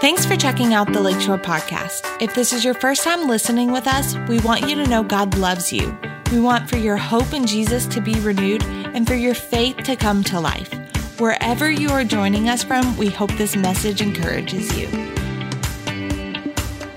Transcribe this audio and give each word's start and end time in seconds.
Thanks 0.00 0.24
for 0.24 0.36
checking 0.36 0.72
out 0.72 0.92
the 0.92 1.00
Lakeshore 1.00 1.38
Podcast. 1.38 2.22
If 2.22 2.34
this 2.34 2.52
is 2.52 2.64
your 2.64 2.74
first 2.74 3.02
time 3.02 3.26
listening 3.26 3.72
with 3.72 3.88
us, 3.88 4.14
we 4.28 4.38
want 4.40 4.68
you 4.68 4.76
to 4.76 4.86
know 4.86 5.02
God 5.02 5.36
loves 5.36 5.72
you. 5.72 5.98
We 6.30 6.38
want 6.38 6.68
for 6.68 6.76
your 6.76 6.96
hope 6.96 7.32
in 7.32 7.46
Jesus 7.46 7.86
to 7.86 8.00
be 8.00 8.14
renewed 8.20 8.62
and 8.64 9.06
for 9.06 9.14
your 9.14 9.34
faith 9.34 9.78
to 9.78 9.96
come 9.96 10.22
to 10.24 10.38
life. 10.38 10.72
Wherever 11.18 11.70
you 11.70 11.88
are 11.90 12.04
joining 12.04 12.48
us 12.48 12.62
from, 12.62 12.96
we 12.96 13.08
hope 13.08 13.32
this 13.32 13.56
message 13.56 14.02
encourages 14.02 14.76
you. 14.78 14.86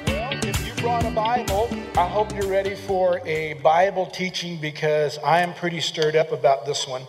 Well, 0.08 0.34
if 0.44 0.68
you 0.68 0.74
brought 0.82 1.06
a 1.06 1.12
Bible, 1.12 1.70
I 1.98 2.08
hope 2.08 2.36
you're 2.36 2.50
ready 2.50 2.76
for 2.76 3.22
a 3.26 3.54
Bible 3.54 4.08
teaching 4.08 4.58
because 4.60 5.18
I 5.20 5.42
am 5.42 5.54
pretty 5.54 5.80
stirred 5.80 6.16
up 6.16 6.32
about 6.32 6.66
this 6.66 6.88
one. 6.88 7.04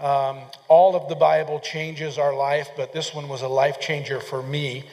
Um, 0.00 0.38
all 0.68 0.96
of 0.96 1.10
the 1.10 1.14
Bible 1.14 1.60
changes 1.60 2.16
our 2.16 2.34
life, 2.34 2.70
but 2.74 2.94
this 2.94 3.14
one 3.14 3.28
was 3.28 3.42
a 3.42 3.48
life 3.48 3.78
changer 3.80 4.18
for 4.18 4.42
me 4.42 4.84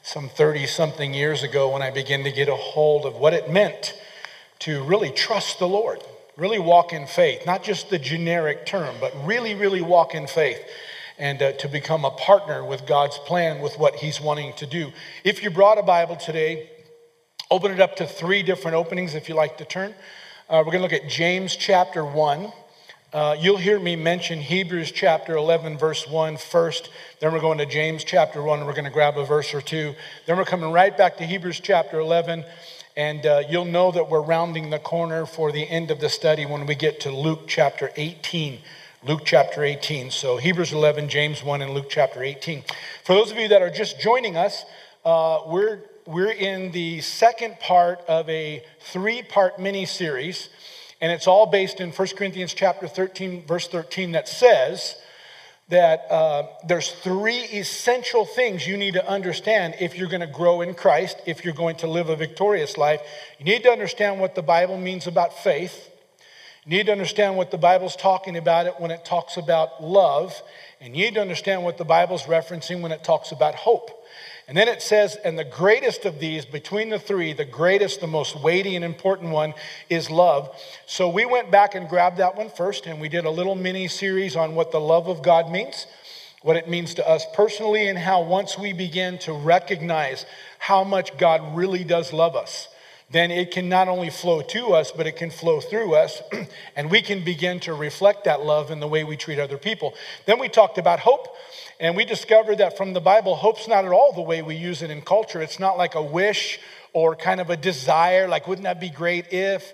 some 0.00 0.30
30 0.30 0.66
something 0.66 1.12
years 1.12 1.42
ago 1.42 1.70
when 1.70 1.82
I 1.82 1.90
began 1.90 2.24
to 2.24 2.32
get 2.32 2.48
a 2.48 2.56
hold 2.56 3.04
of 3.04 3.16
what 3.16 3.34
it 3.34 3.50
meant 3.50 3.92
to 4.60 4.82
really 4.84 5.10
trust 5.10 5.58
the 5.58 5.68
Lord, 5.68 6.02
really 6.38 6.58
walk 6.58 6.94
in 6.94 7.06
faith, 7.06 7.44
not 7.44 7.62
just 7.62 7.90
the 7.90 7.98
generic 7.98 8.64
term, 8.64 8.94
but 9.00 9.12
really, 9.26 9.54
really 9.54 9.82
walk 9.82 10.14
in 10.14 10.26
faith 10.26 10.58
and 11.18 11.42
uh, 11.42 11.52
to 11.52 11.68
become 11.68 12.06
a 12.06 12.10
partner 12.12 12.64
with 12.64 12.86
God's 12.86 13.18
plan 13.18 13.60
with 13.60 13.78
what 13.78 13.96
He's 13.96 14.18
wanting 14.18 14.54
to 14.54 14.66
do. 14.66 14.92
If 15.24 15.42
you 15.42 15.50
brought 15.50 15.76
a 15.76 15.82
Bible 15.82 16.16
today, 16.16 16.70
open 17.50 17.70
it 17.70 17.80
up 17.80 17.96
to 17.96 18.06
three 18.06 18.42
different 18.42 18.76
openings 18.76 19.14
if 19.14 19.28
you 19.28 19.34
like 19.34 19.58
to 19.58 19.66
turn. 19.66 19.94
Uh, 20.48 20.62
we're 20.64 20.72
going 20.72 20.78
to 20.78 20.82
look 20.82 20.92
at 20.94 21.06
James 21.06 21.54
chapter 21.54 22.02
1. 22.02 22.50
Uh, 23.14 23.36
you'll 23.38 23.56
hear 23.56 23.78
me 23.78 23.94
mention 23.94 24.40
Hebrews 24.40 24.90
chapter 24.90 25.36
11, 25.36 25.78
verse 25.78 26.08
1 26.08 26.36
first. 26.36 26.90
Then 27.20 27.32
we're 27.32 27.38
going 27.38 27.58
to 27.58 27.66
James 27.66 28.02
chapter 28.02 28.42
1, 28.42 28.58
and 28.58 28.66
we're 28.66 28.74
going 28.74 28.86
to 28.86 28.90
grab 28.90 29.16
a 29.16 29.24
verse 29.24 29.54
or 29.54 29.60
two. 29.60 29.94
Then 30.26 30.36
we're 30.36 30.44
coming 30.44 30.72
right 30.72 30.98
back 30.98 31.18
to 31.18 31.24
Hebrews 31.24 31.60
chapter 31.60 32.00
11, 32.00 32.44
and 32.96 33.24
uh, 33.24 33.42
you'll 33.48 33.66
know 33.66 33.92
that 33.92 34.10
we're 34.10 34.20
rounding 34.20 34.70
the 34.70 34.80
corner 34.80 35.26
for 35.26 35.52
the 35.52 35.62
end 35.62 35.92
of 35.92 36.00
the 36.00 36.08
study 36.08 36.44
when 36.44 36.66
we 36.66 36.74
get 36.74 36.98
to 37.02 37.12
Luke 37.12 37.42
chapter 37.46 37.92
18. 37.94 38.58
Luke 39.04 39.22
chapter 39.24 39.62
18. 39.62 40.10
So 40.10 40.36
Hebrews 40.36 40.72
11, 40.72 41.08
James 41.08 41.44
1, 41.44 41.62
and 41.62 41.72
Luke 41.72 41.86
chapter 41.88 42.20
18. 42.20 42.64
For 43.04 43.14
those 43.14 43.30
of 43.30 43.38
you 43.38 43.46
that 43.46 43.62
are 43.62 43.70
just 43.70 44.00
joining 44.00 44.36
us, 44.36 44.64
uh, 45.04 45.38
we're, 45.46 45.78
we're 46.04 46.32
in 46.32 46.72
the 46.72 47.00
second 47.00 47.60
part 47.60 48.00
of 48.08 48.28
a 48.28 48.64
three 48.80 49.22
part 49.22 49.60
mini 49.60 49.86
series 49.86 50.48
and 51.04 51.12
it's 51.12 51.26
all 51.26 51.44
based 51.44 51.82
in 51.82 51.90
1 51.90 52.08
Corinthians 52.16 52.54
chapter 52.54 52.88
13, 52.88 53.46
verse 53.46 53.68
13, 53.68 54.12
that 54.12 54.26
says 54.26 54.96
that 55.68 56.10
uh, 56.10 56.44
there's 56.66 56.92
three 56.92 57.40
essential 57.40 58.24
things 58.24 58.66
you 58.66 58.78
need 58.78 58.94
to 58.94 59.06
understand 59.06 59.74
if 59.80 59.98
you're 59.98 60.08
going 60.08 60.22
to 60.22 60.26
grow 60.26 60.62
in 60.62 60.72
Christ, 60.72 61.20
if 61.26 61.44
you're 61.44 61.52
going 61.52 61.76
to 61.76 61.86
live 61.88 62.08
a 62.08 62.16
victorious 62.16 62.78
life. 62.78 63.02
You 63.38 63.44
need 63.44 63.64
to 63.64 63.68
understand 63.68 64.18
what 64.18 64.34
the 64.34 64.40
Bible 64.40 64.78
means 64.78 65.06
about 65.06 65.36
faith. 65.36 65.90
You 66.64 66.78
need 66.78 66.86
to 66.86 66.92
understand 66.92 67.36
what 67.36 67.50
the 67.50 67.58
Bible's 67.58 67.96
talking 67.96 68.38
about 68.38 68.64
it 68.64 68.80
when 68.80 68.90
it 68.90 69.04
talks 69.04 69.36
about 69.36 69.84
love. 69.84 70.40
And 70.80 70.96
you 70.96 71.04
need 71.04 71.16
to 71.16 71.20
understand 71.20 71.64
what 71.64 71.76
the 71.76 71.84
Bible's 71.84 72.22
referencing 72.22 72.80
when 72.80 72.92
it 72.92 73.04
talks 73.04 73.30
about 73.30 73.54
hope. 73.54 73.90
And 74.46 74.56
then 74.56 74.68
it 74.68 74.82
says, 74.82 75.16
and 75.24 75.38
the 75.38 75.44
greatest 75.44 76.04
of 76.04 76.20
these, 76.20 76.44
between 76.44 76.90
the 76.90 76.98
three, 76.98 77.32
the 77.32 77.46
greatest, 77.46 78.00
the 78.00 78.06
most 78.06 78.40
weighty 78.42 78.76
and 78.76 78.84
important 78.84 79.30
one 79.30 79.54
is 79.88 80.10
love. 80.10 80.54
So 80.86 81.08
we 81.08 81.24
went 81.24 81.50
back 81.50 81.74
and 81.74 81.88
grabbed 81.88 82.18
that 82.18 82.36
one 82.36 82.50
first, 82.50 82.86
and 82.86 83.00
we 83.00 83.08
did 83.08 83.24
a 83.24 83.30
little 83.30 83.54
mini 83.54 83.88
series 83.88 84.36
on 84.36 84.54
what 84.54 84.70
the 84.70 84.80
love 84.80 85.08
of 85.08 85.22
God 85.22 85.50
means, 85.50 85.86
what 86.42 86.56
it 86.56 86.68
means 86.68 86.92
to 86.94 87.08
us 87.08 87.24
personally, 87.32 87.88
and 87.88 87.98
how 87.98 88.22
once 88.22 88.58
we 88.58 88.74
begin 88.74 89.16
to 89.20 89.32
recognize 89.32 90.26
how 90.58 90.84
much 90.84 91.16
God 91.16 91.56
really 91.56 91.82
does 91.82 92.12
love 92.12 92.36
us, 92.36 92.68
then 93.10 93.30
it 93.30 93.50
can 93.50 93.68
not 93.68 93.88
only 93.88 94.10
flow 94.10 94.42
to 94.42 94.74
us, 94.74 94.90
but 94.90 95.06
it 95.06 95.16
can 95.16 95.30
flow 95.30 95.60
through 95.60 95.94
us, 95.94 96.20
and 96.76 96.90
we 96.90 97.00
can 97.00 97.24
begin 97.24 97.60
to 97.60 97.72
reflect 97.72 98.24
that 98.24 98.44
love 98.44 98.70
in 98.70 98.80
the 98.80 98.88
way 98.88 99.04
we 99.04 99.16
treat 99.16 99.38
other 99.38 99.56
people. 99.56 99.94
Then 100.26 100.38
we 100.38 100.48
talked 100.48 100.76
about 100.76 101.00
hope. 101.00 101.28
And 101.84 101.94
we 101.94 102.06
discovered 102.06 102.56
that 102.58 102.78
from 102.78 102.94
the 102.94 103.00
Bible, 103.02 103.34
hope's 103.34 103.68
not 103.68 103.84
at 103.84 103.92
all 103.92 104.10
the 104.10 104.22
way 104.22 104.40
we 104.40 104.56
use 104.56 104.80
it 104.80 104.88
in 104.88 105.02
culture. 105.02 105.42
It's 105.42 105.60
not 105.60 105.76
like 105.76 105.94
a 105.94 106.02
wish 106.02 106.58
or 106.94 107.14
kind 107.14 107.42
of 107.42 107.50
a 107.50 107.58
desire, 107.58 108.26
like, 108.26 108.48
wouldn't 108.48 108.64
that 108.64 108.80
be 108.80 108.88
great 108.88 109.34
if? 109.34 109.70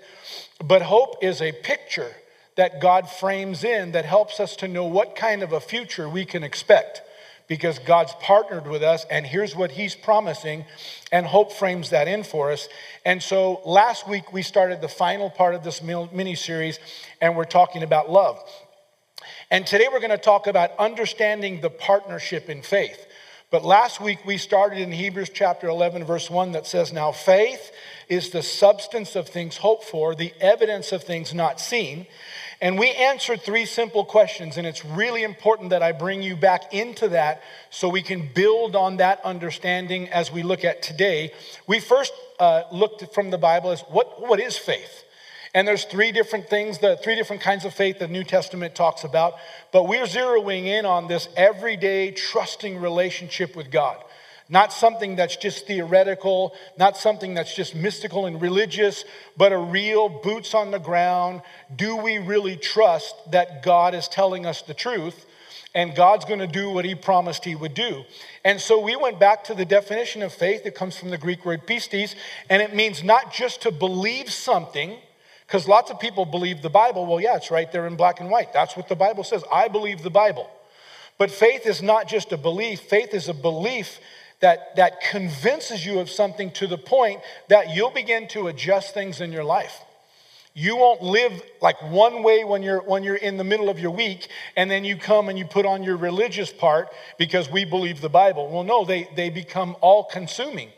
But 0.61 0.81
hope 0.81 1.23
is 1.23 1.41
a 1.41 1.53
picture 1.53 2.11
that 2.57 2.81
God 2.81 3.09
frames 3.09 3.63
in 3.63 3.93
that 3.93 4.03
helps 4.03 4.41
us 4.41 4.57
to 4.57 4.67
know 4.67 4.83
what 4.83 5.15
kind 5.15 5.41
of 5.41 5.53
a 5.53 5.61
future 5.61 6.09
we 6.09 6.25
can 6.25 6.43
expect 6.43 7.01
because 7.47 7.79
God's 7.79 8.13
partnered 8.19 8.67
with 8.67 8.83
us, 8.83 9.05
and 9.09 9.25
here's 9.25 9.55
what 9.55 9.71
He's 9.71 9.95
promising, 9.95 10.65
and 11.13 11.25
hope 11.25 11.53
frames 11.53 11.91
that 11.91 12.09
in 12.09 12.23
for 12.23 12.51
us. 12.51 12.67
And 13.05 13.23
so 13.23 13.61
last 13.65 14.05
week 14.05 14.33
we 14.33 14.41
started 14.41 14.81
the 14.81 14.89
final 14.89 15.29
part 15.29 15.55
of 15.55 15.63
this 15.63 15.81
mini 15.81 16.35
series, 16.35 16.77
and 17.21 17.37
we're 17.37 17.45
talking 17.45 17.83
about 17.83 18.09
love. 18.09 18.43
And 19.51 19.67
today 19.67 19.87
we're 19.91 19.99
going 19.99 20.11
to 20.11 20.17
talk 20.17 20.47
about 20.47 20.71
understanding 20.79 21.59
the 21.59 21.69
partnership 21.69 22.49
in 22.49 22.61
faith. 22.61 23.05
But 23.49 23.65
last 23.65 23.99
week 23.99 24.25
we 24.25 24.37
started 24.37 24.79
in 24.79 24.93
Hebrews 24.93 25.29
chapter 25.33 25.67
11, 25.67 26.05
verse 26.05 26.29
1, 26.29 26.53
that 26.53 26.65
says, 26.65 26.93
Now 26.93 27.11
faith 27.11 27.69
is 28.07 28.29
the 28.29 28.43
substance 28.43 29.17
of 29.17 29.27
things 29.27 29.57
hoped 29.57 29.83
for, 29.83 30.15
the 30.15 30.31
evidence 30.39 30.93
of 30.93 31.03
things 31.03 31.33
not 31.33 31.59
seen. 31.59 32.07
And 32.61 32.79
we 32.79 32.91
answered 32.91 33.41
three 33.41 33.65
simple 33.65 34.05
questions, 34.05 34.55
and 34.55 34.65
it's 34.65 34.85
really 34.85 35.23
important 35.23 35.71
that 35.71 35.83
I 35.83 35.91
bring 35.91 36.23
you 36.23 36.37
back 36.37 36.73
into 36.73 37.09
that 37.09 37.43
so 37.69 37.89
we 37.89 38.03
can 38.03 38.29
build 38.33 38.77
on 38.77 38.97
that 38.97 39.19
understanding 39.25 40.07
as 40.07 40.31
we 40.31 40.43
look 40.43 40.63
at 40.63 40.81
today. 40.81 41.33
We 41.67 41.81
first 41.81 42.13
uh, 42.39 42.63
looked 42.71 43.13
from 43.13 43.31
the 43.31 43.37
Bible 43.37 43.71
as 43.71 43.81
what, 43.81 44.25
what 44.25 44.39
is 44.39 44.57
faith? 44.57 45.00
And 45.53 45.67
there's 45.67 45.83
three 45.83 46.11
different 46.11 46.47
things, 46.49 46.79
the 46.79 46.97
three 46.97 47.15
different 47.15 47.41
kinds 47.41 47.65
of 47.65 47.73
faith 47.73 47.99
the 47.99 48.07
New 48.07 48.23
Testament 48.23 48.73
talks 48.73 49.03
about. 49.03 49.33
But 49.73 49.87
we're 49.87 50.05
zeroing 50.05 50.65
in 50.65 50.85
on 50.85 51.07
this 51.07 51.27
everyday 51.35 52.11
trusting 52.11 52.79
relationship 52.79 53.55
with 53.55 53.69
God. 53.69 54.01
Not 54.47 54.73
something 54.73 55.15
that's 55.15 55.37
just 55.37 55.67
theoretical, 55.67 56.53
not 56.77 56.97
something 56.97 57.33
that's 57.33 57.55
just 57.55 57.73
mystical 57.73 58.25
and 58.25 58.41
religious, 58.41 59.05
but 59.37 59.53
a 59.53 59.57
real 59.57 60.09
boots 60.09 60.53
on 60.53 60.71
the 60.71 60.79
ground. 60.79 61.41
Do 61.73 61.95
we 61.95 62.17
really 62.17 62.57
trust 62.57 63.15
that 63.31 63.63
God 63.63 63.93
is 63.93 64.07
telling 64.07 64.45
us 64.45 64.61
the 64.61 64.73
truth? 64.73 65.25
and 65.73 65.95
God's 65.95 66.25
going 66.25 66.39
to 66.39 66.47
do 66.47 66.69
what 66.69 66.83
he 66.83 66.95
promised 66.95 67.45
he 67.45 67.55
would 67.55 67.73
do. 67.73 68.03
And 68.43 68.59
so 68.59 68.79
we 68.79 68.97
went 68.97 69.19
back 69.19 69.45
to 69.45 69.53
the 69.53 69.63
definition 69.63 70.21
of 70.21 70.33
faith. 70.33 70.65
that 70.65 70.75
comes 70.75 70.97
from 70.97 71.11
the 71.11 71.17
Greek 71.17 71.45
word 71.45 71.65
pistis, 71.65 72.15
and 72.49 72.61
it 72.61 72.75
means 72.75 73.03
not 73.03 73.31
just 73.31 73.61
to 73.61 73.71
believe 73.71 74.29
something, 74.29 74.97
because 75.51 75.67
lots 75.67 75.91
of 75.91 75.99
people 75.99 76.23
believe 76.23 76.61
the 76.61 76.69
Bible. 76.69 77.05
Well, 77.05 77.19
yeah, 77.19 77.35
it's 77.35 77.51
right 77.51 77.69
there 77.73 77.85
in 77.85 77.97
black 77.97 78.21
and 78.21 78.29
white. 78.29 78.53
That's 78.53 78.77
what 78.77 78.87
the 78.87 78.95
Bible 78.95 79.25
says. 79.25 79.43
I 79.51 79.67
believe 79.67 80.01
the 80.01 80.09
Bible. 80.09 80.49
But 81.17 81.29
faith 81.29 81.65
is 81.65 81.81
not 81.81 82.07
just 82.07 82.31
a 82.31 82.37
belief, 82.37 82.79
faith 82.79 83.13
is 83.13 83.27
a 83.27 83.33
belief 83.33 83.99
that, 84.39 84.77
that 84.77 85.01
convinces 85.01 85.85
you 85.85 85.99
of 85.99 86.09
something 86.09 86.51
to 86.51 86.67
the 86.67 86.77
point 86.77 87.19
that 87.49 87.75
you'll 87.75 87.91
begin 87.91 88.29
to 88.29 88.47
adjust 88.47 88.93
things 88.93 89.19
in 89.19 89.33
your 89.33 89.43
life. 89.43 89.77
You 90.53 90.77
won't 90.77 91.01
live 91.01 91.43
like 91.61 91.81
one 91.81 92.23
way 92.23 92.45
when 92.45 92.63
you're 92.63 92.81
when 92.81 93.03
you're 93.03 93.15
in 93.15 93.35
the 93.35 93.43
middle 93.43 93.69
of 93.69 93.77
your 93.77 93.91
week, 93.91 94.29
and 94.55 94.71
then 94.71 94.85
you 94.85 94.95
come 94.95 95.27
and 95.27 95.37
you 95.37 95.45
put 95.45 95.65
on 95.65 95.83
your 95.83 95.97
religious 95.97 96.51
part 96.51 96.87
because 97.17 97.51
we 97.51 97.65
believe 97.65 97.99
the 97.99 98.09
Bible. 98.09 98.49
Well, 98.49 98.63
no, 98.63 98.85
they, 98.85 99.09
they 99.17 99.29
become 99.29 99.75
all 99.81 100.05
consuming. 100.05 100.69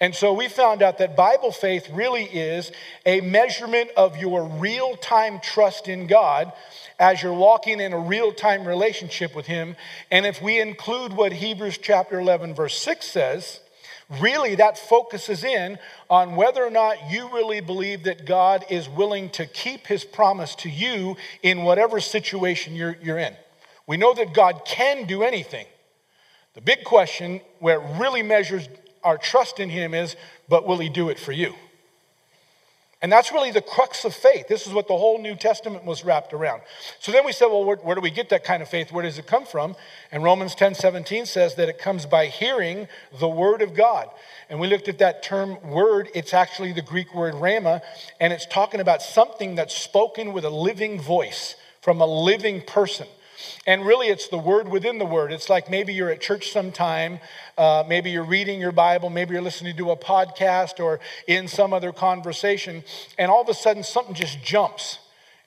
And 0.00 0.14
so 0.14 0.32
we 0.32 0.48
found 0.48 0.82
out 0.82 0.98
that 0.98 1.16
Bible 1.16 1.52
faith 1.52 1.88
really 1.90 2.24
is 2.24 2.72
a 3.06 3.20
measurement 3.20 3.90
of 3.96 4.16
your 4.16 4.44
real 4.44 4.96
time 4.96 5.40
trust 5.40 5.88
in 5.88 6.06
God 6.06 6.52
as 6.98 7.22
you're 7.22 7.32
walking 7.32 7.80
in 7.80 7.92
a 7.92 7.98
real 7.98 8.32
time 8.32 8.66
relationship 8.66 9.34
with 9.34 9.46
Him. 9.46 9.76
And 10.10 10.26
if 10.26 10.42
we 10.42 10.60
include 10.60 11.12
what 11.12 11.32
Hebrews 11.32 11.78
chapter 11.78 12.18
11, 12.18 12.54
verse 12.54 12.76
6 12.78 13.06
says, 13.06 13.60
really 14.20 14.56
that 14.56 14.76
focuses 14.76 15.44
in 15.44 15.78
on 16.10 16.36
whether 16.36 16.62
or 16.62 16.70
not 16.70 17.10
you 17.10 17.28
really 17.32 17.60
believe 17.60 18.04
that 18.04 18.26
God 18.26 18.64
is 18.68 18.88
willing 18.88 19.30
to 19.30 19.46
keep 19.46 19.86
His 19.86 20.04
promise 20.04 20.54
to 20.56 20.70
you 20.70 21.16
in 21.42 21.62
whatever 21.62 22.00
situation 22.00 22.74
you're, 22.74 22.96
you're 23.02 23.18
in. 23.18 23.34
We 23.86 23.96
know 23.96 24.14
that 24.14 24.34
God 24.34 24.62
can 24.64 25.06
do 25.06 25.22
anything. 25.22 25.66
The 26.54 26.60
big 26.60 26.84
question 26.84 27.40
where 27.58 27.80
it 27.80 27.98
really 27.98 28.22
measures 28.22 28.68
our 29.04 29.18
trust 29.18 29.60
in 29.60 29.70
Him 29.70 29.94
is, 29.94 30.16
but 30.48 30.66
will 30.66 30.78
He 30.78 30.88
do 30.88 31.08
it 31.08 31.18
for 31.18 31.32
you? 31.32 31.54
And 33.04 33.12
that's 33.12 33.32
really 33.32 33.50
the 33.50 33.60
crux 33.60 34.06
of 34.06 34.14
faith. 34.14 34.48
This 34.48 34.66
is 34.66 34.72
what 34.72 34.88
the 34.88 34.96
whole 34.96 35.18
New 35.18 35.34
Testament 35.34 35.84
was 35.84 36.06
wrapped 36.06 36.32
around. 36.32 36.62
So 37.00 37.12
then 37.12 37.26
we 37.26 37.32
said, 37.32 37.48
well, 37.48 37.62
where, 37.62 37.76
where, 37.76 37.94
do 37.94 38.00
we 38.00 38.10
get 38.10 38.30
that 38.30 38.44
kind 38.44 38.62
of 38.62 38.68
faith? 38.70 38.90
Where 38.90 39.02
does 39.02 39.18
it 39.18 39.26
come 39.26 39.44
from? 39.44 39.76
And 40.10 40.22
Romans 40.22 40.54
10 40.54 40.74
17 40.74 41.26
says 41.26 41.54
that 41.56 41.68
it 41.68 41.78
comes 41.78 42.06
by 42.06 42.28
hearing 42.28 42.88
the 43.20 43.28
word 43.28 43.60
of 43.60 43.74
God. 43.74 44.08
And 44.48 44.58
we 44.58 44.68
looked 44.68 44.88
at 44.88 45.00
that 45.00 45.22
term 45.22 45.60
word. 45.68 46.08
It's 46.14 46.32
actually 46.32 46.72
the 46.72 46.80
Greek 46.80 47.14
word 47.14 47.34
rhema, 47.34 47.82
and 48.20 48.32
it's 48.32 48.46
talking 48.46 48.80
about 48.80 49.02
something 49.02 49.54
that's 49.54 49.76
spoken 49.76 50.32
with 50.32 50.46
a 50.46 50.50
living 50.50 50.98
voice 50.98 51.56
from 51.82 52.00
a 52.00 52.06
living 52.06 52.62
person. 52.62 53.06
And 53.66 53.84
really, 53.84 54.08
it's 54.08 54.28
the 54.28 54.38
word 54.38 54.68
within 54.68 54.98
the 54.98 55.04
word. 55.04 55.32
It's 55.32 55.48
like 55.48 55.70
maybe 55.70 55.94
you're 55.94 56.10
at 56.10 56.20
church 56.20 56.50
sometime, 56.50 57.20
uh, 57.56 57.84
maybe 57.86 58.10
you're 58.10 58.24
reading 58.24 58.60
your 58.60 58.72
Bible, 58.72 59.10
maybe 59.10 59.32
you're 59.32 59.42
listening 59.42 59.76
to 59.76 59.90
a 59.90 59.96
podcast 59.96 60.82
or 60.82 61.00
in 61.26 61.48
some 61.48 61.72
other 61.72 61.92
conversation, 61.92 62.84
and 63.18 63.30
all 63.30 63.42
of 63.42 63.48
a 63.48 63.54
sudden 63.54 63.82
something 63.82 64.14
just 64.14 64.42
jumps. 64.42 64.98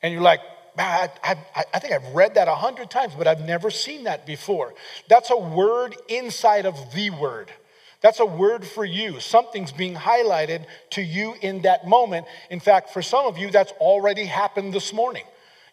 And 0.02 0.14
you're 0.14 0.22
like, 0.22 0.42
I, 0.78 1.10
I, 1.24 1.36
I, 1.74 1.80
think 1.80 1.94
I've 1.94 2.14
read 2.14 2.36
that 2.36 2.48
a 2.48 2.54
hundred 2.56 2.90
times, 2.90 3.14
but 3.18 3.28
I've 3.28 3.42
never 3.42 3.72
seen 3.72 4.04
that 4.04 4.26
before. 4.26 4.74
That's 5.10 5.32
a 5.32 5.38
word 5.38 5.96
inside 6.08 6.66
of 6.66 6.94
the 6.94 7.10
word. 7.10 7.52
That's 8.02 8.20
a 8.20 8.26
word 8.26 8.66
for 8.66 8.86
you. 8.86 9.20
Something's 9.20 9.72
being 9.72 9.96
highlighted 9.96 10.66
to 10.92 11.02
you 11.02 11.34
in 11.42 11.64
that 11.64 11.88
moment. 11.88 12.28
In 12.50 12.60
fact, 12.60 12.92
for 12.92 13.02
some 13.02 13.26
of 13.26 13.38
you, 13.38 13.50
that's 13.50 13.72
already 13.74 14.26
happened 14.26 14.74
this 14.74 14.94
morning. 14.94 15.24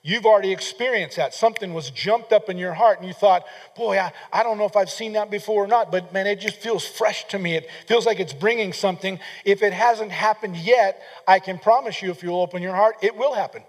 You've 0.06 0.26
already 0.26 0.52
experienced 0.52 1.16
that. 1.16 1.32
Something 1.32 1.72
was 1.72 1.90
jumped 1.90 2.30
up 2.30 2.50
in 2.50 2.58
your 2.58 2.74
heart, 2.74 2.98
and 2.98 3.08
you 3.08 3.14
thought, 3.14 3.46
Boy, 3.74 3.98
I, 3.98 4.12
I 4.30 4.42
don't 4.42 4.58
know 4.58 4.66
if 4.66 4.76
I've 4.76 4.90
seen 4.90 5.14
that 5.14 5.30
before 5.30 5.64
or 5.64 5.66
not, 5.66 5.90
but 5.90 6.12
man, 6.12 6.26
it 6.26 6.40
just 6.40 6.58
feels 6.58 6.86
fresh 6.86 7.26
to 7.28 7.38
me. 7.38 7.54
It 7.54 7.70
feels 7.86 8.04
like 8.04 8.20
it's 8.20 8.34
bringing 8.34 8.74
something. 8.74 9.18
If 9.46 9.62
it 9.62 9.72
hasn't 9.72 10.12
happened 10.12 10.58
yet, 10.58 11.00
I 11.26 11.38
can 11.38 11.58
promise 11.58 12.02
you, 12.02 12.10
if 12.10 12.22
you'll 12.22 12.42
open 12.42 12.62
your 12.62 12.74
heart, 12.74 12.96
it 13.00 13.16
will 13.16 13.32
happen. 13.32 13.62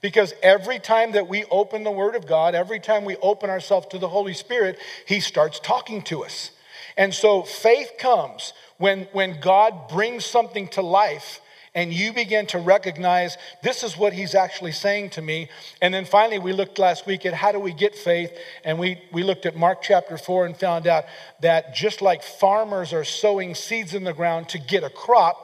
Because 0.00 0.32
every 0.42 0.78
time 0.78 1.12
that 1.12 1.28
we 1.28 1.44
open 1.50 1.84
the 1.84 1.90
Word 1.90 2.14
of 2.14 2.26
God, 2.26 2.54
every 2.54 2.80
time 2.80 3.04
we 3.04 3.16
open 3.16 3.50
ourselves 3.50 3.88
to 3.88 3.98
the 3.98 4.08
Holy 4.08 4.32
Spirit, 4.32 4.78
He 5.06 5.20
starts 5.20 5.60
talking 5.60 6.00
to 6.04 6.24
us. 6.24 6.50
And 6.96 7.12
so 7.12 7.42
faith 7.42 7.92
comes 7.98 8.54
when, 8.78 9.02
when 9.12 9.38
God 9.38 9.88
brings 9.88 10.24
something 10.24 10.66
to 10.68 10.80
life 10.80 11.40
and 11.74 11.92
you 11.92 12.12
begin 12.12 12.46
to 12.46 12.58
recognize 12.58 13.36
this 13.62 13.82
is 13.82 13.96
what 13.96 14.12
he's 14.12 14.34
actually 14.34 14.72
saying 14.72 15.10
to 15.10 15.22
me. 15.22 15.48
And 15.82 15.92
then 15.92 16.04
finally, 16.04 16.38
we 16.38 16.52
looked 16.52 16.78
last 16.78 17.06
week 17.06 17.26
at 17.26 17.34
how 17.34 17.52
do 17.52 17.58
we 17.58 17.72
get 17.72 17.94
faith, 17.94 18.32
and 18.64 18.78
we, 18.78 19.00
we 19.12 19.22
looked 19.22 19.46
at 19.46 19.56
Mark 19.56 19.82
chapter 19.82 20.16
4 20.16 20.46
and 20.46 20.56
found 20.56 20.86
out 20.86 21.04
that 21.40 21.74
just 21.74 22.00
like 22.00 22.22
farmers 22.22 22.92
are 22.92 23.04
sowing 23.04 23.54
seeds 23.54 23.94
in 23.94 24.04
the 24.04 24.12
ground 24.12 24.48
to 24.50 24.58
get 24.58 24.84
a 24.84 24.90
crop, 24.90 25.43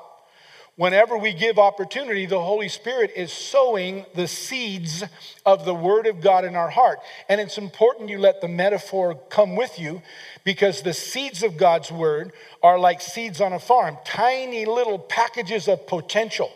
whenever 0.81 1.15
we 1.19 1.35
give 1.35 1.59
opportunity, 1.59 2.25
the 2.25 2.41
Holy 2.41 2.71
Spirit 2.71 3.12
is 3.15 3.31
sowing 3.31 4.06
the 4.15 4.27
seeds 4.27 5.05
of 5.44 5.67
the 5.67 5.75
Word 5.75 6.06
of 6.06 6.23
God 6.23 6.43
in 6.47 6.56
our 6.56 6.71
heart. 6.71 7.00
And 7.29 7.38
it's 7.38 7.59
important 7.59 8.09
you 8.09 8.19
let 8.19 8.41
the 8.41 8.49
metaphor 8.49 9.15
come 9.29 9.56
with 9.56 9.79
you 9.79 10.00
because 10.43 10.81
the 10.81 10.94
seeds 10.94 11.43
of 11.43 11.59
God's 11.59 11.93
Word 11.93 12.32
are 12.62 12.79
like 12.79 13.03
seeds 13.03 13.43
on 13.43 13.53
a 13.53 13.59
farm, 13.59 13.99
tiny 14.06 14.65
little 14.65 14.99
packages 14.99 15.69
of 15.69 15.87
potential. 15.87 16.50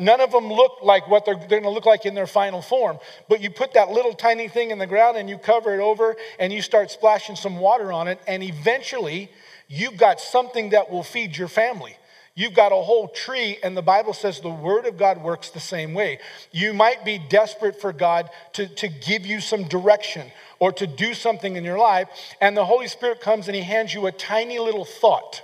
None 0.00 0.20
of 0.20 0.32
them 0.32 0.52
look 0.52 0.82
like 0.82 1.06
what 1.06 1.24
they're, 1.24 1.36
they're 1.36 1.60
going 1.60 1.62
to 1.62 1.70
look 1.70 1.86
like 1.86 2.06
in 2.06 2.16
their 2.16 2.26
final 2.26 2.60
form. 2.60 2.98
But 3.28 3.40
you 3.40 3.50
put 3.50 3.74
that 3.74 3.88
little 3.88 4.14
tiny 4.14 4.48
thing 4.48 4.72
in 4.72 4.78
the 4.78 4.88
ground 4.88 5.16
and 5.16 5.30
you 5.30 5.38
cover 5.38 5.72
it 5.78 5.80
over 5.80 6.16
and 6.40 6.52
you 6.52 6.60
start 6.60 6.90
splashing 6.90 7.36
some 7.36 7.58
water 7.60 7.92
on 7.92 8.08
it, 8.08 8.18
and 8.26 8.42
eventually 8.42 9.30
you've 9.68 9.96
got 9.96 10.20
something 10.20 10.70
that 10.70 10.90
will 10.90 11.04
feed 11.04 11.36
your 11.36 11.46
family. 11.46 11.96
You've 12.38 12.54
got 12.54 12.70
a 12.70 12.76
whole 12.76 13.08
tree, 13.08 13.58
and 13.64 13.76
the 13.76 13.82
Bible 13.82 14.12
says 14.12 14.38
the 14.38 14.48
Word 14.48 14.86
of 14.86 14.96
God 14.96 15.20
works 15.20 15.50
the 15.50 15.58
same 15.58 15.92
way. 15.92 16.20
You 16.52 16.72
might 16.72 17.04
be 17.04 17.18
desperate 17.18 17.80
for 17.80 17.92
God 17.92 18.30
to, 18.52 18.68
to 18.76 18.86
give 18.86 19.26
you 19.26 19.40
some 19.40 19.64
direction 19.64 20.30
or 20.60 20.70
to 20.74 20.86
do 20.86 21.14
something 21.14 21.56
in 21.56 21.64
your 21.64 21.78
life, 21.78 22.06
and 22.40 22.56
the 22.56 22.64
Holy 22.64 22.86
Spirit 22.86 23.20
comes 23.20 23.48
and 23.48 23.56
He 23.56 23.62
hands 23.62 23.92
you 23.92 24.06
a 24.06 24.12
tiny 24.12 24.60
little 24.60 24.84
thought, 24.84 25.42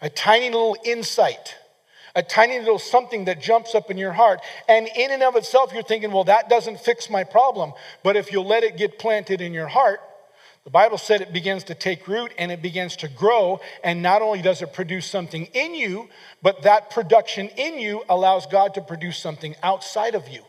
a 0.00 0.08
tiny 0.08 0.46
little 0.46 0.78
insight, 0.86 1.54
a 2.14 2.22
tiny 2.22 2.58
little 2.60 2.78
something 2.78 3.26
that 3.26 3.42
jumps 3.42 3.74
up 3.74 3.90
in 3.90 3.98
your 3.98 4.12
heart. 4.12 4.40
And 4.66 4.88
in 4.96 5.10
and 5.10 5.22
of 5.22 5.36
itself, 5.36 5.74
you're 5.74 5.82
thinking, 5.82 6.12
well, 6.12 6.24
that 6.24 6.48
doesn't 6.48 6.80
fix 6.80 7.10
my 7.10 7.24
problem. 7.24 7.74
But 8.02 8.16
if 8.16 8.32
you'll 8.32 8.46
let 8.46 8.64
it 8.64 8.78
get 8.78 8.98
planted 8.98 9.42
in 9.42 9.52
your 9.52 9.68
heart, 9.68 10.00
the 10.64 10.70
Bible 10.70 10.96
said 10.96 11.20
it 11.20 11.32
begins 11.32 11.64
to 11.64 11.74
take 11.74 12.08
root 12.08 12.32
and 12.38 12.50
it 12.50 12.62
begins 12.62 12.96
to 12.96 13.08
grow. 13.08 13.60
And 13.82 14.02
not 14.02 14.22
only 14.22 14.40
does 14.40 14.62
it 14.62 14.72
produce 14.72 15.06
something 15.06 15.44
in 15.52 15.74
you, 15.74 16.08
but 16.42 16.62
that 16.62 16.90
production 16.90 17.48
in 17.48 17.78
you 17.78 18.02
allows 18.08 18.46
God 18.46 18.74
to 18.74 18.80
produce 18.80 19.18
something 19.18 19.54
outside 19.62 20.14
of 20.14 20.28
you. 20.28 20.40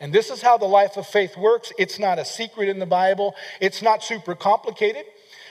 And 0.00 0.12
this 0.12 0.30
is 0.30 0.40
how 0.40 0.56
the 0.56 0.64
life 0.64 0.96
of 0.96 1.06
faith 1.06 1.36
works. 1.36 1.72
It's 1.78 1.98
not 1.98 2.18
a 2.18 2.24
secret 2.24 2.68
in 2.68 2.78
the 2.78 2.86
Bible, 2.86 3.34
it's 3.60 3.82
not 3.82 4.02
super 4.02 4.34
complicated 4.34 5.04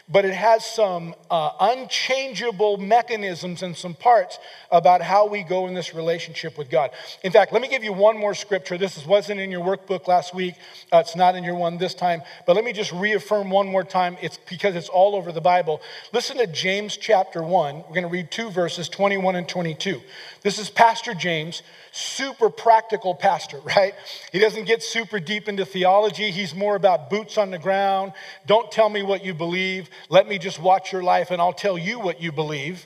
but 0.10 0.24
it 0.24 0.34
has 0.34 0.66
some 0.66 1.14
uh, 1.30 1.52
unchangeable 1.60 2.78
mechanisms 2.78 3.62
and 3.62 3.76
some 3.76 3.94
parts 3.94 4.40
about 4.72 5.02
how 5.02 5.28
we 5.28 5.44
go 5.44 5.68
in 5.68 5.74
this 5.74 5.94
relationship 5.94 6.58
with 6.58 6.70
God. 6.70 6.92
In 7.24 7.32
fact, 7.32 7.52
let 7.52 7.62
me 7.62 7.68
give 7.68 7.84
you 7.84 7.92
one 7.92 8.18
more 8.18 8.34
scripture. 8.34 8.78
This 8.78 9.06
wasn't 9.06 9.42
in 9.42 9.52
your 9.52 9.66
workbook 9.66 10.08
last 10.08 10.34
week, 10.34 10.56
uh, 10.94 11.00
it's 11.00 11.16
not 11.16 11.36
in 11.36 11.44
your 11.44 11.56
one 11.56 11.78
this 11.78 11.94
time, 11.94 12.22
but 12.46 12.56
let 12.56 12.64
me 12.64 12.72
just 12.72 12.92
reaffirm 12.94 13.50
one 13.50 13.68
more 13.68 13.84
time. 13.84 14.18
It's 14.22 14.38
because 14.50 14.76
it's 14.76 14.90
all 14.90 15.16
over 15.16 15.32
the 15.32 15.42
Bible. 15.42 15.82
Listen 16.14 16.38
to 16.38 16.48
James 16.48 16.96
chapter 16.96 17.44
1. 17.44 17.76
We're 17.76 17.82
going 17.82 18.04
to 18.04 18.08
read 18.08 18.32
two 18.32 18.50
verses, 18.50 18.88
21 18.88 19.36
and 19.36 19.48
22. 19.48 20.02
This 20.42 20.58
is 20.58 20.70
Pastor 20.70 21.14
James 21.14 21.64
super 21.98 22.50
practical 22.50 23.16
pastor, 23.16 23.60
right? 23.76 23.94
He 24.32 24.40
doesn't 24.40 24.66
get 24.66 24.84
super 24.84 25.20
deep 25.20 25.48
into 25.48 25.66
theology. 25.66 26.32
He's 26.32 26.54
more 26.54 26.76
about 26.76 27.10
boots 27.10 27.38
on 27.38 27.52
the 27.52 27.60
ground. 27.60 28.14
Don't 28.46 28.72
tell 28.72 28.90
me 28.90 29.04
what 29.04 29.26
you 29.26 29.34
believe. 29.34 29.90
Let 30.10 30.28
me 30.28 30.38
just 30.38 30.60
watch 30.60 30.92
your 30.92 31.04
life 31.04 31.32
and 31.32 31.42
I'll 31.42 31.54
tell 31.54 31.78
you 31.78 32.00
what 32.00 32.22
you 32.22 32.32
believe. 32.32 32.86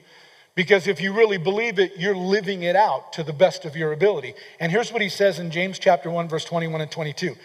Because 0.54 0.88
if 0.88 1.00
you 1.00 1.14
really 1.14 1.38
believe 1.38 1.80
it, 1.80 1.98
you're 1.98 2.16
living 2.16 2.64
it 2.64 2.76
out 2.76 3.14
to 3.14 3.24
the 3.24 3.34
best 3.34 3.64
of 3.64 3.76
your 3.76 3.94
ability. 3.94 4.34
And 4.60 4.72
here's 4.72 4.92
what 4.92 5.02
he 5.02 5.10
says 5.10 5.40
in 5.40 5.50
James 5.50 5.80
chapter 5.80 6.10
1 6.10 6.28
verse 6.28 6.44
21 6.44 6.82
and 6.82 6.92
22. 6.92 7.36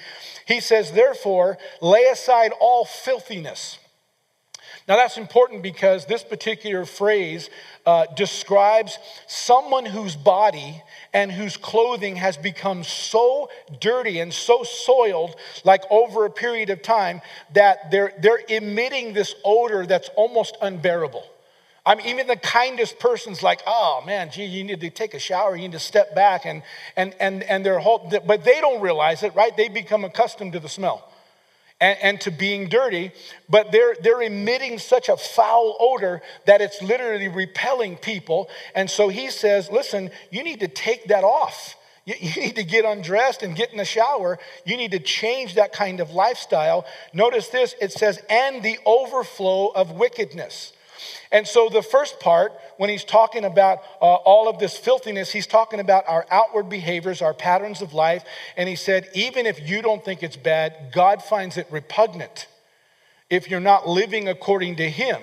He 0.45 0.61
says, 0.61 0.93
"Therefore, 0.93 1.59
lay 1.81 2.05
aside 2.05 2.53
all 2.59 2.85
filthiness." 2.85 3.79
Now, 4.88 4.94
that's 4.94 5.17
important 5.17 5.65
because 5.65 6.06
this 6.06 6.23
particular 6.23 6.85
phrase 6.85 7.50
uh, 7.85 8.06
describes 8.15 8.99
someone 9.27 9.85
whose 9.85 10.15
body 10.15 10.81
and 11.12 11.33
whose 11.33 11.56
clothing 11.56 12.15
has 12.17 12.37
become 12.37 12.85
so 12.85 13.50
dirty 13.81 14.21
and 14.21 14.33
so 14.33 14.62
soiled, 14.62 15.35
like 15.65 15.83
over 15.91 16.25
a 16.25 16.31
period 16.31 16.71
of 16.71 16.83
time, 16.83 17.21
that 17.55 17.91
they're, 17.91 18.12
they're 18.21 18.43
emitting 18.49 19.12
this 19.12 19.35
odor 19.44 19.87
that's 19.87 20.09
almost 20.15 20.56
unbearable. 20.62 21.25
I 21.85 21.97
mean, 21.97 22.06
even 22.06 22.29
the 22.29 22.37
kindest 22.37 23.00
person's 23.00 23.43
like, 23.43 23.62
oh 23.67 24.03
man, 24.06 24.31
gee, 24.31 24.44
you 24.44 24.62
need 24.62 24.81
to 24.81 24.91
take 24.91 25.15
a 25.15 25.21
shower, 25.21 25.56
you 25.56 25.62
need 25.62 25.73
to 25.73 25.79
step 25.79 26.17
back, 26.17 26.44
and 26.44 26.65
and 26.97 27.15
and 27.21 27.44
and 27.44 27.65
their 27.65 27.79
whole, 27.79 28.12
but 28.27 28.43
they 28.43 28.61
don't 28.61 28.81
realize 28.81 29.23
it, 29.23 29.37
right? 29.37 29.56
They 29.56 29.69
become 29.69 30.05
accustomed 30.05 30.55
to 30.55 30.59
the 30.59 30.69
smell 30.69 31.09
and, 31.81 31.99
and 32.02 32.20
to 32.23 32.31
being 32.31 32.69
dirty, 32.69 33.12
but 33.49 33.73
they're, 33.73 33.96
they're 34.02 34.23
emitting 34.23 34.78
such 34.78 35.08
a 35.08 35.17
foul 35.17 35.77
odor 35.79 36.22
that 36.46 36.60
it's 36.60 36.81
literally 36.82 37.29
repelling 37.29 37.96
people. 37.96 38.48
And 38.74 38.91
so 38.91 39.08
he 39.08 39.31
says, 39.31 39.70
listen, 39.70 40.10
you 40.31 40.43
need 40.43 40.60
to 40.60 40.69
take 40.69 41.08
that 41.08 41.24
off. 41.24 41.77
You, 42.06 42.15
you 42.20 42.43
need 42.43 42.56
to 42.56 42.65
get 42.65 42.84
undressed 42.84 43.43
and 43.43 43.55
get 43.55 43.70
in 43.70 43.77
the 43.77 43.84
shower. 43.84 44.39
You 44.65 44.77
need 44.77 44.93
to 44.93 45.01
change 45.01 45.55
that 45.56 45.72
kind 45.72 46.01
of 46.01 46.10
lifestyle. 46.12 46.86
Notice 47.12 47.48
this 47.48 47.74
it 47.81 47.93
says, 47.93 48.20
and 48.31 48.62
the 48.62 48.79
overflow 48.86 49.69
of 49.69 49.93
wickedness. 49.93 50.72
And 51.31 51.46
so, 51.46 51.69
the 51.69 51.82
first 51.82 52.20
part, 52.20 52.53
when 52.77 52.91
he's 52.91 53.05
talking 53.05 53.45
about 53.45 53.79
uh, 54.01 54.05
all 54.05 54.49
of 54.49 54.59
this 54.59 54.77
filthiness, 54.77 55.33
he's 55.33 55.47
talking 55.47 55.81
about 55.81 56.05
our 56.09 56.27
outward 56.31 56.69
behaviors, 56.69 57.23
our 57.23 57.35
patterns 57.35 57.83
of 57.83 57.95
life. 57.95 58.25
And 58.56 58.69
he 58.69 58.77
said, 58.77 59.09
even 59.15 59.47
if 59.47 59.69
you 59.69 59.83
don't 59.83 60.05
think 60.05 60.23
it's 60.23 60.37
bad, 60.37 60.93
God 60.93 61.23
finds 61.23 61.56
it 61.56 61.67
repugnant 61.71 62.47
if 63.29 63.51
you're 63.51 63.61
not 63.61 63.89
living 63.89 64.29
according 64.29 64.77
to 64.77 64.89
him. 64.89 65.21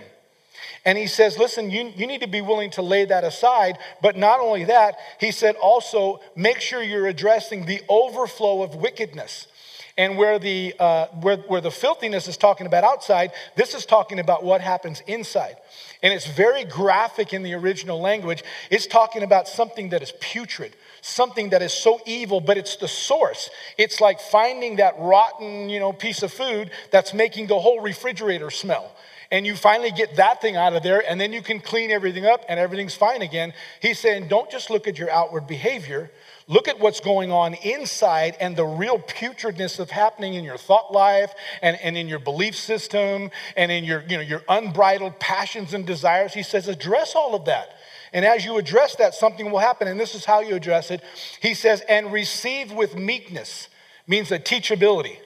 And 0.85 0.97
he 0.97 1.07
says, 1.07 1.37
listen, 1.37 1.71
you, 1.71 1.93
you 1.95 2.07
need 2.07 2.21
to 2.21 2.27
be 2.27 2.41
willing 2.41 2.71
to 2.71 2.81
lay 2.81 3.05
that 3.05 3.23
aside. 3.23 3.77
But 4.01 4.17
not 4.17 4.39
only 4.39 4.65
that, 4.65 4.97
he 5.19 5.31
said 5.31 5.55
also, 5.55 6.19
make 6.35 6.59
sure 6.59 6.83
you're 6.83 7.07
addressing 7.07 7.65
the 7.65 7.81
overflow 7.87 8.63
of 8.63 8.75
wickedness. 8.75 9.47
And 9.97 10.17
where 10.17 10.39
the, 10.39 10.73
uh, 10.79 11.07
where, 11.21 11.37
where 11.37 11.61
the 11.61 11.69
filthiness 11.69 12.27
is 12.27 12.35
talking 12.35 12.65
about 12.65 12.83
outside, 12.83 13.31
this 13.55 13.75
is 13.75 13.85
talking 13.85 14.19
about 14.19 14.43
what 14.43 14.59
happens 14.59 15.03
inside. 15.05 15.55
And 16.01 16.11
it's 16.11 16.25
very 16.25 16.63
graphic 16.63 17.31
in 17.31 17.43
the 17.43 17.53
original 17.53 18.01
language. 18.01 18.43
It's 18.71 18.87
talking 18.87 19.21
about 19.21 19.47
something 19.47 19.89
that 19.89 20.01
is 20.01 20.11
putrid, 20.19 20.75
something 21.01 21.49
that 21.49 21.61
is 21.61 21.73
so 21.73 21.99
evil, 22.05 22.41
but 22.41 22.57
it's 22.57 22.75
the 22.77 22.87
source. 22.87 23.51
It's 23.77 24.01
like 24.01 24.19
finding 24.19 24.77
that 24.77 24.95
rotten, 24.97 25.69
you 25.69 25.79
know, 25.79 25.93
piece 25.93 26.23
of 26.23 26.33
food 26.33 26.71
that's 26.91 27.13
making 27.13 27.47
the 27.47 27.59
whole 27.59 27.79
refrigerator 27.79 28.49
smell 28.49 28.91
and 29.33 29.47
you 29.47 29.55
finally 29.55 29.89
get 29.89 30.17
that 30.17 30.41
thing 30.41 30.55
out 30.55 30.75
of 30.75 30.83
there, 30.83 31.03
and 31.09 31.19
then 31.19 31.33
you 31.33 31.41
can 31.41 31.59
clean 31.59 31.89
everything 31.89 32.23
up 32.23 32.45
and 32.47 32.59
everything's 32.59 32.93
fine 32.93 33.23
again. 33.23 33.51
He's 33.81 33.97
saying, 33.97 34.27
don't 34.27 34.47
just 34.51 34.69
look 34.69 34.87
at 34.87 34.99
your 34.99 35.09
outward 35.09 35.47
behavior, 35.47 36.11
Look 36.47 36.67
at 36.67 36.79
what's 36.79 36.99
going 36.99 37.31
on 37.31 37.53
inside 37.53 38.35
and 38.39 38.55
the 38.55 38.65
real 38.65 38.99
putridness 38.99 39.79
of 39.79 39.89
happening 39.89 40.33
in 40.33 40.43
your 40.43 40.57
thought 40.57 40.91
life 40.91 41.33
and, 41.61 41.77
and 41.81 41.97
in 41.97 42.07
your 42.07 42.19
belief 42.19 42.55
system 42.55 43.31
and 43.55 43.71
in 43.71 43.83
your, 43.83 44.03
you 44.07 44.17
know, 44.17 44.23
your 44.23 44.43
unbridled 44.49 45.19
passions 45.19 45.73
and 45.73 45.85
desires. 45.85 46.33
He 46.33 46.43
says, 46.43 46.67
address 46.67 47.15
all 47.15 47.33
of 47.35 47.45
that. 47.45 47.69
And 48.11 48.25
as 48.25 48.45
you 48.45 48.57
address 48.57 48.95
that, 48.97 49.15
something 49.15 49.51
will 49.51 49.59
happen. 49.59 49.87
And 49.87 49.99
this 49.99 50.15
is 50.15 50.25
how 50.25 50.41
you 50.41 50.55
address 50.55 50.91
it. 50.91 51.01
He 51.41 51.53
says, 51.53 51.81
and 51.87 52.11
receive 52.11 52.71
with 52.71 52.95
meekness 52.95 53.69
means 54.05 54.31
a 54.31 54.39
teachability 54.39 55.17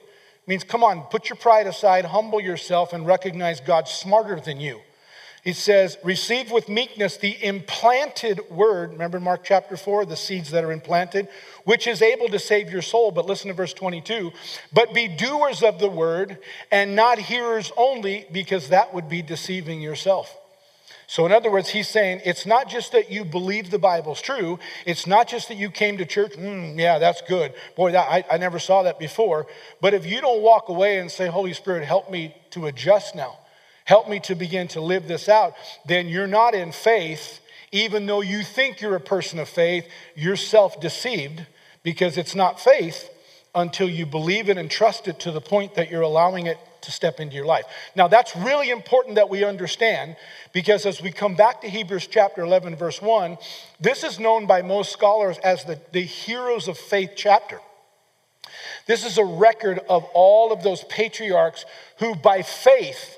means 0.48 0.64
come 0.64 0.82
on, 0.82 1.02
put 1.02 1.28
your 1.28 1.36
pride 1.36 1.66
aside, 1.66 2.06
humble 2.06 2.40
yourself, 2.40 2.94
and 2.94 3.06
recognize 3.06 3.60
God's 3.60 3.90
smarter 3.90 4.40
than 4.40 4.58
you. 4.58 4.80
He 5.44 5.52
says, 5.52 5.96
receive 6.02 6.50
with 6.50 6.68
meekness 6.68 7.16
the 7.16 7.36
implanted 7.44 8.40
word. 8.50 8.92
Remember 8.92 9.20
Mark 9.20 9.44
chapter 9.44 9.76
4, 9.76 10.04
the 10.04 10.16
seeds 10.16 10.50
that 10.50 10.64
are 10.64 10.72
implanted, 10.72 11.28
which 11.64 11.86
is 11.86 12.02
able 12.02 12.28
to 12.28 12.38
save 12.38 12.70
your 12.70 12.82
soul. 12.82 13.10
But 13.10 13.26
listen 13.26 13.48
to 13.48 13.54
verse 13.54 13.72
22. 13.72 14.32
But 14.72 14.92
be 14.92 15.08
doers 15.08 15.62
of 15.62 15.78
the 15.78 15.88
word 15.88 16.38
and 16.70 16.96
not 16.96 17.18
hearers 17.18 17.72
only, 17.76 18.26
because 18.32 18.68
that 18.68 18.92
would 18.92 19.08
be 19.08 19.22
deceiving 19.22 19.80
yourself. 19.80 20.36
So, 21.10 21.24
in 21.24 21.32
other 21.32 21.50
words, 21.50 21.70
he's 21.70 21.88
saying 21.88 22.20
it's 22.26 22.44
not 22.44 22.68
just 22.68 22.92
that 22.92 23.10
you 23.10 23.24
believe 23.24 23.70
the 23.70 23.78
Bible's 23.78 24.20
true. 24.20 24.58
It's 24.84 25.06
not 25.06 25.26
just 25.26 25.48
that 25.48 25.54
you 25.54 25.70
came 25.70 25.96
to 25.96 26.04
church, 26.04 26.32
mm, 26.32 26.78
yeah, 26.78 26.98
that's 26.98 27.22
good. 27.22 27.54
Boy, 27.76 27.92
that, 27.92 28.06
I, 28.10 28.24
I 28.34 28.36
never 28.36 28.58
saw 28.58 28.82
that 28.82 28.98
before. 28.98 29.46
But 29.80 29.94
if 29.94 30.04
you 30.04 30.20
don't 30.20 30.42
walk 30.42 30.68
away 30.68 30.98
and 30.98 31.10
say, 31.10 31.26
Holy 31.26 31.54
Spirit, 31.54 31.86
help 31.86 32.10
me 32.10 32.36
to 32.50 32.66
adjust 32.66 33.14
now, 33.14 33.38
help 33.88 34.06
me 34.06 34.20
to 34.20 34.34
begin 34.34 34.68
to 34.68 34.82
live 34.82 35.08
this 35.08 35.30
out, 35.30 35.54
then 35.86 36.08
you're 36.08 36.26
not 36.26 36.54
in 36.54 36.70
faith, 36.70 37.40
even 37.72 38.04
though 38.04 38.20
you 38.20 38.42
think 38.42 38.82
you're 38.82 38.94
a 38.94 39.00
person 39.00 39.38
of 39.38 39.48
faith, 39.48 39.86
you're 40.14 40.36
self 40.36 40.78
deceived 40.78 41.46
because 41.82 42.18
it's 42.18 42.34
not 42.34 42.60
faith 42.60 43.08
until 43.54 43.88
you 43.88 44.04
believe 44.04 44.50
it 44.50 44.58
and 44.58 44.70
trust 44.70 45.08
it 45.08 45.18
to 45.18 45.32
the 45.32 45.40
point 45.40 45.74
that 45.76 45.90
you're 45.90 46.02
allowing 46.02 46.46
it 46.46 46.58
to 46.82 46.90
step 46.90 47.18
into 47.18 47.34
your 47.34 47.46
life. 47.46 47.64
Now, 47.96 48.08
that's 48.08 48.36
really 48.36 48.68
important 48.68 49.14
that 49.14 49.30
we 49.30 49.42
understand 49.42 50.16
because 50.52 50.84
as 50.84 51.00
we 51.00 51.10
come 51.10 51.34
back 51.34 51.62
to 51.62 51.70
Hebrews 51.70 52.08
chapter 52.08 52.42
11, 52.42 52.76
verse 52.76 53.00
1, 53.00 53.38
this 53.80 54.04
is 54.04 54.20
known 54.20 54.44
by 54.46 54.60
most 54.60 54.92
scholars 54.92 55.38
as 55.38 55.64
the, 55.64 55.80
the 55.92 56.02
heroes 56.02 56.68
of 56.68 56.76
faith 56.76 57.12
chapter. 57.16 57.58
This 58.86 59.06
is 59.06 59.16
a 59.16 59.24
record 59.24 59.80
of 59.88 60.04
all 60.12 60.52
of 60.52 60.62
those 60.62 60.84
patriarchs 60.84 61.64
who, 62.00 62.14
by 62.14 62.42
faith, 62.42 63.17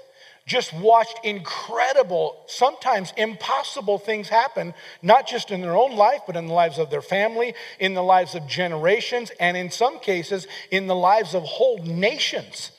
just 0.50 0.72
watched 0.72 1.20
incredible, 1.22 2.36
sometimes 2.48 3.12
impossible 3.16 3.98
things 3.98 4.28
happen, 4.28 4.74
not 5.00 5.24
just 5.24 5.52
in 5.52 5.60
their 5.60 5.76
own 5.76 5.94
life, 5.94 6.22
but 6.26 6.34
in 6.34 6.48
the 6.48 6.52
lives 6.52 6.76
of 6.76 6.90
their 6.90 7.00
family, 7.00 7.54
in 7.78 7.94
the 7.94 8.02
lives 8.02 8.34
of 8.34 8.48
generations, 8.48 9.30
and 9.38 9.56
in 9.56 9.70
some 9.70 10.00
cases, 10.00 10.48
in 10.72 10.88
the 10.88 10.94
lives 10.94 11.36
of 11.36 11.44
whole 11.44 11.78
nations 11.84 12.72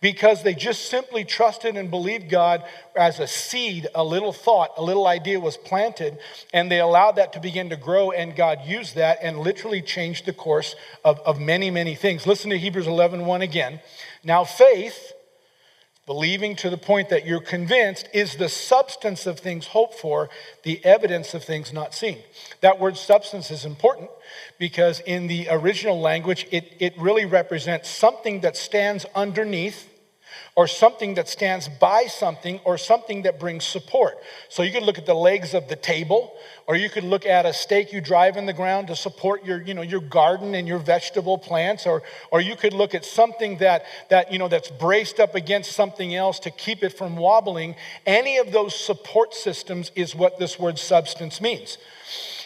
because 0.00 0.42
they 0.42 0.54
just 0.54 0.88
simply 0.88 1.24
trusted 1.24 1.76
and 1.76 1.90
believed 1.90 2.30
God 2.30 2.64
as 2.96 3.18
a 3.18 3.26
seed, 3.26 3.88
a 3.94 4.04
little 4.04 4.32
thought, 4.32 4.70
a 4.76 4.82
little 4.82 5.06
idea 5.06 5.40
was 5.40 5.56
planted, 5.56 6.16
and 6.54 6.70
they 6.70 6.78
allowed 6.78 7.16
that 7.16 7.32
to 7.32 7.40
begin 7.40 7.68
to 7.70 7.76
grow, 7.76 8.12
and 8.12 8.36
God 8.36 8.60
used 8.64 8.94
that 8.94 9.18
and 9.20 9.40
literally 9.40 9.82
changed 9.82 10.24
the 10.24 10.32
course 10.32 10.76
of, 11.04 11.18
of 11.26 11.40
many, 11.40 11.70
many 11.70 11.94
things. 11.94 12.28
Listen 12.28 12.48
to 12.50 12.58
Hebrews 12.58 12.86
11 12.86 13.26
1 13.26 13.42
again. 13.42 13.80
Now, 14.22 14.44
faith, 14.44 15.12
believing 16.08 16.56
to 16.56 16.70
the 16.70 16.78
point 16.78 17.10
that 17.10 17.26
you're 17.26 17.38
convinced, 17.38 18.08
is 18.14 18.36
the 18.36 18.48
substance 18.48 19.26
of 19.26 19.38
things 19.38 19.66
hoped 19.66 19.94
for, 19.94 20.30
the 20.62 20.82
evidence 20.82 21.34
of 21.34 21.44
things 21.44 21.70
not 21.70 21.94
seen. 21.94 22.18
That 22.62 22.80
word 22.80 22.96
substance 22.96 23.50
is 23.50 23.66
important 23.66 24.08
because 24.58 25.00
in 25.00 25.26
the 25.26 25.48
original 25.50 26.00
language, 26.00 26.46
it, 26.50 26.72
it 26.80 26.98
really 26.98 27.26
represents 27.26 27.90
something 27.90 28.40
that 28.40 28.56
stands 28.56 29.04
underneath 29.14 29.86
or 30.54 30.66
something 30.66 31.14
that 31.14 31.28
stands 31.28 31.68
by 31.68 32.06
something 32.06 32.60
or 32.64 32.76
something 32.76 33.22
that 33.22 33.38
brings 33.38 33.64
support. 33.64 34.18
So 34.48 34.62
you 34.62 34.72
could 34.72 34.82
look 34.82 34.98
at 34.98 35.06
the 35.06 35.14
legs 35.14 35.54
of 35.54 35.68
the 35.68 35.76
table 35.76 36.34
or 36.66 36.76
you 36.76 36.90
could 36.90 37.04
look 37.04 37.24
at 37.26 37.46
a 37.46 37.52
stake 37.52 37.92
you 37.92 38.00
drive 38.00 38.36
in 38.36 38.46
the 38.46 38.52
ground 38.52 38.88
to 38.88 38.96
support 38.96 39.44
your, 39.44 39.62
you 39.62 39.74
know, 39.74 39.82
your 39.82 40.00
garden 40.00 40.54
and 40.54 40.66
your 40.66 40.78
vegetable 40.78 41.38
plants 41.38 41.86
or, 41.86 42.02
or 42.30 42.40
you 42.40 42.56
could 42.56 42.72
look 42.72 42.94
at 42.94 43.04
something 43.04 43.58
that, 43.58 43.84
that, 44.10 44.32
you 44.32 44.38
know, 44.38 44.48
that's 44.48 44.70
braced 44.70 45.20
up 45.20 45.34
against 45.34 45.72
something 45.72 46.14
else 46.14 46.40
to 46.40 46.50
keep 46.50 46.82
it 46.82 46.90
from 46.90 47.16
wobbling. 47.16 47.76
Any 48.04 48.38
of 48.38 48.52
those 48.52 48.78
support 48.78 49.34
systems 49.34 49.92
is 49.94 50.14
what 50.14 50.38
this 50.38 50.58
word 50.58 50.78
substance 50.78 51.40
means. 51.40 51.78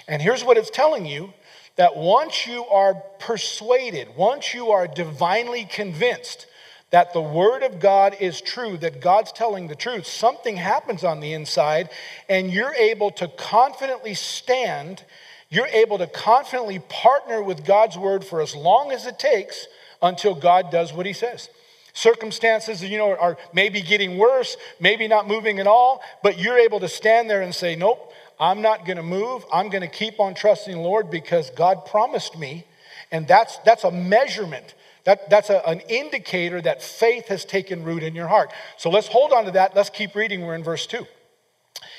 And 0.06 0.20
here's 0.20 0.44
what 0.44 0.56
it's 0.56 0.70
telling 0.70 1.06
you 1.06 1.32
that 1.76 1.96
once 1.96 2.46
you 2.46 2.64
are 2.66 2.94
persuaded, 3.18 4.08
once 4.16 4.52
you 4.52 4.70
are 4.70 4.86
divinely 4.86 5.64
convinced 5.64 6.46
that 6.92 7.14
the 7.14 7.22
Word 7.22 7.62
of 7.62 7.80
God 7.80 8.16
is 8.20 8.40
true, 8.40 8.76
that 8.76 9.00
God's 9.00 9.32
telling 9.32 9.66
the 9.66 9.74
truth, 9.74 10.06
something 10.06 10.56
happens 10.56 11.02
on 11.02 11.20
the 11.20 11.32
inside, 11.32 11.88
and 12.28 12.52
you're 12.52 12.74
able 12.74 13.10
to 13.12 13.28
confidently 13.28 14.14
stand, 14.14 15.02
you're 15.48 15.66
able 15.68 15.98
to 15.98 16.06
confidently 16.06 16.78
partner 16.78 17.42
with 17.42 17.64
God's 17.64 17.96
Word 17.96 18.24
for 18.24 18.42
as 18.42 18.54
long 18.54 18.92
as 18.92 19.06
it 19.06 19.18
takes 19.18 19.66
until 20.02 20.34
God 20.34 20.70
does 20.70 20.92
what 20.92 21.06
He 21.06 21.14
says. 21.14 21.48
Circumstances, 21.94 22.82
you 22.82 22.98
know, 22.98 23.16
are 23.16 23.38
maybe 23.54 23.80
getting 23.80 24.18
worse, 24.18 24.56
maybe 24.78 25.08
not 25.08 25.26
moving 25.26 25.58
at 25.60 25.66
all, 25.66 26.02
but 26.22 26.38
you're 26.38 26.58
able 26.58 26.80
to 26.80 26.88
stand 26.88 27.28
there 27.28 27.42
and 27.42 27.54
say, 27.54 27.74
Nope, 27.74 28.12
I'm 28.38 28.60
not 28.60 28.84
going 28.84 28.96
to 28.96 29.02
move. 29.02 29.44
I'm 29.52 29.68
going 29.70 29.82
to 29.82 29.88
keep 29.88 30.20
on 30.20 30.34
trusting 30.34 30.74
the 30.74 30.80
Lord 30.80 31.10
because 31.10 31.50
God 31.50 31.86
promised 31.86 32.38
me. 32.38 32.64
And 33.10 33.28
that's, 33.28 33.58
that's 33.58 33.84
a 33.84 33.90
measurement. 33.90 34.74
That, 35.04 35.28
that's 35.30 35.50
a, 35.50 35.66
an 35.68 35.80
indicator 35.80 36.60
that 36.60 36.82
faith 36.82 37.28
has 37.28 37.44
taken 37.44 37.82
root 37.82 38.02
in 38.02 38.14
your 38.14 38.28
heart. 38.28 38.52
So 38.76 38.90
let's 38.90 39.08
hold 39.08 39.32
on 39.32 39.44
to 39.46 39.50
that. 39.52 39.74
Let's 39.74 39.90
keep 39.90 40.14
reading. 40.14 40.42
We're 40.42 40.54
in 40.54 40.62
verse 40.62 40.86
2. 40.86 41.06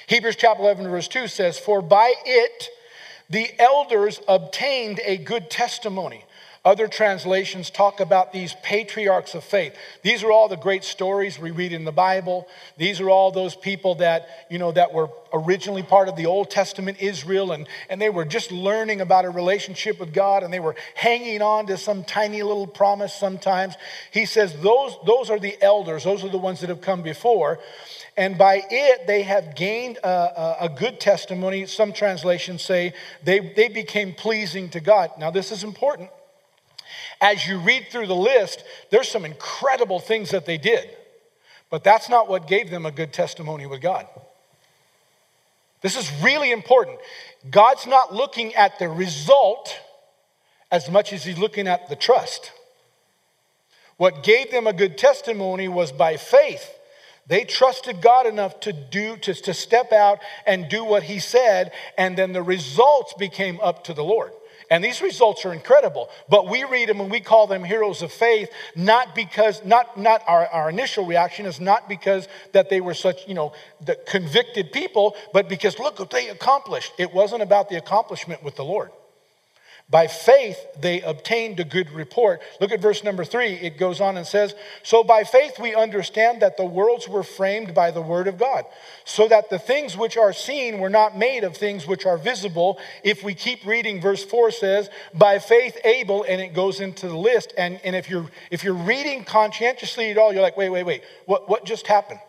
Hebrews 0.08 0.36
chapter 0.38 0.64
11, 0.64 0.88
verse 0.90 1.08
2 1.08 1.28
says, 1.28 1.60
For 1.60 1.82
by 1.82 2.14
it 2.26 2.70
the 3.30 3.50
elders 3.60 4.20
obtained 4.28 5.00
a 5.06 5.18
good 5.18 5.50
testimony. 5.50 6.26
Other 6.66 6.88
translations 6.88 7.70
talk 7.70 8.00
about 8.00 8.32
these 8.32 8.56
patriarchs 8.64 9.36
of 9.36 9.44
faith. 9.44 9.76
These 10.02 10.24
are 10.24 10.32
all 10.32 10.48
the 10.48 10.56
great 10.56 10.86
stories 10.86 11.38
we 11.38 11.52
read 11.52 11.74
in 11.74 11.84
the 11.84 11.92
Bible. 11.92 12.48
These 12.78 13.02
are 13.02 13.10
all 13.10 13.32
those 13.34 13.54
people 13.54 13.96
that, 13.96 14.30
you 14.50 14.60
know, 14.60 14.72
that 14.72 14.94
were 14.94 15.10
originally 15.34 15.84
part 15.84 16.08
of 16.08 16.16
the 16.16 16.26
Old 16.26 16.50
Testament 16.50 17.02
Israel 17.02 17.52
and, 17.52 17.68
and 17.90 18.00
they 18.00 18.10
were 18.10 18.24
just 18.24 18.50
learning 18.50 19.02
about 19.02 19.26
a 19.26 19.30
relationship 19.30 20.00
with 20.00 20.14
God 20.14 20.42
and 20.42 20.54
they 20.54 20.62
were 20.62 20.76
hanging 20.96 21.42
on 21.42 21.68
to 21.68 21.78
some 21.78 22.06
tiny 22.06 22.42
little 22.44 22.68
promise 22.68 23.14
sometimes. 23.14 23.76
He 24.12 24.26
says 24.26 24.56
those, 24.62 24.96
those 25.06 25.30
are 25.30 25.40
the 25.40 25.62
elders, 25.62 26.06
those 26.06 26.24
are 26.24 26.30
the 26.30 26.38
ones 26.38 26.62
that 26.62 26.70
have 26.70 26.80
come 26.80 27.02
before. 27.02 27.60
And 28.16 28.38
by 28.38 28.64
it, 28.70 29.06
they 29.06 29.24
have 29.24 29.56
gained 29.56 29.98
a, 29.98 30.64
a, 30.66 30.70
good 30.70 31.02
testimony. 31.02 31.66
Some 31.66 31.92
translations 31.92 32.62
say 32.62 32.94
they, 33.22 33.40
they 33.40 33.68
became 33.68 34.14
pleasing 34.14 34.70
to 34.70 34.80
God. 34.80 35.12
Now, 35.18 35.30
this 35.30 35.52
is 35.52 35.66
important 35.66 36.10
as 37.22 37.48
you 37.48 37.60
read 37.60 37.88
through 37.90 38.08
the 38.08 38.16
list, 38.16 38.64
there's 38.90 39.10
some 39.10 39.26
incredible 39.26 40.00
things 40.00 40.32
that 40.32 40.46
they 40.46 40.58
did. 40.58 40.90
But 41.70 41.84
that's 41.84 42.10
not 42.10 42.30
what 42.30 42.48
gave 42.48 42.70
them 42.70 42.86
a 42.86 42.92
good 42.92 43.14
testimony 43.14 43.66
with 43.66 43.82
God. 43.82 44.08
This 45.82 45.98
is 45.98 46.12
really 46.24 46.52
important. 46.52 47.00
God's 47.50 47.86
not 47.88 48.14
looking 48.14 48.56
at 48.56 48.80
the 48.80 48.88
result 48.88 49.80
as 50.72 50.90
much 50.90 51.14
as 51.14 51.24
he's 51.24 51.38
looking 51.38 51.68
at 51.68 51.90
the 51.90 51.96
trust. 51.96 52.52
What 53.98 54.24
gave 54.24 54.50
them 54.52 54.66
a 54.66 54.74
good 54.74 54.98
testimony 54.98 55.68
was 55.68 55.92
by 55.92 56.18
faith. 56.18 56.70
They 57.28 57.44
trusted 57.44 58.02
God 58.02 58.26
enough 58.26 58.60
to 58.62 58.74
do 58.74 59.18
to, 59.18 59.34
to 59.34 59.54
step 59.54 59.92
out 59.92 60.20
and 60.46 60.68
do 60.68 60.84
what 60.84 61.04
he 61.04 61.20
said, 61.20 61.72
and 61.98 62.18
then 62.18 62.34
the 62.34 62.44
results 62.44 63.14
became 63.18 63.60
up 63.62 63.84
to 63.86 63.94
the 63.94 64.04
Lord. 64.04 64.32
And 64.74 64.84
these 64.84 65.04
results 65.04 65.46
are 65.46 65.54
incredible. 65.54 66.10
But 66.30 66.50
we 66.50 66.64
read 66.64 66.90
them 66.90 67.00
and 67.00 67.12
we 67.12 67.20
call 67.20 67.46
them 67.46 67.64
heroes 67.64 68.02
of 68.02 68.12
faith, 68.12 68.50
not 68.76 69.14
because, 69.14 69.64
not, 69.64 70.00
not 70.00 70.24
our, 70.26 70.48
our 70.48 70.68
initial 70.68 71.06
reaction 71.06 71.46
is 71.46 71.62
not 71.62 71.88
because 71.88 72.28
that 72.54 72.72
they 72.72 72.82
were 72.82 72.96
such, 72.96 73.28
you 73.28 73.36
know, 73.36 73.54
the 73.86 73.96
convicted 74.08 74.72
people, 74.72 75.16
but 75.32 75.48
because 75.48 75.78
look 75.78 76.00
what 76.00 76.10
they 76.10 76.28
accomplished. 76.30 76.92
It 76.98 77.14
wasn't 77.14 77.44
about 77.44 77.70
the 77.70 77.78
accomplishment 77.78 78.42
with 78.42 78.56
the 78.56 78.66
Lord. 78.66 78.90
By 79.90 80.08
faith, 80.08 80.58
they 80.80 81.02
obtained 81.02 81.60
a 81.60 81.64
good 81.64 81.92
report. 81.92 82.42
Look 82.60 82.72
at 82.72 82.82
verse 82.82 83.04
number 83.04 83.24
three. 83.24 83.54
It 83.54 83.78
goes 83.78 84.02
on 84.02 84.18
and 84.18 84.26
says, 84.26 84.56
So 84.82 85.04
by 85.04 85.24
faith 85.24 85.60
we 85.60 85.76
understand 85.76 86.42
that 86.42 86.58
the 86.58 86.66
worlds 86.66 87.08
were 87.08 87.22
framed 87.22 87.76
by 87.76 87.92
the 87.92 88.02
word 88.02 88.28
of 88.28 88.40
God, 88.40 88.66
so 89.06 89.28
that 89.28 89.50
the 89.50 89.60
things 89.60 89.96
which 89.96 90.18
are 90.18 90.34
seen 90.34 90.80
were 90.80 90.90
not 90.90 91.18
made 91.18 91.44
of 91.44 91.56
things 91.58 91.86
which 91.86 92.06
are 92.06 92.18
visible. 92.18 92.80
If 93.04 93.24
we 93.24 93.36
keep 93.36 93.66
reading, 93.66 94.02
verse 94.02 94.24
four 94.24 94.52
says, 94.52 94.90
By 95.14 95.38
faith 95.40 95.78
Abel, 95.84 96.26
and 96.28 96.42
it 96.42 96.54
goes 96.54 96.80
into 96.80 97.08
the 97.08 97.18
list. 97.18 97.54
And, 97.58 97.80
and 97.84 97.96
if, 97.96 98.10
you're, 98.10 98.28
if 98.52 98.64
you're 98.64 98.74
reading 98.74 99.26
conscientiously 99.26 100.10
at 100.10 100.18
all, 100.18 100.34
you're 100.34 100.42
like, 100.42 100.58
wait, 100.58 100.70
wait, 100.70 100.84
wait, 100.84 101.04
what, 101.26 101.48
what 101.50 101.66
just 101.66 101.88
happened? 101.88 102.20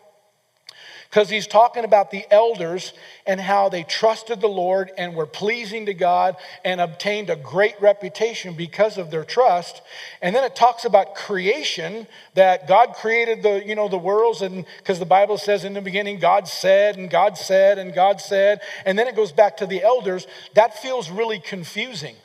Because 1.09 1.29
he's 1.29 1.47
talking 1.47 1.83
about 1.83 2.11
the 2.11 2.25
elders 2.31 2.93
and 3.25 3.39
how 3.39 3.69
they 3.69 3.83
trusted 3.83 4.41
the 4.41 4.47
Lord 4.47 4.91
and 4.97 5.15
were 5.15 5.25
pleasing 5.25 5.85
to 5.85 5.93
God 5.93 6.35
and 6.63 6.81
obtained 6.81 7.29
a 7.29 7.35
great 7.35 7.79
reputation 7.79 8.53
because 8.53 8.97
of 8.97 9.11
their 9.11 9.23
trust. 9.23 9.81
And 10.21 10.35
then 10.35 10.43
it 10.43 10.55
talks 10.55 10.85
about 10.85 11.15
creation 11.15 12.07
that 12.33 12.67
God 12.67 12.93
created 12.95 13.43
the, 13.43 13.65
you 13.65 13.75
know, 13.75 13.87
the 13.87 13.97
worlds 13.97 14.41
and 14.41 14.65
because 14.77 14.99
the 14.99 15.05
Bible 15.05 15.37
says 15.37 15.63
in 15.63 15.73
the 15.73 15.81
beginning 15.81 16.19
God 16.19 16.47
said 16.47 16.97
and 16.97 17.09
God 17.09 17.37
said 17.37 17.77
and 17.77 17.93
God 17.93 18.19
said 18.19 18.61
and 18.85 18.99
then 18.99 19.07
it 19.07 19.15
goes 19.15 19.31
back 19.31 19.57
to 19.57 19.65
the 19.65 19.83
elders. 19.83 20.27
That 20.53 20.77
feels 20.79 21.09
really 21.09 21.39
confusing 21.39 22.15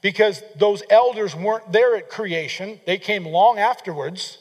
because 0.00 0.42
those 0.56 0.82
elders 0.90 1.34
weren't 1.34 1.70
there 1.72 1.96
at 1.96 2.10
creation. 2.10 2.80
They 2.86 2.98
came 2.98 3.24
long 3.24 3.58
afterwards. 3.58 4.38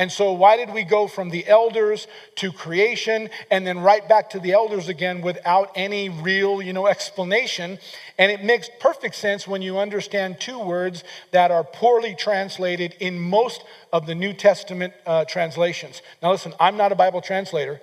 And 0.00 0.10
so, 0.10 0.32
why 0.32 0.56
did 0.56 0.72
we 0.72 0.84
go 0.84 1.06
from 1.06 1.28
the 1.28 1.46
elders 1.46 2.06
to 2.36 2.52
creation 2.52 3.28
and 3.50 3.66
then 3.66 3.80
right 3.80 4.08
back 4.08 4.30
to 4.30 4.40
the 4.40 4.52
elders 4.52 4.88
again 4.88 5.20
without 5.20 5.72
any 5.74 6.08
real, 6.08 6.62
you 6.62 6.72
know, 6.72 6.86
explanation? 6.86 7.78
And 8.16 8.32
it 8.32 8.42
makes 8.42 8.70
perfect 8.80 9.14
sense 9.14 9.46
when 9.46 9.60
you 9.60 9.78
understand 9.78 10.40
two 10.40 10.58
words 10.58 11.04
that 11.32 11.50
are 11.50 11.62
poorly 11.62 12.14
translated 12.14 12.96
in 12.98 13.20
most 13.20 13.62
of 13.92 14.06
the 14.06 14.14
New 14.14 14.32
Testament 14.32 14.94
uh, 15.04 15.26
translations. 15.26 16.00
Now, 16.22 16.30
listen, 16.30 16.54
I'm 16.58 16.78
not 16.78 16.92
a 16.92 16.96
Bible 16.96 17.20
translator 17.20 17.78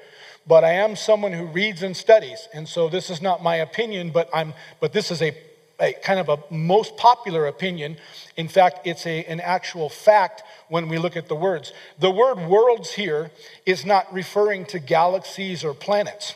but 0.47 0.63
I 0.63 0.71
am 0.71 0.95
someone 0.95 1.33
who 1.33 1.43
reads 1.45 1.83
and 1.83 1.95
studies. 1.95 2.47
And 2.53 2.69
so 2.69 2.87
this 2.87 3.09
is 3.09 3.21
not 3.21 3.43
my 3.43 3.57
opinion, 3.57 4.11
but, 4.11 4.29
I'm, 4.33 4.53
but 4.79 4.93
this 4.93 5.11
is 5.11 5.21
a, 5.21 5.35
a 5.79 5.93
kind 5.93 6.19
of 6.19 6.29
a 6.29 6.39
most 6.53 6.97
popular 6.97 7.47
opinion. 7.47 7.97
In 8.35 8.47
fact, 8.47 8.85
it's 8.85 9.05
a, 9.05 9.23
an 9.25 9.39
actual 9.39 9.89
fact 9.89 10.43
when 10.69 10.89
we 10.89 10.97
look 10.97 11.15
at 11.15 11.27
the 11.27 11.35
words. 11.35 11.73
The 11.99 12.11
word 12.11 12.39
worlds 12.39 12.93
here 12.93 13.31
is 13.65 13.85
not 13.85 14.11
referring 14.13 14.65
to 14.67 14.79
galaxies 14.79 15.63
or 15.63 15.73
planets. 15.73 16.33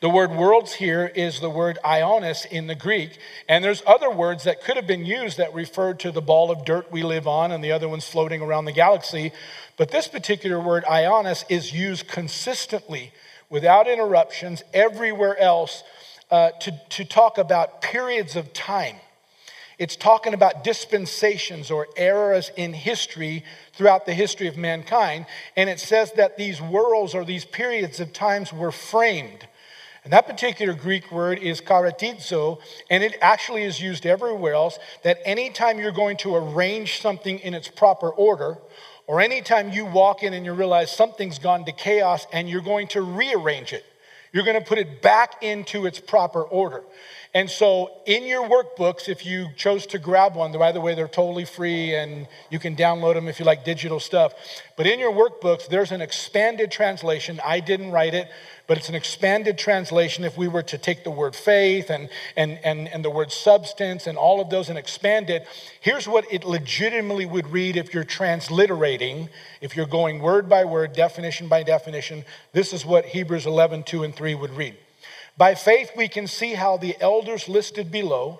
The 0.00 0.08
word 0.08 0.30
worlds 0.30 0.72
here 0.72 1.12
is 1.14 1.40
the 1.40 1.50
word 1.50 1.78
ionis 1.84 2.46
in 2.46 2.68
the 2.68 2.74
Greek. 2.74 3.18
And 3.48 3.62
there's 3.62 3.82
other 3.86 4.10
words 4.10 4.44
that 4.44 4.64
could 4.64 4.76
have 4.76 4.86
been 4.86 5.04
used 5.04 5.36
that 5.36 5.52
referred 5.52 6.00
to 6.00 6.10
the 6.10 6.22
ball 6.22 6.50
of 6.50 6.64
dirt 6.64 6.90
we 6.90 7.02
live 7.02 7.26
on 7.26 7.52
and 7.52 7.62
the 7.62 7.72
other 7.72 7.86
ones 7.86 8.08
floating 8.08 8.40
around 8.40 8.64
the 8.64 8.72
galaxy. 8.72 9.32
But 9.76 9.90
this 9.90 10.08
particular 10.08 10.58
word 10.58 10.84
ionis 10.84 11.44
is 11.50 11.74
used 11.74 12.08
consistently 12.08 13.12
without 13.50 13.88
interruptions 13.88 14.62
everywhere 14.72 15.38
else 15.38 15.82
uh, 16.30 16.50
to, 16.60 16.80
to 16.90 17.04
talk 17.04 17.38
about 17.38 17.82
periods 17.82 18.36
of 18.36 18.52
time. 18.52 18.96
It's 19.78 19.96
talking 19.96 20.34
about 20.34 20.62
dispensations 20.62 21.70
or 21.70 21.86
eras 21.96 22.50
in 22.56 22.74
history 22.74 23.44
throughout 23.72 24.04
the 24.04 24.12
history 24.12 24.46
of 24.46 24.56
mankind. 24.58 25.26
And 25.56 25.70
it 25.70 25.80
says 25.80 26.12
that 26.12 26.36
these 26.36 26.60
worlds 26.60 27.14
or 27.14 27.24
these 27.24 27.46
periods 27.46 27.98
of 27.98 28.12
times 28.12 28.52
were 28.52 28.72
framed 28.72 29.46
and 30.04 30.12
that 30.14 30.26
particular 30.26 30.72
Greek 30.72 31.12
word 31.12 31.38
is 31.38 31.60
karatizo, 31.60 32.58
and 32.88 33.04
it 33.04 33.16
actually 33.20 33.64
is 33.64 33.80
used 33.80 34.06
everywhere 34.06 34.54
else. 34.54 34.78
That 35.02 35.18
anytime 35.24 35.78
you're 35.78 35.92
going 35.92 36.16
to 36.18 36.36
arrange 36.36 37.00
something 37.00 37.38
in 37.40 37.52
its 37.52 37.68
proper 37.68 38.08
order, 38.08 38.56
or 39.06 39.20
anytime 39.20 39.70
you 39.70 39.84
walk 39.84 40.22
in 40.22 40.32
and 40.32 40.46
you 40.46 40.54
realize 40.54 40.90
something's 40.90 41.38
gone 41.38 41.64
to 41.66 41.72
chaos 41.72 42.26
and 42.32 42.48
you're 42.48 42.62
going 42.62 42.88
to 42.88 43.02
rearrange 43.02 43.72
it, 43.72 43.84
you're 44.32 44.44
going 44.44 44.58
to 44.58 44.66
put 44.66 44.78
it 44.78 45.02
back 45.02 45.42
into 45.42 45.86
its 45.86 45.98
proper 45.98 46.42
order. 46.42 46.82
And 47.32 47.48
so, 47.48 47.90
in 48.06 48.24
your 48.24 48.48
workbooks, 48.48 49.08
if 49.08 49.24
you 49.24 49.50
chose 49.56 49.86
to 49.86 49.98
grab 50.00 50.34
one, 50.34 50.50
by 50.52 50.72
the 50.72 50.80
way, 50.80 50.96
they're 50.96 51.06
totally 51.06 51.44
free 51.44 51.94
and 51.94 52.26
you 52.50 52.58
can 52.58 52.74
download 52.74 53.14
them 53.14 53.28
if 53.28 53.38
you 53.38 53.44
like 53.44 53.64
digital 53.64 54.00
stuff. 54.00 54.34
But 54.76 54.88
in 54.88 54.98
your 54.98 55.12
workbooks, 55.12 55.68
there's 55.68 55.92
an 55.92 56.00
expanded 56.00 56.72
translation. 56.72 57.40
I 57.44 57.60
didn't 57.60 57.92
write 57.92 58.14
it, 58.14 58.28
but 58.70 58.78
it's 58.78 58.88
an 58.88 58.94
expanded 58.94 59.58
translation. 59.58 60.22
If 60.22 60.38
we 60.38 60.46
were 60.46 60.62
to 60.62 60.78
take 60.78 61.02
the 61.02 61.10
word 61.10 61.34
faith 61.34 61.90
and, 61.90 62.08
and, 62.36 62.60
and, 62.62 62.86
and 62.86 63.04
the 63.04 63.10
word 63.10 63.32
substance 63.32 64.06
and 64.06 64.16
all 64.16 64.40
of 64.40 64.48
those 64.48 64.68
and 64.68 64.78
expand 64.78 65.28
it, 65.28 65.44
here's 65.80 66.06
what 66.06 66.24
it 66.32 66.44
legitimately 66.44 67.26
would 67.26 67.48
read 67.48 67.76
if 67.76 67.92
you're 67.92 68.04
transliterating, 68.04 69.28
if 69.60 69.74
you're 69.74 69.88
going 69.88 70.20
word 70.20 70.48
by 70.48 70.64
word, 70.64 70.92
definition 70.92 71.48
by 71.48 71.64
definition. 71.64 72.24
This 72.52 72.72
is 72.72 72.86
what 72.86 73.06
Hebrews 73.06 73.44
11, 73.44 73.82
2 73.82 74.04
and 74.04 74.14
3 74.14 74.36
would 74.36 74.52
read. 74.52 74.76
By 75.36 75.56
faith, 75.56 75.90
we 75.96 76.06
can 76.06 76.28
see 76.28 76.54
how 76.54 76.76
the 76.76 76.94
elders 77.00 77.48
listed 77.48 77.90
below, 77.90 78.38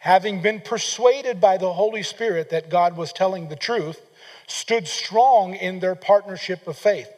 having 0.00 0.42
been 0.42 0.60
persuaded 0.60 1.40
by 1.40 1.56
the 1.56 1.72
Holy 1.72 2.02
Spirit 2.02 2.50
that 2.50 2.68
God 2.68 2.98
was 2.98 3.14
telling 3.14 3.48
the 3.48 3.56
truth, 3.56 3.98
stood 4.46 4.86
strong 4.86 5.54
in 5.54 5.80
their 5.80 5.94
partnership 5.94 6.66
of 6.66 6.76
faith 6.76 7.08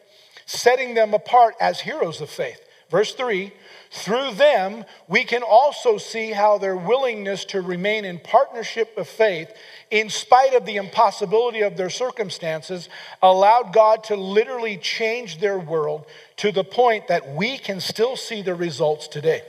setting 0.53 0.95
them 0.95 1.15
apart 1.15 1.55
as 1.61 1.81
heroes 1.81 2.21
of 2.21 2.31
faith. 2.31 2.61
Verse 2.91 3.15
3 3.15 3.53
through 3.93 4.33
them, 4.33 4.87
we 5.07 5.23
can 5.23 5.43
also 5.43 5.99
see 5.99 6.31
how 6.31 6.57
their 6.57 6.75
willingness 6.75 7.45
to 7.47 7.61
remain 7.61 8.07
in 8.07 8.19
partnership 8.19 8.97
of 8.97 9.07
faith, 9.07 9.53
in 9.91 10.09
spite 10.09 10.55
of 10.55 10.65
the 10.65 10.77
impossibility 10.77 11.61
of 11.61 11.77
their 11.77 11.91
circumstances, 11.91 12.89
allowed 13.21 13.75
God 13.75 14.03
to 14.05 14.17
literally 14.17 14.79
change 14.79 15.41
their 15.41 15.59
world 15.59 16.07
to 16.39 16.51
the 16.51 16.65
point 16.65 17.09
that 17.09 17.35
we 17.35 17.59
can 17.59 17.81
still 17.81 18.17
see 18.17 18.41
the 18.41 18.55
results 18.55 19.09
today. 19.09 19.43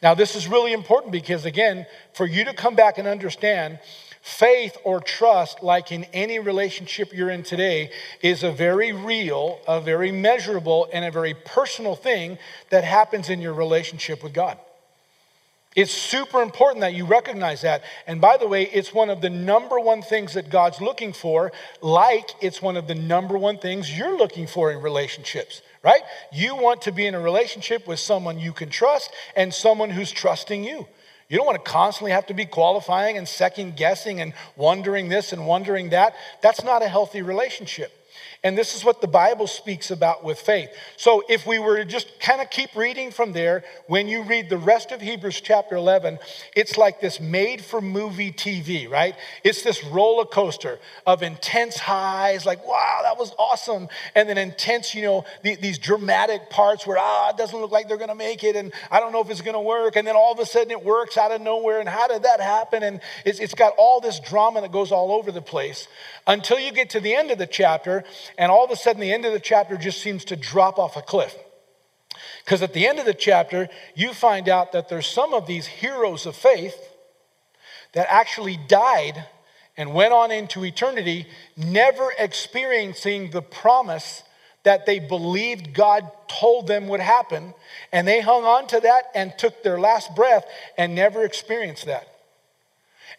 Now, 0.00 0.14
this 0.14 0.36
is 0.36 0.46
really 0.46 0.72
important 0.72 1.10
because, 1.10 1.44
again, 1.44 1.86
for 2.14 2.26
you 2.26 2.44
to 2.44 2.54
come 2.54 2.76
back 2.76 2.96
and 2.98 3.08
understand 3.08 3.80
Faith 4.22 4.76
or 4.84 5.00
trust, 5.00 5.62
like 5.62 5.92
in 5.92 6.04
any 6.12 6.38
relationship 6.38 7.12
you're 7.12 7.30
in 7.30 7.42
today, 7.42 7.90
is 8.22 8.42
a 8.42 8.52
very 8.52 8.92
real, 8.92 9.60
a 9.66 9.80
very 9.80 10.12
measurable, 10.12 10.88
and 10.92 11.04
a 11.04 11.10
very 11.10 11.32
personal 11.32 11.94
thing 11.94 12.38
that 12.68 12.84
happens 12.84 13.30
in 13.30 13.40
your 13.40 13.54
relationship 13.54 14.22
with 14.22 14.34
God. 14.34 14.58
It's 15.76 15.92
super 15.92 16.42
important 16.42 16.80
that 16.80 16.94
you 16.94 17.06
recognize 17.06 17.62
that. 17.62 17.82
And 18.06 18.20
by 18.20 18.36
the 18.36 18.48
way, 18.48 18.64
it's 18.64 18.92
one 18.92 19.08
of 19.08 19.20
the 19.20 19.30
number 19.30 19.78
one 19.78 20.02
things 20.02 20.34
that 20.34 20.50
God's 20.50 20.80
looking 20.80 21.12
for, 21.12 21.52
like 21.80 22.30
it's 22.40 22.60
one 22.60 22.76
of 22.76 22.88
the 22.88 22.94
number 22.94 23.38
one 23.38 23.56
things 23.56 23.96
you're 23.96 24.18
looking 24.18 24.48
for 24.48 24.72
in 24.72 24.82
relationships, 24.82 25.62
right? 25.84 26.02
You 26.32 26.56
want 26.56 26.82
to 26.82 26.92
be 26.92 27.06
in 27.06 27.14
a 27.14 27.20
relationship 27.20 27.86
with 27.86 28.00
someone 28.00 28.38
you 28.38 28.52
can 28.52 28.68
trust 28.68 29.12
and 29.36 29.54
someone 29.54 29.90
who's 29.90 30.10
trusting 30.10 30.64
you. 30.64 30.88
You 31.30 31.36
don't 31.36 31.46
want 31.46 31.64
to 31.64 31.70
constantly 31.70 32.10
have 32.10 32.26
to 32.26 32.34
be 32.34 32.44
qualifying 32.44 33.16
and 33.16 33.26
second 33.26 33.76
guessing 33.76 34.20
and 34.20 34.34
wondering 34.56 35.08
this 35.08 35.32
and 35.32 35.46
wondering 35.46 35.90
that. 35.90 36.14
That's 36.42 36.64
not 36.64 36.82
a 36.82 36.88
healthy 36.88 37.22
relationship. 37.22 37.92
And 38.42 38.56
this 38.56 38.74
is 38.74 38.82
what 38.82 39.02
the 39.02 39.06
Bible 39.06 39.46
speaks 39.46 39.90
about 39.90 40.24
with 40.24 40.40
faith. 40.40 40.70
So 40.96 41.22
if 41.28 41.46
we 41.46 41.58
were 41.58 41.76
to 41.76 41.84
just 41.84 42.18
kind 42.20 42.40
of 42.40 42.48
keep 42.48 42.74
reading 42.74 43.10
from 43.10 43.32
there, 43.32 43.64
when 43.86 44.08
you 44.08 44.22
read 44.22 44.48
the 44.48 44.56
rest 44.56 44.92
of 44.92 45.02
Hebrews 45.02 45.42
chapter 45.42 45.76
11, 45.76 46.18
it's 46.56 46.78
like 46.78 47.02
this 47.02 47.20
made 47.20 47.62
for 47.62 47.82
movie 47.82 48.32
TV, 48.32 48.90
right? 48.90 49.14
It's 49.44 49.60
this 49.60 49.84
roller 49.84 50.24
coaster 50.24 50.78
of 51.06 51.22
intense 51.22 51.76
highs, 51.76 52.46
like, 52.46 52.66
wow, 52.66 53.00
that 53.02 53.18
was 53.18 53.34
awesome. 53.38 53.88
And 54.14 54.26
then 54.26 54.38
intense, 54.38 54.94
you 54.94 55.02
know, 55.02 55.24
these 55.42 55.76
dramatic 55.76 56.48
parts 56.48 56.86
where, 56.86 56.96
ah, 56.98 57.28
it 57.28 57.36
doesn't 57.36 57.60
look 57.60 57.72
like 57.72 57.88
they're 57.88 57.98
going 57.98 58.08
to 58.08 58.14
make 58.14 58.42
it. 58.42 58.56
And 58.56 58.72
I 58.90 59.00
don't 59.00 59.12
know 59.12 59.20
if 59.20 59.28
it's 59.28 59.42
going 59.42 59.52
to 59.52 59.60
work. 59.60 59.96
And 59.96 60.08
then 60.08 60.16
all 60.16 60.32
of 60.32 60.38
a 60.38 60.46
sudden 60.46 60.70
it 60.70 60.82
works 60.82 61.18
out 61.18 61.30
of 61.30 61.42
nowhere. 61.42 61.78
And 61.78 61.88
how 61.90 62.08
did 62.08 62.22
that 62.22 62.40
happen? 62.40 62.82
And 62.84 63.00
it's, 63.26 63.38
it's 63.38 63.54
got 63.54 63.74
all 63.76 64.00
this 64.00 64.18
drama 64.18 64.62
that 64.62 64.72
goes 64.72 64.92
all 64.92 65.12
over 65.12 65.30
the 65.30 65.42
place 65.42 65.88
until 66.26 66.58
you 66.58 66.72
get 66.72 66.88
to 66.90 67.00
the 67.00 67.14
end 67.14 67.30
of 67.30 67.36
the 67.36 67.46
chapter 67.46 68.02
and 68.38 68.50
all 68.50 68.64
of 68.64 68.70
a 68.70 68.76
sudden 68.76 69.00
the 69.00 69.12
end 69.12 69.24
of 69.24 69.32
the 69.32 69.40
chapter 69.40 69.76
just 69.76 70.00
seems 70.00 70.24
to 70.26 70.36
drop 70.36 70.78
off 70.78 70.96
a 70.96 71.02
cliff. 71.02 71.36
Because 72.44 72.62
at 72.62 72.72
the 72.72 72.86
end 72.86 72.98
of 72.98 73.06
the 73.06 73.14
chapter, 73.14 73.68
you 73.94 74.12
find 74.12 74.48
out 74.48 74.72
that 74.72 74.88
there's 74.88 75.06
some 75.06 75.34
of 75.34 75.46
these 75.46 75.66
heroes 75.66 76.26
of 76.26 76.34
faith 76.36 76.76
that 77.92 78.06
actually 78.10 78.58
died 78.68 79.24
and 79.76 79.94
went 79.94 80.12
on 80.12 80.30
into 80.30 80.64
eternity, 80.64 81.26
never 81.56 82.12
experiencing 82.18 83.30
the 83.30 83.42
promise 83.42 84.22
that 84.62 84.84
they 84.84 84.98
believed 84.98 85.72
God 85.72 86.10
told 86.28 86.66
them 86.66 86.88
would 86.88 87.00
happen. 87.00 87.54
And 87.92 88.06
they 88.06 88.20
hung 88.20 88.44
on 88.44 88.66
to 88.68 88.80
that 88.80 89.04
and 89.14 89.32
took 89.38 89.62
their 89.62 89.80
last 89.80 90.14
breath 90.14 90.44
and 90.76 90.94
never 90.94 91.24
experienced 91.24 91.86
that. 91.86 92.06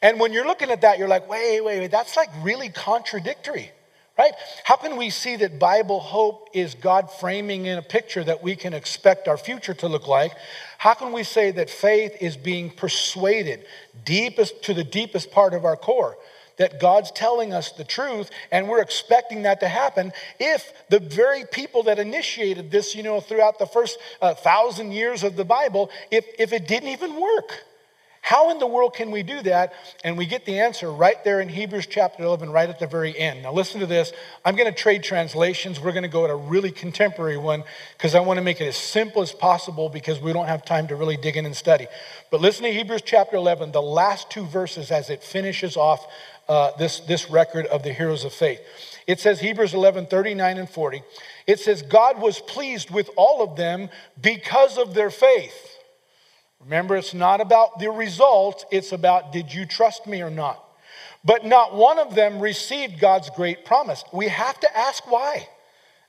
And 0.02 0.20
when 0.20 0.34
you're 0.34 0.46
looking 0.46 0.72
at 0.72 0.82
that, 0.82 0.98
you're 1.00 1.08
like, 1.08 1.30
wait, 1.30 1.62
wait, 1.62 1.80
wait, 1.80 1.92
that's 1.92 2.16
like 2.16 2.30
really 2.44 2.70
contradictory 2.70 3.72
right? 4.18 4.34
How 4.64 4.76
can 4.76 4.98
we 4.98 5.10
see 5.10 5.36
that 5.38 5.60
Bible 5.60 6.00
hope 6.00 6.50
is 6.54 6.76
God 6.76 7.12
framing 7.12 7.66
in 7.66 7.78
a 7.78 7.82
picture 7.82 8.24
that 8.24 8.44
we 8.44 8.56
can 8.56 8.74
expect 8.74 9.28
our 9.28 9.38
future 9.38 9.74
to 9.76 9.88
look 9.88 10.08
like? 10.08 10.34
How 10.78 10.94
can 10.94 11.12
we 11.12 11.24
say 11.24 11.52
that 11.52 11.70
faith 11.70 12.16
is 12.20 12.38
being 12.38 12.70
persuaded 12.70 13.66
deepest 14.04 14.64
to 14.64 14.74
the 14.74 14.84
deepest 14.84 15.32
part 15.32 15.54
of 15.54 15.66
our 15.66 15.78
core? 15.78 16.18
That 16.58 16.80
God's 16.80 17.12
telling 17.12 17.54
us 17.54 17.72
the 17.72 17.84
truth 17.84 18.30
and 18.52 18.68
we're 18.68 18.82
expecting 18.82 19.44
that 19.44 19.62
to 19.62 19.68
happen 19.68 20.12
if 20.40 20.72
the 20.90 21.00
very 21.00 21.46
people 21.52 21.84
that 21.84 21.98
initiated 21.98 22.70
this, 22.70 22.94
you 22.94 23.04
know, 23.04 23.22
throughout 23.22 23.58
the 23.58 23.66
first 23.66 23.98
uh, 24.22 24.36
thousand 24.36 24.92
years 24.92 25.24
of 25.24 25.36
the 25.36 25.46
Bible, 25.46 25.90
if, 26.12 26.26
if 26.38 26.54
it 26.54 26.68
didn't 26.68 26.90
even 26.90 27.20
work. 27.20 27.64
How 28.22 28.52
in 28.52 28.60
the 28.60 28.68
world 28.68 28.94
can 28.94 29.10
we 29.10 29.24
do 29.24 29.42
that? 29.42 29.74
And 30.04 30.16
we 30.16 30.28
get 30.28 30.46
the 30.46 30.60
answer 30.60 30.92
right 30.92 31.22
there 31.24 31.42
in 31.42 31.50
Hebrews 31.50 31.88
chapter 31.88 32.24
11, 32.24 32.52
right 32.52 32.70
at 32.70 32.78
the 32.78 32.86
very 32.86 33.18
end. 33.18 33.42
Now, 33.42 33.52
listen 33.52 33.80
to 33.80 33.88
this. 33.88 34.14
I'm 34.46 34.56
going 34.56 34.72
to 34.72 34.78
trade 34.78 35.02
translations. 35.02 35.80
We're 35.80 35.92
going 35.92 36.04
to 36.04 36.10
go 36.10 36.24
at 36.24 36.30
a 36.30 36.36
really 36.36 36.70
contemporary 36.70 37.38
one 37.38 37.64
because 37.98 38.14
I 38.14 38.20
want 38.20 38.38
to 38.38 38.44
make 38.44 38.62
it 38.62 38.68
as 38.68 38.78
simple 38.78 39.24
as 39.24 39.32
possible 39.32 39.90
because 39.90 40.20
we 40.20 40.34
don't 40.34 40.46
have 40.46 40.64
time 40.64 40.88
to 40.90 40.96
really 40.96 41.18
dig 41.18 41.36
in 41.36 41.48
and 41.48 41.56
study. 41.56 41.88
But 42.30 42.42
listen 42.42 42.64
to 42.64 42.72
Hebrews 42.72 43.02
chapter 43.04 43.38
11, 43.38 43.72
the 43.72 43.82
last 43.82 44.30
two 44.30 44.46
verses 44.46 44.92
as 44.92 45.10
it 45.10 45.24
finishes 45.24 45.76
off 45.76 46.06
uh, 46.48 46.72
this, 46.78 47.00
this 47.02 47.30
record 47.30 47.66
of 47.68 47.82
the 47.82 47.92
heroes 47.92 48.24
of 48.24 48.34
faith. 48.34 48.62
It 49.08 49.20
says, 49.20 49.40
Hebrews 49.40 49.74
11, 49.74 50.06
39 50.06 50.58
and 50.58 50.70
40. 50.70 51.02
It 51.48 51.60
says, 51.60 51.82
God 51.82 52.22
was 52.22 52.40
pleased 52.40 52.92
with 52.92 53.10
all 53.18 53.44
of 53.44 53.58
them 53.58 53.90
because 54.22 54.78
of 54.78 54.94
their 54.94 55.10
faith. 55.10 55.71
Remember, 56.64 56.96
it's 56.96 57.14
not 57.14 57.42
about 57.42 57.80
the 57.80 57.90
result, 57.90 58.66
it's 58.72 58.92
about 58.92 59.32
did 59.32 59.54
you 59.54 59.66
trust 59.66 60.08
me 60.08 60.22
or 60.22 60.30
not? 60.30 60.64
but 61.24 61.46
not 61.46 61.76
one 61.76 62.00
of 62.00 62.16
them 62.16 62.40
received 62.40 63.00
God's 63.00 63.30
great 63.30 63.66
promise. 63.66 64.04
We 64.12 64.28
have 64.28 64.60
to 64.60 64.78
ask 64.78 65.10
why. 65.10 65.48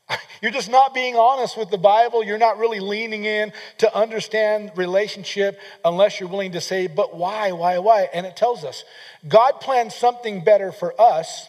You're 0.42 0.52
just 0.52 0.70
not 0.70 0.94
being 0.94 1.16
honest 1.16 1.56
with 1.56 1.70
the 1.70 1.78
Bible. 1.78 2.24
You're 2.24 2.38
not 2.38 2.58
really 2.58 2.80
leaning 2.80 3.24
in 3.24 3.52
to 3.78 3.94
understand 3.94 4.72
relationship 4.76 5.58
unless 5.84 6.18
you're 6.18 6.28
willing 6.28 6.52
to 6.52 6.60
say, 6.60 6.86
but 6.86 7.16
why, 7.16 7.52
why, 7.52 7.78
why? 7.78 8.08
And 8.12 8.26
it 8.26 8.36
tells 8.36 8.64
us 8.64 8.84
God 9.26 9.60
planned 9.60 9.92
something 9.92 10.42
better 10.42 10.72
for 10.72 11.00
us. 11.00 11.48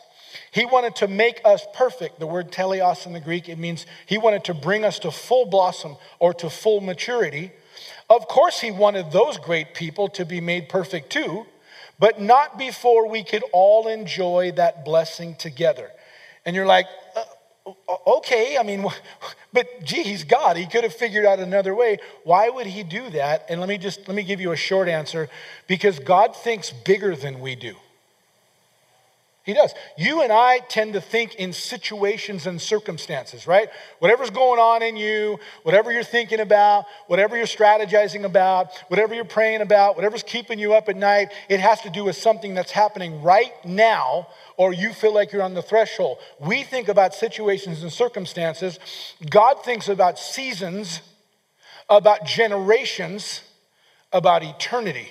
He 0.52 0.66
wanted 0.66 0.96
to 0.98 1.08
make 1.08 1.42
us 1.44 1.66
perfect. 1.74 2.20
The 2.20 2.28
word 2.28 2.52
teleos 2.52 3.06
in 3.08 3.14
the 3.14 3.20
Greek, 3.20 3.50
it 3.50 3.58
means 3.58 3.86
he 4.06 4.18
wanted 4.18 4.44
to 4.46 4.54
bring 4.54 4.86
us 4.86 5.00
to 5.00 5.12
full 5.12 5.46
blossom 5.46 5.98
or 6.20 6.34
to 6.36 6.50
full 6.50 6.80
maturity. 6.80 7.52
Of 8.14 8.28
course, 8.28 8.60
he 8.60 8.70
wanted 8.70 9.12
those 9.12 9.40
great 9.40 9.74
people 9.74 10.08
to 10.10 10.24
be 10.24 10.40
made 10.40 10.70
perfect 10.70 11.10
too, 11.10 11.48
but 11.98 12.22
not 12.22 12.60
before 12.60 13.10
we 13.10 13.24
could 13.24 13.44
all 13.52 13.88
enjoy 13.88 14.52
that 14.56 14.86
blessing 14.86 15.34
together. 15.34 15.90
And 16.46 16.56
you're 16.56 16.68
like, 16.68 16.86
uh, 17.16 17.74
okay, 18.06 18.56
I 18.60 18.62
mean, 18.62 18.86
but 19.54 19.84
gee, 19.84 20.04
he's 20.04 20.24
God. 20.24 20.58
He 20.58 20.68
could 20.68 20.84
have 20.84 20.94
figured 20.94 21.26
out 21.26 21.40
another 21.40 21.74
way. 21.74 21.98
Why 22.24 22.50
would 22.50 22.68
he 22.68 22.84
do 22.84 23.10
that? 23.10 23.48
And 23.50 23.60
let 23.60 23.68
me 23.68 23.80
just 23.80 24.08
let 24.08 24.16
me 24.16 24.22
give 24.22 24.40
you 24.40 24.52
a 24.52 24.58
short 24.58 24.88
answer 24.88 25.28
because 25.66 25.98
God 25.98 26.36
thinks 26.36 26.70
bigger 26.70 27.16
than 27.16 27.40
we 27.40 27.56
do. 27.56 27.76
He 29.44 29.54
does. 29.54 29.74
You 29.98 30.22
and 30.22 30.32
I 30.32 30.60
tend 30.70 30.94
to 30.94 31.02
think 31.02 31.36
in 31.36 31.52
situations 31.52 32.48
and 32.48 32.62
circumstances, 32.62 33.46
right? 33.46 33.68
Whatever's 34.00 34.30
going 34.30 34.58
on 34.58 34.82
in 34.82 34.96
you, 34.96 35.38
whatever 35.64 35.92
you're 35.92 36.02
thinking 36.02 36.40
about, 36.40 36.86
whatever 37.08 37.36
you're 37.36 37.46
strategizing 37.46 38.24
about, 38.24 38.70
whatever 38.88 39.14
you're 39.14 39.26
praying 39.26 39.60
about, 39.60 39.98
whatever's 39.98 40.24
keeping 40.24 40.60
you 40.60 40.74
up 40.74 40.88
at 40.88 40.96
night, 40.96 41.34
it 41.50 41.60
has 41.60 41.82
to 41.82 41.90
do 41.90 42.06
with 42.06 42.16
something 42.16 42.54
that's 42.54 42.72
happening 42.72 43.22
right 43.22 43.52
now, 43.66 44.30
or 44.56 44.72
you 44.72 44.94
feel 44.94 45.14
like 45.14 45.34
you're 45.34 45.44
on 45.44 45.56
the 45.56 45.62
threshold. 45.62 46.20
We 46.40 46.64
think 46.64 46.88
about 46.88 47.14
situations 47.14 47.84
and 47.84 47.92
circumstances. 47.92 48.80
God 49.30 49.62
thinks 49.66 49.90
about 49.90 50.18
seasons, 50.20 51.02
about 51.90 52.26
generations, 52.26 53.42
about 54.14 54.42
eternity. 54.42 55.10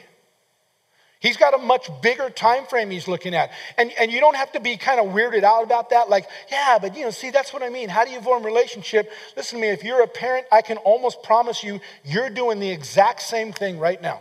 He's 1.22 1.36
got 1.36 1.54
a 1.54 1.58
much 1.58 1.88
bigger 2.02 2.30
time 2.30 2.66
frame 2.66 2.90
he's 2.90 3.06
looking 3.06 3.32
at. 3.32 3.52
And, 3.78 3.92
and 3.98 4.10
you 4.10 4.18
don't 4.18 4.34
have 4.34 4.50
to 4.52 4.60
be 4.60 4.76
kind 4.76 4.98
of 4.98 5.14
weirded 5.14 5.44
out 5.44 5.62
about 5.62 5.90
that. 5.90 6.10
Like, 6.10 6.26
yeah, 6.50 6.78
but 6.80 6.96
you 6.96 7.04
know, 7.04 7.10
see, 7.10 7.30
that's 7.30 7.52
what 7.52 7.62
I 7.62 7.68
mean. 7.68 7.88
How 7.88 8.04
do 8.04 8.10
you 8.10 8.20
form 8.20 8.42
relationship? 8.42 9.08
Listen 9.36 9.58
to 9.58 9.62
me, 9.62 9.68
if 9.68 9.84
you're 9.84 10.02
a 10.02 10.08
parent, 10.08 10.46
I 10.50 10.62
can 10.62 10.78
almost 10.78 11.22
promise 11.22 11.62
you, 11.62 11.80
you're 12.04 12.28
doing 12.28 12.58
the 12.58 12.70
exact 12.70 13.22
same 13.22 13.52
thing 13.52 13.78
right 13.78 14.02
now. 14.02 14.20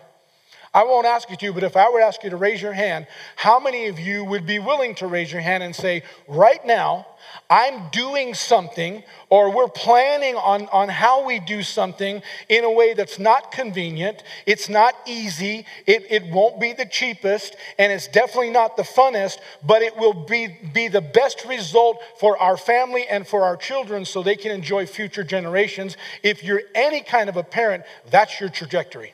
I 0.73 0.85
won't 0.85 1.05
ask 1.05 1.29
you 1.29 1.35
to, 1.35 1.51
but 1.51 1.63
if 1.63 1.75
I 1.75 1.89
were 1.89 1.99
to 1.99 2.05
ask 2.05 2.23
you 2.23 2.29
to 2.29 2.37
raise 2.37 2.61
your 2.61 2.71
hand, 2.71 3.05
how 3.35 3.59
many 3.59 3.87
of 3.87 3.99
you 3.99 4.23
would 4.23 4.45
be 4.45 4.57
willing 4.57 4.95
to 4.95 5.07
raise 5.07 5.29
your 5.29 5.41
hand 5.41 5.63
and 5.63 5.75
say, 5.75 6.03
right 6.29 6.65
now, 6.65 7.07
I'm 7.49 7.89
doing 7.89 8.33
something, 8.33 9.03
or 9.29 9.53
we're 9.53 9.67
planning 9.67 10.35
on, 10.35 10.69
on 10.69 10.87
how 10.87 11.25
we 11.25 11.39
do 11.41 11.61
something 11.61 12.21
in 12.47 12.63
a 12.63 12.71
way 12.71 12.93
that's 12.93 13.19
not 13.19 13.51
convenient, 13.51 14.23
it's 14.45 14.69
not 14.69 14.95
easy, 15.05 15.65
it, 15.85 16.05
it 16.09 16.31
won't 16.31 16.61
be 16.61 16.71
the 16.71 16.85
cheapest, 16.85 17.57
and 17.77 17.91
it's 17.91 18.07
definitely 18.07 18.51
not 18.51 18.77
the 18.77 18.83
funnest, 18.83 19.39
but 19.65 19.81
it 19.81 19.97
will 19.97 20.13
be, 20.13 20.57
be 20.73 20.87
the 20.87 21.01
best 21.01 21.43
result 21.43 22.01
for 22.17 22.37
our 22.37 22.55
family 22.55 23.05
and 23.09 23.27
for 23.27 23.43
our 23.43 23.57
children 23.57 24.05
so 24.05 24.23
they 24.23 24.37
can 24.37 24.51
enjoy 24.51 24.85
future 24.85 25.25
generations. 25.25 25.97
If 26.23 26.45
you're 26.45 26.61
any 26.73 27.01
kind 27.01 27.27
of 27.27 27.35
a 27.35 27.43
parent, 27.43 27.83
that's 28.09 28.39
your 28.39 28.49
trajectory. 28.49 29.13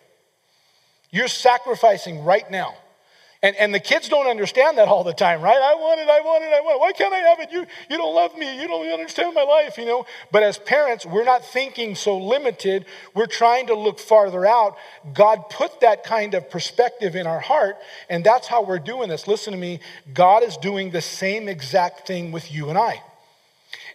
You're 1.12 1.28
sacrificing 1.28 2.24
right 2.24 2.50
now. 2.50 2.76
And, 3.44 3.56
and 3.58 3.74
the 3.74 3.80
kids 3.80 4.10
don't 4.10 4.28
understand 4.28 4.80
that 4.80 4.88
all 4.88 5.04
the 5.04 5.14
time, 5.14 5.42
right? 5.42 5.62
I 5.62 5.76
want 5.76 6.00
it, 6.00 6.10
I 6.10 6.22
want 6.22 6.44
it, 6.44 6.48
I 6.48 6.60
want 6.62 6.78
it. 6.78 6.80
Why 6.80 6.92
can't 6.92 7.14
I 7.14 7.18
have 7.18 7.40
it? 7.40 7.52
You, 7.52 7.68
you 7.88 7.98
don't 7.98 8.16
love 8.16 8.36
me. 8.36 8.60
You 8.60 8.68
don't 8.68 8.88
understand 8.88 9.36
my 9.36 9.44
life, 9.44 9.78
you 9.78 9.86
know? 9.86 10.08
But 10.32 10.42
as 10.42 10.58
parents, 10.58 11.06
we're 11.06 11.24
not 11.24 11.46
thinking 11.46 11.94
so 11.94 12.18
limited. 12.18 12.86
We're 13.14 13.28
trying 13.28 13.68
to 13.68 13.76
look 13.76 14.00
farther 14.00 14.44
out. 14.48 14.76
God 15.14 15.50
put 15.52 15.82
that 15.82 16.04
kind 16.04 16.34
of 16.34 16.50
perspective 16.50 17.16
in 17.16 17.28
our 17.28 17.40
heart, 17.40 17.78
and 18.10 18.24
that's 18.24 18.48
how 18.48 18.64
we're 18.64 18.80
doing 18.80 19.08
this. 19.10 19.28
Listen 19.28 19.54
to 19.54 19.60
me. 19.60 19.82
God 20.16 20.42
is 20.42 20.58
doing 20.58 20.90
the 20.90 21.02
same 21.02 21.48
exact 21.48 22.08
thing 22.08 22.32
with 22.32 22.52
you 22.52 22.70
and 22.70 22.78
I. 22.78 23.04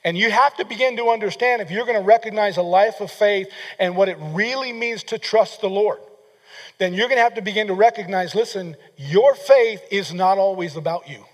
And 0.04 0.16
you 0.16 0.30
have 0.30 0.56
to 0.56 0.64
begin 0.64 0.96
to 0.98 1.10
understand 1.10 1.62
if 1.62 1.70
you're 1.70 1.86
going 1.86 1.98
to 1.98 2.06
recognize 2.06 2.58
a 2.58 2.62
life 2.62 3.00
of 3.00 3.10
faith 3.10 3.48
and 3.80 3.96
what 3.96 4.08
it 4.08 4.18
really 4.20 4.72
means 4.72 5.02
to 5.04 5.18
trust 5.18 5.60
the 5.60 5.70
Lord 5.70 5.98
then 6.78 6.94
you're 6.94 7.08
going 7.08 7.18
to 7.18 7.22
have 7.22 7.34
to 7.34 7.42
begin 7.42 7.68
to 7.68 7.74
recognize 7.74 8.34
listen, 8.34 8.76
your 8.96 9.34
faith 9.34 9.82
is 9.90 10.12
not 10.12 10.38
always 10.38 10.76
about 10.76 11.08
you. 11.08 11.24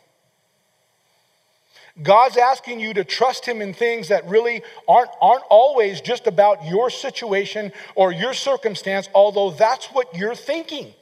God's 2.02 2.36
asking 2.36 2.80
you 2.80 2.94
to 2.94 3.04
trust 3.04 3.44
Him 3.44 3.60
in 3.60 3.74
things 3.74 4.08
that 4.08 4.28
really 4.28 4.62
aren't, 4.86 5.10
aren't 5.20 5.42
always 5.50 6.00
just 6.00 6.26
about 6.26 6.64
your 6.64 6.90
situation 6.90 7.72
or 7.94 8.12
your 8.12 8.34
circumstance, 8.34 9.08
although 9.14 9.50
that's 9.50 9.86
what 9.86 10.14
you're 10.14 10.36
thinking. 10.36 10.94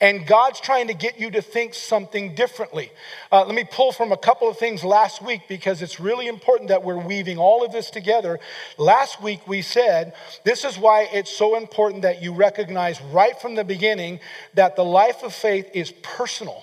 And 0.00 0.24
God's 0.26 0.60
trying 0.60 0.86
to 0.88 0.94
get 0.94 1.18
you 1.18 1.32
to 1.32 1.42
think 1.42 1.74
something 1.74 2.36
differently. 2.36 2.92
Uh, 3.32 3.44
let 3.44 3.54
me 3.56 3.64
pull 3.68 3.90
from 3.90 4.12
a 4.12 4.16
couple 4.16 4.48
of 4.48 4.56
things 4.56 4.84
last 4.84 5.20
week 5.20 5.42
because 5.48 5.82
it's 5.82 5.98
really 5.98 6.28
important 6.28 6.68
that 6.68 6.84
we're 6.84 7.04
weaving 7.04 7.36
all 7.36 7.64
of 7.64 7.72
this 7.72 7.90
together. 7.90 8.38
Last 8.76 9.20
week 9.20 9.48
we 9.48 9.60
said 9.60 10.14
this 10.44 10.64
is 10.64 10.78
why 10.78 11.08
it's 11.12 11.36
so 11.36 11.56
important 11.56 12.02
that 12.02 12.22
you 12.22 12.32
recognize 12.32 13.00
right 13.00 13.40
from 13.40 13.56
the 13.56 13.64
beginning 13.64 14.20
that 14.54 14.76
the 14.76 14.84
life 14.84 15.24
of 15.24 15.34
faith 15.34 15.68
is 15.74 15.90
personal. 15.90 16.62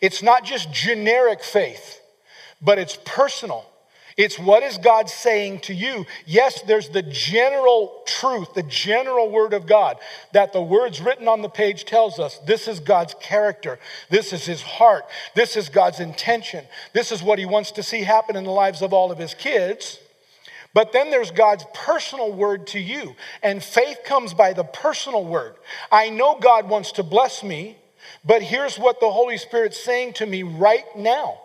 It's 0.00 0.22
not 0.22 0.44
just 0.44 0.72
generic 0.72 1.42
faith, 1.42 2.00
but 2.60 2.78
it's 2.78 2.96
personal. 3.04 3.66
It's 4.16 4.38
what 4.38 4.62
is 4.62 4.78
God 4.78 5.08
saying 5.08 5.60
to 5.60 5.74
you? 5.74 6.04
Yes, 6.26 6.62
there's 6.62 6.90
the 6.90 7.02
general 7.02 8.02
truth, 8.06 8.54
the 8.54 8.62
general 8.62 9.30
word 9.30 9.52
of 9.54 9.66
God 9.66 9.96
that 10.32 10.52
the 10.52 10.62
words 10.62 11.00
written 11.00 11.28
on 11.28 11.42
the 11.42 11.48
page 11.48 11.84
tells 11.84 12.18
us. 12.18 12.38
This 12.46 12.68
is 12.68 12.80
God's 12.80 13.14
character. 13.20 13.78
This 14.10 14.32
is 14.32 14.44
his 14.44 14.62
heart. 14.62 15.04
This 15.34 15.56
is 15.56 15.68
God's 15.68 16.00
intention. 16.00 16.64
This 16.92 17.12
is 17.12 17.22
what 17.22 17.38
he 17.38 17.46
wants 17.46 17.72
to 17.72 17.82
see 17.82 18.02
happen 18.02 18.36
in 18.36 18.44
the 18.44 18.50
lives 18.50 18.82
of 18.82 18.92
all 18.92 19.10
of 19.10 19.18
his 19.18 19.34
kids. 19.34 19.98
But 20.74 20.92
then 20.92 21.10
there's 21.10 21.30
God's 21.30 21.64
personal 21.74 22.32
word 22.32 22.66
to 22.68 22.78
you. 22.78 23.14
And 23.42 23.62
faith 23.62 23.98
comes 24.04 24.34
by 24.34 24.52
the 24.52 24.64
personal 24.64 25.24
word. 25.24 25.56
I 25.90 26.08
know 26.10 26.38
God 26.38 26.68
wants 26.68 26.92
to 26.92 27.02
bless 27.02 27.42
me, 27.42 27.76
but 28.24 28.42
here's 28.42 28.78
what 28.78 29.00
the 29.00 29.10
Holy 29.10 29.36
Spirit's 29.36 29.82
saying 29.82 30.14
to 30.14 30.26
me 30.26 30.42
right 30.42 30.84
now. 30.96 31.41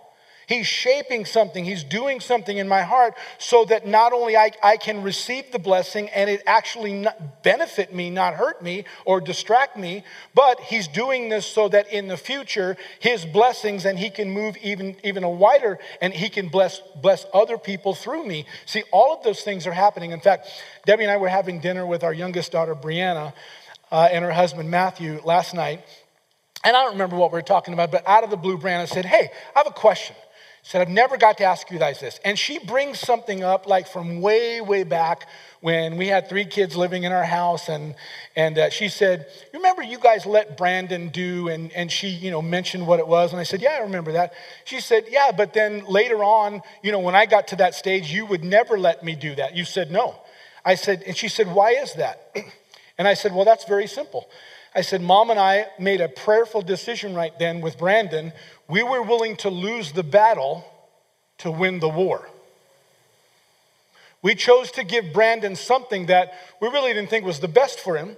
He's 0.47 0.65
shaping 0.65 1.25
something, 1.25 1.65
He's 1.65 1.83
doing 1.83 2.21
something 2.21 2.57
in 2.57 2.69
my 2.69 2.81
heart 2.81 3.15
so 3.37 3.65
that 3.65 3.85
not 3.85 4.13
only 4.13 4.37
I, 4.37 4.51
I 4.63 4.77
can 4.77 5.03
receive 5.03 5.51
the 5.51 5.59
blessing 5.59 6.09
and 6.09 6.29
it 6.29 6.41
actually 6.47 7.05
benefit 7.43 7.93
me, 7.93 8.09
not 8.09 8.33
hurt 8.33 8.63
me 8.63 8.85
or 9.03 9.19
distract 9.19 9.75
me, 9.75 10.05
but 10.33 10.61
He's 10.61 10.87
doing 10.87 11.27
this 11.27 11.45
so 11.45 11.67
that 11.67 11.91
in 11.91 12.07
the 12.07 12.15
future, 12.15 12.77
His 12.99 13.25
blessings 13.25 13.83
and 13.83 13.99
He 13.99 14.09
can 14.09 14.31
move 14.31 14.55
even, 14.63 14.95
even 15.03 15.25
a 15.25 15.29
wider 15.29 15.79
and 16.01 16.13
He 16.13 16.29
can 16.29 16.47
bless, 16.47 16.79
bless 17.01 17.25
other 17.33 17.57
people 17.57 17.93
through 17.93 18.25
me. 18.25 18.45
See, 18.65 18.83
all 18.91 19.13
of 19.13 19.23
those 19.23 19.41
things 19.41 19.67
are 19.67 19.73
happening. 19.73 20.11
In 20.11 20.21
fact, 20.21 20.47
Debbie 20.85 21.03
and 21.03 21.11
I 21.11 21.17
were 21.17 21.27
having 21.27 21.59
dinner 21.59 21.85
with 21.85 22.05
our 22.05 22.13
youngest 22.13 22.53
daughter, 22.53 22.73
Brianna, 22.73 23.33
uh, 23.91 24.07
and 24.09 24.23
her 24.23 24.31
husband, 24.31 24.71
Matthew, 24.71 25.19
last 25.25 25.53
night. 25.53 25.83
And 26.63 26.75
I 26.75 26.83
don't 26.83 26.93
remember 26.93 27.17
what 27.17 27.33
we 27.33 27.37
were 27.37 27.41
talking 27.41 27.73
about, 27.73 27.91
but 27.91 28.07
out 28.07 28.23
of 28.23 28.29
the 28.29 28.37
blue, 28.37 28.57
Brianna 28.57 28.87
said, 28.87 29.05
Hey, 29.05 29.29
I 29.53 29.59
have 29.59 29.67
a 29.67 29.71
question 29.71 30.15
said, 30.67 30.81
I've 30.81 30.89
never 30.89 31.15
got 31.15 31.37
to 31.37 31.45
ask 31.45 31.71
you 31.71 31.79
guys 31.79 32.01
this. 32.01 32.19
And 32.25 32.37
she 32.37 32.59
brings 32.59 32.99
something 32.99 33.41
up 33.41 33.67
like 33.67 33.87
from 33.87 34.19
way, 34.19 34.59
way 34.59 34.83
back 34.83 35.25
when 35.61 35.95
we 35.95 36.07
had 36.07 36.27
three 36.27 36.43
kids 36.43 36.75
living 36.75 37.03
in 37.03 37.13
our 37.13 37.23
house. 37.23 37.69
And, 37.69 37.95
and 38.35 38.57
uh, 38.57 38.69
she 38.69 38.89
said, 38.89 39.27
You 39.53 39.59
Remember 39.59 39.81
you 39.81 39.97
guys 39.97 40.25
let 40.25 40.57
Brandon 40.57 41.07
do? 41.07 41.47
And, 41.47 41.71
and 41.71 41.89
she, 41.89 42.09
you 42.09 42.31
know, 42.31 42.41
mentioned 42.41 42.85
what 42.85 42.99
it 42.99 43.07
was. 43.07 43.31
And 43.31 43.39
I 43.39 43.43
said, 43.43 43.61
Yeah, 43.61 43.77
I 43.79 43.83
remember 43.83 44.11
that. 44.11 44.33
She 44.65 44.81
said, 44.81 45.05
Yeah, 45.09 45.31
but 45.31 45.53
then 45.53 45.85
later 45.85 46.21
on, 46.21 46.61
you 46.83 46.91
know, 46.91 46.99
when 46.99 47.15
I 47.15 47.27
got 47.27 47.47
to 47.49 47.55
that 47.57 47.73
stage, 47.73 48.11
you 48.11 48.25
would 48.25 48.43
never 48.43 48.77
let 48.77 49.05
me 49.05 49.15
do 49.15 49.35
that. 49.35 49.55
You 49.55 49.63
said, 49.63 49.89
No. 49.89 50.19
I 50.65 50.75
said, 50.75 51.01
and 51.07 51.15
she 51.15 51.29
said, 51.29 51.47
Why 51.47 51.75
is 51.75 51.93
that? 51.93 52.35
And 52.99 53.07
I 53.07 53.13
said, 53.13 53.31
Well, 53.31 53.45
that's 53.45 53.65
very 53.65 53.85
simple. 53.85 54.27
I 54.77 54.81
said, 54.81 55.01
Mom 55.01 55.31
and 55.31 55.39
I 55.39 55.65
made 55.79 56.01
a 56.01 56.07
prayerful 56.07 56.61
decision 56.61 57.15
right 57.15 57.37
then 57.39 57.61
with 57.61 57.79
Brandon. 57.79 58.31
We 58.67 58.83
were 58.83 59.01
willing 59.01 59.35
to 59.37 59.49
lose 59.49 59.91
the 59.91 60.03
battle 60.03 60.71
to 61.39 61.49
win 61.49 61.79
the 61.79 61.89
war. 61.89 62.29
We 64.21 64.35
chose 64.35 64.69
to 64.73 64.83
give 64.83 65.11
Brandon 65.13 65.55
something 65.55 66.05
that 66.05 66.31
we 66.61 66.67
really 66.67 66.93
didn't 66.93 67.09
think 67.09 67.25
was 67.25 67.39
the 67.39 67.47
best 67.47 67.79
for 67.79 67.97
him, 67.97 68.17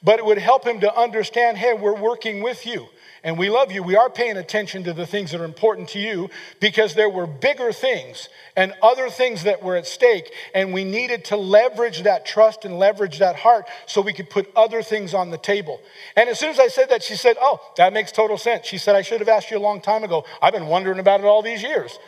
but 0.00 0.20
it 0.20 0.24
would 0.24 0.38
help 0.38 0.64
him 0.64 0.78
to 0.82 0.96
understand 0.96 1.58
hey, 1.58 1.74
we're 1.74 1.96
working 1.96 2.44
with 2.44 2.64
you. 2.64 2.86
And 3.24 3.36
we 3.36 3.50
love 3.50 3.72
you, 3.72 3.82
we 3.82 3.96
are 3.96 4.08
paying 4.08 4.36
attention 4.36 4.84
to 4.84 4.92
the 4.92 5.06
things 5.06 5.32
that 5.32 5.40
are 5.40 5.44
important 5.44 5.88
to 5.90 5.98
you 5.98 6.30
because 6.60 6.94
there 6.94 7.08
were 7.08 7.26
bigger 7.26 7.72
things 7.72 8.28
and 8.56 8.72
other 8.82 9.10
things 9.10 9.42
that 9.42 9.62
were 9.62 9.76
at 9.76 9.86
stake. 9.86 10.32
And 10.54 10.72
we 10.72 10.84
needed 10.84 11.24
to 11.26 11.36
leverage 11.36 12.02
that 12.02 12.26
trust 12.26 12.64
and 12.64 12.78
leverage 12.78 13.18
that 13.18 13.36
heart 13.36 13.66
so 13.86 14.00
we 14.00 14.12
could 14.12 14.30
put 14.30 14.50
other 14.54 14.82
things 14.82 15.14
on 15.14 15.30
the 15.30 15.38
table. 15.38 15.80
And 16.16 16.28
as 16.28 16.38
soon 16.38 16.50
as 16.50 16.60
I 16.60 16.68
said 16.68 16.90
that, 16.90 17.02
she 17.02 17.16
said, 17.16 17.36
Oh, 17.40 17.60
that 17.76 17.92
makes 17.92 18.12
total 18.12 18.38
sense. 18.38 18.66
She 18.66 18.78
said, 18.78 18.94
I 18.94 19.02
should 19.02 19.20
have 19.20 19.28
asked 19.28 19.50
you 19.50 19.58
a 19.58 19.60
long 19.60 19.80
time 19.80 20.04
ago. 20.04 20.24
I've 20.40 20.52
been 20.52 20.66
wondering 20.66 20.98
about 20.98 21.20
it 21.20 21.26
all 21.26 21.42
these 21.42 21.62
years 21.62 21.98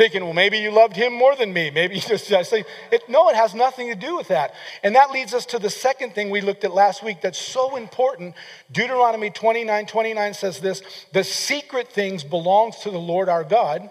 thinking, 0.00 0.24
well, 0.24 0.32
maybe 0.32 0.56
you 0.56 0.70
loved 0.70 0.96
him 0.96 1.12
more 1.12 1.36
than 1.36 1.52
me. 1.52 1.70
Maybe 1.70 1.94
you 1.96 2.00
just, 2.00 2.32
I 2.32 2.42
say, 2.42 2.64
it, 2.90 3.06
no, 3.06 3.28
it 3.28 3.36
has 3.36 3.54
nothing 3.54 3.88
to 3.88 3.94
do 3.94 4.16
with 4.16 4.28
that. 4.28 4.54
And 4.82 4.96
that 4.96 5.10
leads 5.10 5.34
us 5.34 5.44
to 5.46 5.58
the 5.58 5.68
second 5.68 6.14
thing 6.14 6.30
we 6.30 6.40
looked 6.40 6.64
at 6.64 6.72
last 6.72 7.04
week 7.04 7.20
that's 7.20 7.38
so 7.38 7.76
important. 7.76 8.34
Deuteronomy 8.72 9.28
29 9.28 9.84
29 9.84 10.32
says 10.32 10.58
this 10.60 10.82
the 11.12 11.22
secret 11.22 11.92
things 11.92 12.24
belongs 12.24 12.78
to 12.78 12.90
the 12.90 12.98
Lord 12.98 13.28
our 13.28 13.44
God 13.44 13.90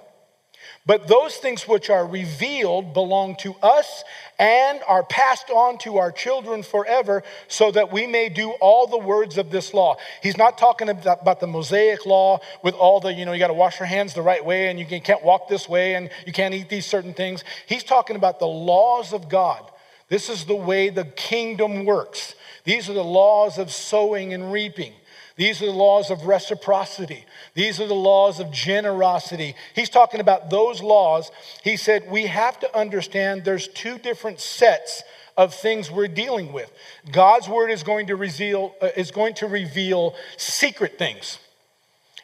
but 0.89 1.08
those 1.08 1.38
things 1.38 1.67
which 1.67 1.91
are 1.91 2.04
revealed 2.04 2.95
belong 2.95 3.36
to 3.36 3.54
us 3.62 4.04
and 4.39 4.80
are 4.88 5.04
passed 5.04 5.52
on 5.52 5.78
to 5.78 5.97
our 5.97 6.12
children 6.12 6.63
forever 6.63 7.21
so 7.47 7.69
that 7.69 7.93
we 7.93 8.08
may 8.08 8.28
do 8.28 8.49
all 8.60 8.88
the 8.88 8.97
words 8.97 9.38
of 9.38 9.52
this 9.52 9.71
law. 9.75 9.97
He's 10.23 10.36
not 10.36 10.58
talking 10.58 10.89
about 10.89 11.39
the 11.39 11.45
Mosaic 11.45 12.08
law 12.08 12.39
with 12.63 12.73
all 12.73 12.99
the, 13.02 13.13
you 13.13 13.23
know, 13.23 13.34
you 13.34 13.38
got 13.38 13.49
to 13.49 13.54
wash 13.54 13.80
your 13.80 13.86
hands 13.86 14.15
the 14.15 14.23
right 14.23 14.43
way 14.43 14.69
and 14.69 14.80
you 14.80 14.99
can't 14.99 15.23
walk 15.23 15.47
this 15.47 15.69
way 15.69 15.93
and 15.93 16.10
you 16.25 16.34
can't 16.34 16.56
eat 16.56 16.69
these 16.69 16.88
certain 16.88 17.13
things. 17.13 17.43
He's 17.67 17.84
talking 17.84 18.15
about 18.15 18.39
the 18.39 18.47
laws 18.47 19.13
of 19.13 19.30
God. 19.30 19.69
This 20.08 20.28
is 20.28 20.45
the 20.45 20.56
way 20.56 20.89
the 20.89 21.06
kingdom 21.06 21.86
works. 21.86 22.34
These 22.63 22.89
are 22.89 22.93
the 22.93 23.04
laws 23.04 23.60
of 23.60 23.71
sowing 23.71 24.34
and 24.34 24.52
reaping. 24.52 24.93
These 25.39 25.62
are 25.62 25.67
the 25.67 25.71
laws 25.71 26.12
of 26.12 26.25
reciprocity. 26.25 27.23
These 27.54 27.80
are 27.80 27.88
the 27.88 27.95
laws 27.95 28.41
of 28.41 28.52
generosity. 28.52 29.56
He's 29.73 29.89
talking 29.89 30.19
about 30.19 30.49
those 30.49 30.82
laws. 30.82 31.32
He 31.63 31.78
said 31.78 32.12
we 32.12 32.25
have 32.25 32.60
to 32.60 32.78
understand 32.78 33.45
there's 33.45 33.69
two 33.69 33.97
different 33.99 34.41
sets 34.41 35.02
of 35.38 35.54
things 35.54 35.89
we're 35.89 36.10
dealing 36.10 36.52
with. 36.52 36.69
God's 37.10 37.47
word 37.47 37.71
is 37.71 37.84
going 37.84 38.08
to 38.08 38.17
reveal 38.17 38.75
uh, 38.82 38.89
is 38.97 39.12
going 39.12 39.34
to 39.36 39.47
reveal 39.47 40.13
secret 40.36 40.99
things. 40.99 41.39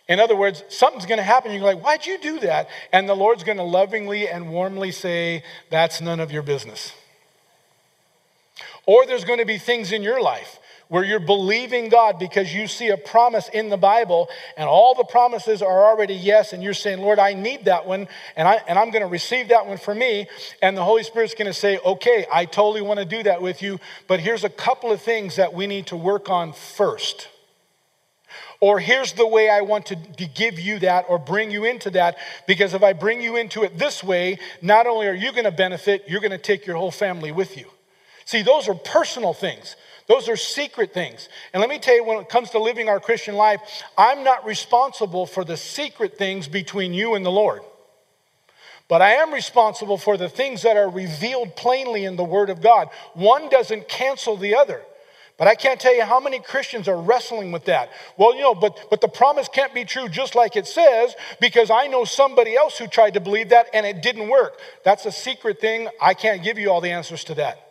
In 0.09 0.19
other 0.19 0.35
words, 0.35 0.65
something's 0.67 1.05
going 1.05 1.19
to 1.19 1.23
happen. 1.23 1.53
You're 1.53 1.61
like, 1.61 1.81
why'd 1.81 2.05
you 2.05 2.17
do 2.17 2.41
that? 2.41 2.67
And 2.91 3.07
the 3.07 3.15
Lord's 3.15 3.45
going 3.45 3.59
to 3.59 3.63
lovingly 3.63 4.27
and 4.27 4.49
warmly 4.49 4.91
say, 4.91 5.41
that's 5.69 6.01
none 6.01 6.19
of 6.19 6.33
your 6.33 6.43
business. 6.43 6.91
Or 8.85 9.05
there's 9.05 9.23
going 9.23 9.39
to 9.39 9.45
be 9.45 9.57
things 9.57 9.93
in 9.93 10.03
your 10.03 10.21
life 10.21 10.59
where 10.87 11.03
you're 11.03 11.19
believing 11.19 11.89
God 11.89 12.19
because 12.19 12.53
you 12.53 12.67
see 12.67 12.89
a 12.89 12.97
promise 12.97 13.49
in 13.49 13.69
the 13.69 13.77
Bible 13.77 14.29
and 14.57 14.67
all 14.67 14.93
the 14.93 15.03
promises 15.03 15.61
are 15.61 15.85
already 15.85 16.13
yes, 16.13 16.53
and 16.53 16.61
you're 16.61 16.73
saying, 16.73 16.99
Lord, 16.99 17.19
I 17.19 17.33
need 17.33 17.65
that 17.65 17.85
one, 17.85 18.07
and, 18.35 18.47
I, 18.47 18.61
and 18.67 18.77
I'm 18.77 18.91
going 18.91 19.01
to 19.01 19.09
receive 19.09 19.49
that 19.49 19.65
one 19.65 19.77
for 19.77 19.95
me. 19.95 20.27
And 20.61 20.77
the 20.77 20.83
Holy 20.83 21.03
Spirit's 21.03 21.33
going 21.33 21.47
to 21.47 21.53
say, 21.53 21.79
Okay, 21.85 22.25
I 22.31 22.45
totally 22.45 22.81
want 22.81 22.99
to 22.99 23.05
do 23.05 23.23
that 23.23 23.41
with 23.41 23.61
you, 23.61 23.79
but 24.07 24.19
here's 24.19 24.43
a 24.43 24.49
couple 24.49 24.91
of 24.91 25.01
things 25.01 25.35
that 25.37 25.53
we 25.53 25.67
need 25.67 25.87
to 25.87 25.97
work 25.97 26.29
on 26.29 26.53
first. 26.53 27.29
Or 28.61 28.79
here's 28.79 29.13
the 29.13 29.27
way 29.27 29.49
I 29.49 29.61
want 29.61 29.87
to, 29.87 29.95
to 29.95 30.25
give 30.25 30.59
you 30.59 30.79
that 30.79 31.05
or 31.09 31.19
bring 31.19 31.51
you 31.51 31.65
into 31.65 31.89
that, 31.91 32.17
because 32.47 32.73
if 32.73 32.83
I 32.83 32.93
bring 32.93 33.21
you 33.21 33.35
into 33.35 33.63
it 33.63 33.77
this 33.77 34.03
way, 34.03 34.39
not 34.61 34.87
only 34.87 35.07
are 35.07 35.13
you 35.13 35.31
going 35.31 35.43
to 35.43 35.51
benefit, 35.51 36.05
you're 36.07 36.21
going 36.21 36.31
to 36.31 36.37
take 36.37 36.65
your 36.65 36.77
whole 36.77 36.91
family 36.91 37.31
with 37.31 37.57
you. 37.57 37.65
See, 38.25 38.41
those 38.41 38.67
are 38.67 38.73
personal 38.73 39.33
things. 39.33 39.75
Those 40.07 40.29
are 40.29 40.37
secret 40.37 40.93
things. 40.93 41.29
And 41.51 41.61
let 41.61 41.69
me 41.69 41.79
tell 41.79 41.95
you, 41.95 42.03
when 42.03 42.19
it 42.19 42.29
comes 42.29 42.51
to 42.51 42.59
living 42.59 42.89
our 42.89 42.99
Christian 42.99 43.35
life, 43.35 43.59
I'm 43.97 44.23
not 44.23 44.45
responsible 44.45 45.25
for 45.25 45.43
the 45.43 45.57
secret 45.57 46.17
things 46.17 46.47
between 46.47 46.93
you 46.93 47.15
and 47.15 47.25
the 47.25 47.31
Lord. 47.31 47.61
But 48.87 49.01
I 49.01 49.13
am 49.13 49.33
responsible 49.33 49.97
for 49.97 50.15
the 50.15 50.29
things 50.29 50.61
that 50.61 50.77
are 50.77 50.89
revealed 50.89 51.55
plainly 51.55 52.05
in 52.05 52.17
the 52.17 52.23
Word 52.23 52.51
of 52.51 52.61
God. 52.61 52.89
One 53.15 53.49
doesn't 53.49 53.87
cancel 53.87 54.37
the 54.37 54.55
other. 54.55 54.81
But 55.37 55.47
I 55.47 55.55
can't 55.55 55.81
tell 55.81 55.93
you 55.93 56.03
how 56.03 56.19
many 56.19 56.39
Christians 56.39 56.87
are 56.87 57.01
wrestling 57.01 57.51
with 57.51 57.65
that. 57.65 57.89
Well, 58.15 58.35
you 58.35 58.41
know, 58.41 58.55
but, 58.55 58.87
but 58.89 59.01
the 59.01 59.09
promise 59.09 59.49
can't 59.49 59.73
be 59.73 59.83
true 59.83 60.07
just 60.07 60.33
like 60.33 60.55
it 60.55 60.65
says 60.65 61.13
because 61.41 61.69
I 61.69 61.87
know 61.87 62.05
somebody 62.05 62.55
else 62.55 62.77
who 62.77 62.87
tried 62.87 63.15
to 63.15 63.19
believe 63.19 63.49
that 63.49 63.67
and 63.73 63.85
it 63.85 64.01
didn't 64.01 64.29
work. 64.29 64.59
That's 64.85 65.05
a 65.05 65.11
secret 65.11 65.59
thing. 65.59 65.89
I 66.01 66.13
can't 66.13 66.41
give 66.41 66.57
you 66.57 66.71
all 66.71 66.79
the 66.79 66.91
answers 66.91 67.25
to 67.25 67.35
that. 67.35 67.64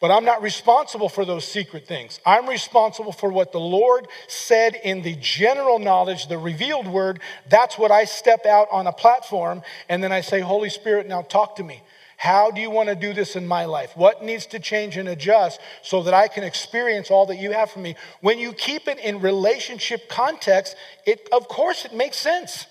But 0.00 0.10
I'm 0.10 0.24
not 0.24 0.42
responsible 0.42 1.08
for 1.08 1.24
those 1.24 1.46
secret 1.46 1.86
things. 1.86 2.20
I'm 2.26 2.48
responsible 2.48 3.12
for 3.12 3.30
what 3.30 3.52
the 3.52 3.60
Lord 3.60 4.08
said 4.28 4.74
in 4.82 5.02
the 5.02 5.16
general 5.16 5.78
knowledge, 5.78 6.26
the 6.26 6.38
revealed 6.38 6.86
word. 6.86 7.20
That's 7.48 7.78
what 7.78 7.90
I 7.90 8.04
step 8.04 8.44
out 8.44 8.68
on 8.70 8.86
a 8.86 8.92
platform 8.92 9.62
and 9.88 10.02
then 10.02 10.12
I 10.12 10.20
say, 10.20 10.40
Holy 10.40 10.68
Spirit, 10.68 11.06
now 11.06 11.22
talk 11.22 11.56
to 11.56 11.64
me. 11.64 11.82
How 12.16 12.50
do 12.50 12.60
you 12.60 12.70
want 12.70 12.88
to 12.88 12.94
do 12.94 13.12
this 13.12 13.36
in 13.36 13.46
my 13.46 13.64
life? 13.64 13.96
What 13.96 14.22
needs 14.22 14.46
to 14.46 14.58
change 14.58 14.96
and 14.96 15.08
adjust 15.08 15.60
so 15.82 16.02
that 16.04 16.14
I 16.14 16.28
can 16.28 16.44
experience 16.44 17.10
all 17.10 17.26
that 17.26 17.36
you 17.36 17.52
have 17.52 17.70
for 17.70 17.80
me? 17.80 17.96
When 18.20 18.38
you 18.38 18.52
keep 18.52 18.88
it 18.88 18.98
in 18.98 19.20
relationship 19.20 20.08
context, 20.08 20.76
it 21.06 21.28
of 21.32 21.48
course 21.48 21.84
it 21.84 21.92
makes 21.92 22.16
sense. 22.16 22.66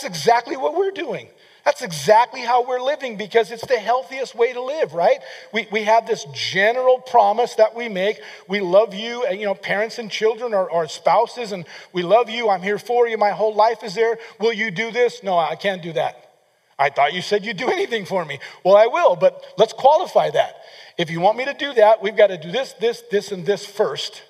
That's 0.00 0.16
exactly 0.16 0.56
what 0.56 0.76
we're 0.76 0.92
doing. 0.92 1.26
That's 1.64 1.82
exactly 1.82 2.42
how 2.42 2.64
we're 2.64 2.80
living 2.80 3.16
because 3.16 3.50
it's 3.50 3.66
the 3.66 3.80
healthiest 3.80 4.32
way 4.32 4.52
to 4.52 4.62
live, 4.62 4.94
right? 4.94 5.18
We, 5.52 5.66
we 5.72 5.82
have 5.82 6.06
this 6.06 6.24
general 6.32 7.00
promise 7.00 7.56
that 7.56 7.74
we 7.74 7.88
make. 7.88 8.20
We 8.46 8.60
love 8.60 8.94
you, 8.94 9.28
you 9.28 9.44
know, 9.44 9.56
parents 9.56 9.98
and 9.98 10.08
children 10.08 10.54
or, 10.54 10.70
or 10.70 10.86
spouses, 10.86 11.50
and 11.50 11.66
we 11.92 12.04
love 12.04 12.30
you. 12.30 12.48
I'm 12.48 12.62
here 12.62 12.78
for 12.78 13.08
you. 13.08 13.18
My 13.18 13.30
whole 13.30 13.56
life 13.56 13.82
is 13.82 13.96
there. 13.96 14.18
Will 14.38 14.52
you 14.52 14.70
do 14.70 14.92
this? 14.92 15.24
No, 15.24 15.36
I 15.36 15.56
can't 15.56 15.82
do 15.82 15.92
that. 15.94 16.30
I 16.78 16.90
thought 16.90 17.12
you 17.12 17.20
said 17.20 17.44
you'd 17.44 17.56
do 17.56 17.68
anything 17.72 18.04
for 18.04 18.24
me. 18.24 18.38
Well, 18.64 18.76
I 18.76 18.86
will, 18.86 19.16
but 19.16 19.44
let's 19.58 19.72
qualify 19.72 20.30
that. 20.30 20.58
If 20.96 21.10
you 21.10 21.18
want 21.18 21.36
me 21.36 21.44
to 21.44 21.54
do 21.54 21.72
that, 21.72 22.00
we've 22.04 22.16
got 22.16 22.28
to 22.28 22.38
do 22.38 22.52
this, 22.52 22.72
this, 22.74 23.02
this, 23.10 23.32
and 23.32 23.44
this 23.44 23.66
first. 23.66 24.22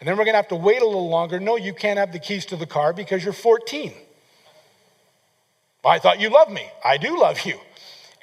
And 0.00 0.08
then 0.08 0.16
we're 0.18 0.24
going 0.24 0.34
to 0.34 0.38
have 0.38 0.48
to 0.48 0.56
wait 0.56 0.82
a 0.82 0.86
little 0.86 1.08
longer. 1.08 1.38
No, 1.38 1.56
you 1.56 1.72
can't 1.72 2.00
have 2.00 2.12
the 2.12 2.18
keys 2.18 2.46
to 2.46 2.56
the 2.56 2.66
car 2.66 2.92
because 2.92 3.22
you're 3.22 3.32
14. 3.32 3.94
I 5.84 5.98
thought 5.98 6.20
you 6.20 6.30
loved 6.30 6.50
me. 6.50 6.66
I 6.84 6.96
do 6.96 7.18
love 7.18 7.44
you. 7.44 7.58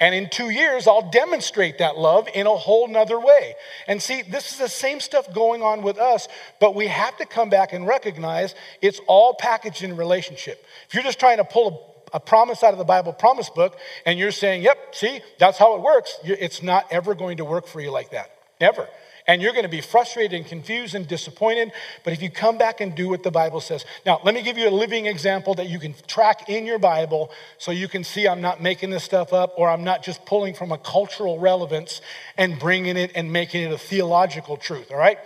And 0.00 0.16
in 0.16 0.28
two 0.28 0.50
years, 0.50 0.88
I'll 0.88 1.10
demonstrate 1.10 1.78
that 1.78 1.96
love 1.96 2.26
in 2.34 2.48
a 2.48 2.56
whole 2.56 2.88
nother 2.88 3.20
way. 3.20 3.54
And 3.86 4.02
see, 4.02 4.22
this 4.22 4.50
is 4.50 4.58
the 4.58 4.68
same 4.68 4.98
stuff 4.98 5.32
going 5.32 5.62
on 5.62 5.82
with 5.82 5.96
us, 5.96 6.26
but 6.58 6.74
we 6.74 6.88
have 6.88 7.16
to 7.18 7.26
come 7.26 7.50
back 7.50 7.72
and 7.72 7.86
recognize 7.86 8.56
it's 8.80 9.00
all 9.06 9.34
packaged 9.34 9.84
in 9.84 9.96
relationship. 9.96 10.64
If 10.88 10.94
you're 10.94 11.04
just 11.04 11.20
trying 11.20 11.36
to 11.36 11.44
pull 11.44 12.04
a, 12.12 12.16
a 12.16 12.20
promise 12.20 12.64
out 12.64 12.72
of 12.72 12.78
the 12.78 12.84
Bible 12.84 13.12
promise 13.12 13.48
book 13.48 13.78
and 14.04 14.18
you're 14.18 14.32
saying, 14.32 14.62
yep, 14.62 14.92
see, 14.92 15.20
that's 15.38 15.56
how 15.56 15.76
it 15.76 15.82
works, 15.82 16.18
it's 16.24 16.64
not 16.64 16.86
ever 16.90 17.14
going 17.14 17.36
to 17.36 17.44
work 17.44 17.68
for 17.68 17.80
you 17.80 17.92
like 17.92 18.10
that. 18.10 18.32
Never 18.60 18.88
and 19.26 19.40
you're 19.40 19.52
going 19.52 19.64
to 19.64 19.68
be 19.68 19.80
frustrated 19.80 20.32
and 20.32 20.46
confused 20.46 20.94
and 20.94 21.06
disappointed. 21.06 21.72
But 22.04 22.12
if 22.12 22.22
you 22.22 22.30
come 22.30 22.58
back 22.58 22.80
and 22.80 22.94
do 22.94 23.08
what 23.08 23.22
the 23.22 23.30
Bible 23.30 23.60
says. 23.60 23.84
Now, 24.04 24.20
let 24.24 24.34
me 24.34 24.42
give 24.42 24.58
you 24.58 24.68
a 24.68 24.70
living 24.70 25.06
example 25.06 25.54
that 25.54 25.68
you 25.68 25.78
can 25.78 25.94
track 26.06 26.48
in 26.48 26.66
your 26.66 26.78
Bible 26.78 27.30
so 27.58 27.70
you 27.70 27.88
can 27.88 28.04
see 28.04 28.26
I'm 28.26 28.40
not 28.40 28.62
making 28.62 28.90
this 28.90 29.04
stuff 29.04 29.32
up 29.32 29.54
or 29.56 29.68
I'm 29.68 29.84
not 29.84 30.02
just 30.02 30.24
pulling 30.26 30.54
from 30.54 30.72
a 30.72 30.78
cultural 30.78 31.38
relevance 31.38 32.00
and 32.36 32.58
bringing 32.58 32.96
it 32.96 33.12
and 33.14 33.32
making 33.32 33.62
it 33.62 33.72
a 33.72 33.78
theological 33.78 34.56
truth, 34.56 34.90
all 34.90 34.98
right? 34.98 35.18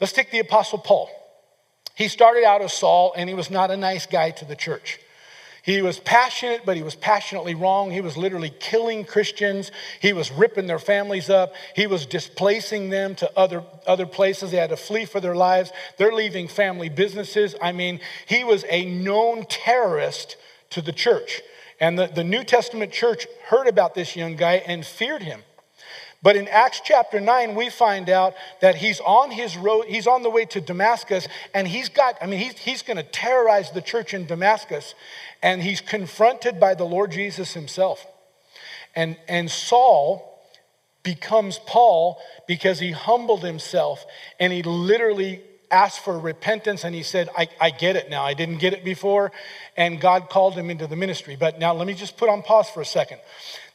Let's 0.00 0.12
take 0.12 0.30
the 0.30 0.40
Apostle 0.40 0.78
Paul. 0.78 1.10
He 1.94 2.08
started 2.08 2.44
out 2.44 2.62
as 2.62 2.72
Saul 2.72 3.12
and 3.16 3.28
he 3.28 3.34
was 3.34 3.50
not 3.50 3.70
a 3.70 3.76
nice 3.76 4.06
guy 4.06 4.30
to 4.32 4.44
the 4.44 4.56
church. 4.56 4.98
He 5.64 5.80
was 5.80 5.98
passionate, 5.98 6.66
but 6.66 6.76
he 6.76 6.82
was 6.82 6.94
passionately 6.94 7.54
wrong. 7.54 7.90
He 7.90 8.02
was 8.02 8.18
literally 8.18 8.52
killing 8.60 9.06
Christians. 9.06 9.72
He 9.98 10.12
was 10.12 10.30
ripping 10.30 10.66
their 10.66 10.78
families 10.78 11.30
up. 11.30 11.54
He 11.74 11.86
was 11.86 12.04
displacing 12.04 12.90
them 12.90 13.14
to 13.14 13.30
other, 13.34 13.64
other 13.86 14.04
places. 14.04 14.50
They 14.50 14.58
had 14.58 14.68
to 14.70 14.76
flee 14.76 15.06
for 15.06 15.20
their 15.20 15.34
lives. 15.34 15.72
They're 15.96 16.12
leaving 16.12 16.48
family 16.48 16.90
businesses. 16.90 17.54
I 17.62 17.72
mean, 17.72 18.00
he 18.26 18.44
was 18.44 18.66
a 18.68 18.84
known 18.84 19.46
terrorist 19.46 20.36
to 20.68 20.82
the 20.82 20.92
church. 20.92 21.40
And 21.80 21.98
the, 21.98 22.08
the 22.08 22.24
New 22.24 22.44
Testament 22.44 22.92
church 22.92 23.26
heard 23.46 23.66
about 23.66 23.94
this 23.94 24.14
young 24.14 24.36
guy 24.36 24.56
and 24.66 24.84
feared 24.84 25.22
him. 25.22 25.40
But 26.24 26.36
in 26.36 26.48
Acts 26.48 26.80
chapter 26.82 27.20
9, 27.20 27.54
we 27.54 27.68
find 27.68 28.08
out 28.08 28.32
that 28.62 28.76
he's 28.76 28.98
on 29.00 29.30
his 29.30 29.58
road, 29.58 29.84
he's 29.88 30.06
on 30.06 30.22
the 30.22 30.30
way 30.30 30.46
to 30.46 30.60
Damascus, 30.62 31.28
and 31.52 31.68
he's 31.68 31.90
got, 31.90 32.16
I 32.22 32.26
mean, 32.26 32.40
he's, 32.40 32.54
he's 32.54 32.80
going 32.80 32.96
to 32.96 33.02
terrorize 33.02 33.72
the 33.72 33.82
church 33.82 34.14
in 34.14 34.24
Damascus. 34.24 34.94
And 35.42 35.62
he's 35.62 35.82
confronted 35.82 36.58
by 36.58 36.76
the 36.76 36.84
Lord 36.84 37.12
Jesus 37.12 37.52
himself. 37.52 38.06
And, 38.96 39.18
and 39.28 39.50
Saul 39.50 40.40
becomes 41.02 41.58
Paul 41.58 42.18
because 42.48 42.78
he 42.78 42.92
humbled 42.92 43.44
himself 43.44 44.06
and 44.40 44.50
he 44.50 44.62
literally 44.62 45.42
asked 45.70 46.00
for 46.00 46.18
repentance 46.18 46.84
and 46.84 46.94
he 46.94 47.02
said, 47.02 47.28
I, 47.36 47.48
I 47.60 47.70
get 47.70 47.96
it 47.96 48.10
now. 48.10 48.24
I 48.24 48.34
didn't 48.34 48.58
get 48.58 48.72
it 48.72 48.84
before. 48.84 49.32
And 49.76 50.00
God 50.00 50.30
called 50.30 50.54
him 50.54 50.70
into 50.70 50.86
the 50.86 50.96
ministry. 50.96 51.36
But 51.36 51.58
now 51.58 51.74
let 51.74 51.86
me 51.86 51.94
just 51.94 52.16
put 52.16 52.28
on 52.28 52.42
pause 52.42 52.68
for 52.68 52.80
a 52.80 52.86
second. 52.86 53.20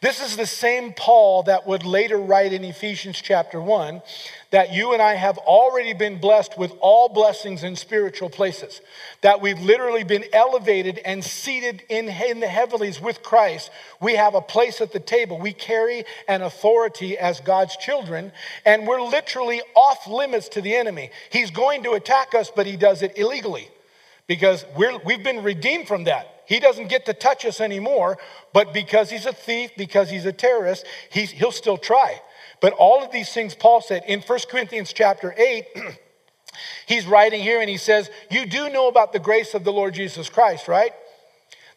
This 0.02 0.22
is 0.22 0.38
the 0.38 0.46
same 0.46 0.94
Paul 0.94 1.44
that 1.44 1.68
would 1.68 1.86
later 1.86 2.18
write 2.18 2.54
in 2.54 2.64
Ephesians 2.64 3.22
chapter 3.22 3.62
1 3.62 4.02
that 4.52 4.74
you 4.74 4.94
and 4.94 5.02
I 5.02 5.14
have 5.14 5.38
already 5.38 5.94
been 5.94 6.20
blessed 6.20 6.58
with 6.58 6.74
all 6.82 7.10
blessings 7.10 7.64
in 7.64 7.76
spiritual 7.76 8.30
places, 8.30 8.82
that 9.22 9.42
we've 9.42 9.60
literally 9.60 10.04
been 10.04 10.26
elevated 10.34 11.00
and 11.06 11.24
seated 11.24 11.84
in, 11.88 12.10
in 12.10 12.40
the 12.40 12.48
heavenlies 12.48 13.00
with 13.00 13.22
Christ. 13.22 13.70
We 14.02 14.16
have 14.16 14.34
a 14.34 14.42
place 14.42 14.82
at 14.82 14.92
the 14.92 15.00
table. 15.00 15.38
We 15.38 15.54
carry 15.54 16.04
an 16.28 16.42
authority 16.42 17.18
as 17.18 17.40
God's 17.42 17.78
children, 17.78 18.32
and 18.66 18.88
we're 18.88 19.02
literally 19.02 19.62
off 19.76 20.08
limits 20.08 20.50
to 20.50 20.62
the 20.62 20.76
enemy. 20.76 21.12
He's 21.32 21.52
going 21.52 21.84
to 21.84 21.92
attack 21.92 22.34
us, 22.34 22.52
but 22.56 22.66
he 22.66 22.76
does 22.76 23.04
it 23.04 23.18
illegally 23.18 23.70
because 24.26 24.66
we're, 24.76 24.98
we've 25.00 25.24
been 25.24 25.44
redeemed 25.44 25.88
from 25.88 26.06
that. 26.06 26.44
He 26.48 26.60
doesn't 26.60 26.88
get 26.88 27.06
to 27.06 27.14
touch 27.14 27.46
us 27.46 27.62
anymore, 27.62 28.18
but 28.54 28.74
because 28.74 29.12
he's 29.12 29.28
a 29.28 29.34
thief, 29.34 29.70
because 29.78 30.10
he's 30.10 30.26
a 30.26 30.34
terrorist, 30.34 30.84
he's, 31.12 31.30
he'll 31.30 31.52
still 31.52 31.78
try. 31.78 32.20
But 32.62 32.74
all 32.74 33.04
of 33.04 33.12
these 33.12 33.32
things 33.32 33.56
Paul 33.56 33.82
said 33.82 34.04
in 34.08 34.22
1 34.22 34.40
Corinthians 34.50 34.94
chapter 34.94 35.34
8, 35.38 35.66
he's 36.88 37.06
writing 37.06 37.42
here 37.42 37.62
and 37.62 37.70
he 37.70 37.78
says, 37.78 38.10
You 38.30 38.46
do 38.46 38.70
know 38.70 38.88
about 38.88 39.14
the 39.14 39.20
grace 39.20 39.54
of 39.54 39.64
the 39.64 39.72
Lord 39.72 39.94
Jesus 39.94 40.30
Christ, 40.30 40.68
right? 40.68 40.92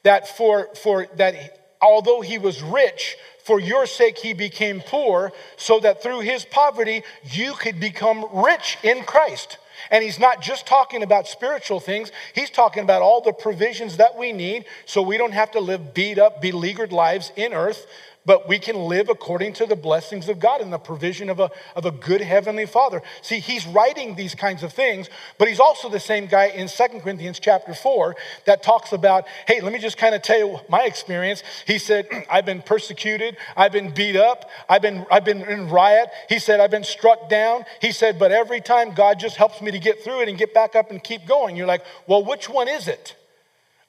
That 0.02 0.28
for, 0.36 0.68
for 0.74 1.06
that 1.16 1.76
although 1.80 2.20
he 2.20 2.38
was 2.38 2.62
rich, 2.62 3.16
for 3.44 3.58
your 3.58 3.86
sake 3.86 4.18
he 4.18 4.32
became 4.32 4.80
poor, 4.80 5.32
so 5.56 5.80
that 5.80 6.02
through 6.02 6.20
his 6.20 6.44
poverty 6.44 7.02
you 7.24 7.54
could 7.54 7.80
become 7.80 8.26
rich 8.32 8.78
in 8.82 9.02
Christ. 9.02 9.58
And 9.90 10.04
he's 10.04 10.18
not 10.18 10.40
just 10.40 10.66
talking 10.66 11.02
about 11.02 11.26
spiritual 11.26 11.80
things, 11.80 12.12
he's 12.34 12.50
talking 12.50 12.84
about 12.84 13.02
all 13.02 13.20
the 13.20 13.32
provisions 13.32 13.96
that 13.96 14.16
we 14.16 14.32
need 14.32 14.64
so 14.86 15.02
we 15.02 15.18
don't 15.18 15.32
have 15.32 15.50
to 15.52 15.60
live 15.60 15.92
beat 15.92 16.18
up, 16.18 16.40
beleaguered 16.40 16.92
lives 16.92 17.32
in 17.36 17.52
earth, 17.52 17.86
but 18.24 18.48
we 18.48 18.58
can 18.58 18.76
live 18.76 19.08
according 19.08 19.52
to 19.54 19.66
the 19.66 19.74
blessings 19.74 20.28
of 20.28 20.38
God 20.38 20.60
and 20.60 20.72
the 20.72 20.78
provision 20.78 21.28
of 21.28 21.40
a, 21.40 21.50
of 21.74 21.84
a 21.84 21.90
good 21.90 22.20
heavenly 22.20 22.66
father. 22.66 23.02
See, 23.20 23.40
he's 23.40 23.66
writing 23.66 24.14
these 24.14 24.34
kinds 24.34 24.62
of 24.62 24.72
things, 24.72 25.10
but 25.38 25.48
he's 25.48 25.58
also 25.58 25.88
the 25.88 26.00
same 26.00 26.26
guy 26.26 26.46
in 26.46 26.68
Second 26.68 27.00
Corinthians 27.00 27.40
chapter 27.40 27.74
4 27.74 28.14
that 28.46 28.62
talks 28.62 28.92
about, 28.92 29.26
hey, 29.46 29.60
let 29.60 29.72
me 29.72 29.78
just 29.78 29.98
kind 29.98 30.14
of 30.14 30.22
tell 30.22 30.38
you 30.38 30.58
my 30.68 30.84
experience. 30.84 31.42
He 31.66 31.78
said, 31.78 32.06
I've 32.30 32.46
been 32.46 32.62
persecuted, 32.62 33.36
I've 33.56 33.72
been 33.72 33.92
beat 33.92 34.16
up, 34.16 34.48
I've 34.68 34.82
been, 34.82 35.04
I've 35.10 35.24
been 35.24 35.42
in 35.42 35.68
riot. 35.68 36.08
He 36.28 36.38
said, 36.38 36.60
I've 36.60 36.70
been 36.70 36.84
struck 36.84 37.28
down. 37.28 37.64
He 37.80 37.92
said, 37.92 38.18
but 38.18 38.30
every 38.30 38.60
time 38.60 38.94
God 38.94 39.18
just 39.18 39.36
helps 39.36 39.60
me 39.60 39.72
to 39.72 39.78
get 39.78 40.04
through 40.04 40.22
it 40.22 40.28
and 40.28 40.38
get 40.38 40.54
back 40.54 40.76
up 40.76 40.90
and 40.90 41.02
keep 41.02 41.26
going. 41.26 41.56
You're 41.56 41.66
like, 41.66 41.84
well, 42.06 42.24
which 42.24 42.48
one 42.48 42.68
is 42.68 42.86
it? 42.86 43.16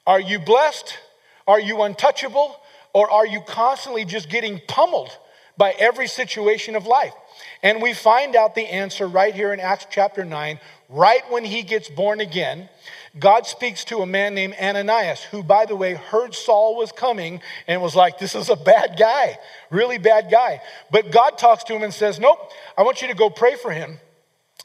Are 0.06 0.20
you 0.20 0.38
blessed? 0.38 0.98
Are 1.46 1.60
you 1.60 1.82
untouchable? 1.82 2.56
Or 2.94 3.10
are 3.10 3.26
you 3.26 3.42
constantly 3.42 4.04
just 4.04 4.30
getting 4.30 4.60
pummeled 4.66 5.10
by 5.58 5.72
every 5.78 6.06
situation 6.06 6.76
of 6.76 6.86
life? 6.86 7.12
And 7.62 7.82
we 7.82 7.92
find 7.92 8.36
out 8.36 8.54
the 8.54 8.66
answer 8.66 9.06
right 9.06 9.34
here 9.34 9.52
in 9.52 9.60
Acts 9.60 9.86
chapter 9.90 10.24
9, 10.24 10.60
right 10.88 11.22
when 11.30 11.44
he 11.44 11.62
gets 11.62 11.88
born 11.88 12.20
again. 12.20 12.68
God 13.18 13.46
speaks 13.46 13.84
to 13.86 13.98
a 13.98 14.06
man 14.06 14.34
named 14.34 14.54
Ananias, 14.60 15.22
who, 15.22 15.42
by 15.42 15.66
the 15.66 15.76
way, 15.76 15.94
heard 15.94 16.34
Saul 16.34 16.76
was 16.76 16.92
coming 16.92 17.40
and 17.66 17.82
was 17.82 17.94
like, 17.94 18.18
This 18.18 18.34
is 18.34 18.48
a 18.48 18.56
bad 18.56 18.96
guy, 18.98 19.38
really 19.70 19.98
bad 19.98 20.30
guy. 20.30 20.60
But 20.90 21.10
God 21.10 21.38
talks 21.38 21.64
to 21.64 21.74
him 21.74 21.82
and 21.82 21.94
says, 21.94 22.18
Nope, 22.18 22.38
I 22.76 22.82
want 22.82 23.02
you 23.02 23.08
to 23.08 23.14
go 23.14 23.30
pray 23.30 23.56
for 23.56 23.70
him 23.70 23.98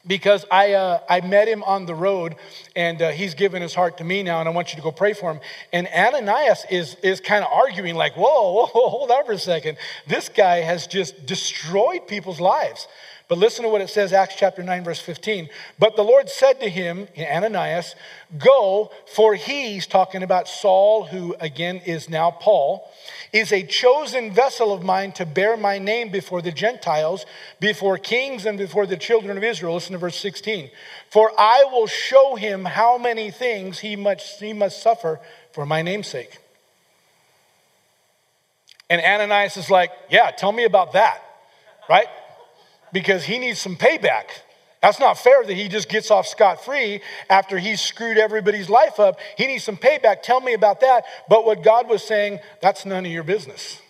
because 0.08 0.46
I, 0.52 0.74
uh, 0.74 1.00
I 1.10 1.22
met 1.22 1.48
him 1.48 1.64
on 1.64 1.86
the 1.86 1.96
road 1.96 2.36
and 2.76 3.02
uh, 3.02 3.12
he's 3.12 3.34
given 3.34 3.62
his 3.62 3.76
heart 3.76 3.98
to 3.98 4.04
me 4.04 4.24
now 4.24 4.40
and 4.40 4.48
I 4.48 4.52
want 4.52 4.72
you 4.72 4.78
to 4.78 4.82
go 4.82 4.92
pray 4.92 5.14
for 5.14 5.32
him. 5.32 5.40
And 5.74 5.88
Ananias 5.88 6.66
is, 6.70 6.96
is 7.04 7.20
kind 7.20 7.44
of 7.44 7.52
arguing, 7.52 7.96
like, 7.96 8.16
whoa, 8.16 8.54
whoa, 8.54 8.66
hold 8.90 9.12
on 9.12 9.26
for 9.26 9.34
a 9.34 9.40
second. 9.40 9.78
This 10.08 10.30
guy 10.30 10.58
has 10.58 10.88
just 10.88 11.26
destroyed 11.26 12.08
people's 12.08 12.40
lives. 12.40 12.88
But 13.30 13.38
listen 13.38 13.64
to 13.64 13.70
what 13.70 13.82
it 13.82 13.92
says, 13.92 14.12
Acts 14.12 14.34
chapter 14.36 14.64
9, 14.64 14.84
verse 14.84 15.00
15. 15.00 15.50
But 15.78 15.96
the 15.96 16.04
Lord 16.04 16.30
said 16.30 16.60
to 16.62 16.68
him, 16.68 17.08
Ananias, 17.16 17.94
Go, 18.40 18.92
for 19.06 19.36
he's 19.36 19.86
talking 19.86 20.24
about 20.24 20.48
Saul, 20.48 21.06
who 21.06 21.36
again 21.40 21.78
is 21.86 22.10
now 22.10 22.32
Paul, 22.32 22.90
is 23.32 23.54
a 23.54 23.62
chosen 23.62 24.34
vessel 24.34 24.74
of 24.74 24.84
mine 24.84 25.12
to 25.14 25.28
bear 25.28 25.56
my 25.56 25.78
name 25.78 26.10
before 26.10 26.42
the 26.42 26.52
Gentiles, 26.52 27.28
before 27.60 28.00
kings, 28.00 28.48
and 28.48 28.58
before 28.58 28.88
the 28.88 28.98
children 28.98 29.38
of 29.38 29.44
Israel. 29.44 29.76
Listen 29.76 29.94
to 29.94 30.00
verse 30.00 30.18
16. 30.18 30.72
For 31.12 31.32
I 31.38 31.66
will 31.72 31.86
show 31.86 32.36
him 32.36 32.66
how 32.66 32.98
many 32.98 33.30
things 33.30 33.78
he 33.78 33.96
must, 33.96 34.40
he 34.40 34.54
must 34.54 34.82
suffer 34.82 35.20
for 35.52 35.68
my 35.68 35.84
name'sake. 35.84 36.40
And 38.90 39.00
Ananias 39.00 39.56
is 39.56 39.70
like, 39.70 39.92
Yeah, 40.10 40.32
tell 40.32 40.52
me 40.52 40.64
about 40.64 40.94
that, 40.94 41.22
right? 41.88 42.08
Because 42.92 43.24
he 43.24 43.40
needs 43.40 43.60
some 43.60 43.76
payback. 43.76 44.26
That's 44.82 45.00
not 45.00 45.18
fair 45.18 45.44
that 45.44 45.54
he 45.54 45.68
just 45.68 45.90
gets 45.90 46.10
off 46.10 46.26
scot 46.26 46.64
free 46.64 47.02
after 47.30 47.58
he's 47.58 47.82
screwed 47.82 48.18
everybody's 48.18 48.70
life 48.70 49.00
up. 49.00 49.20
He 49.38 49.46
needs 49.46 49.64
some 49.64 49.76
payback. 49.76 50.22
Tell 50.22 50.40
me 50.40 50.54
about 50.54 50.80
that. 50.82 51.04
But 51.28 51.46
what 51.46 51.64
God 51.64 51.90
was 51.90 52.02
saying, 52.04 52.40
that's 52.62 52.86
none 52.86 53.06
of 53.06 53.12
your 53.12 53.24
business. 53.24 53.82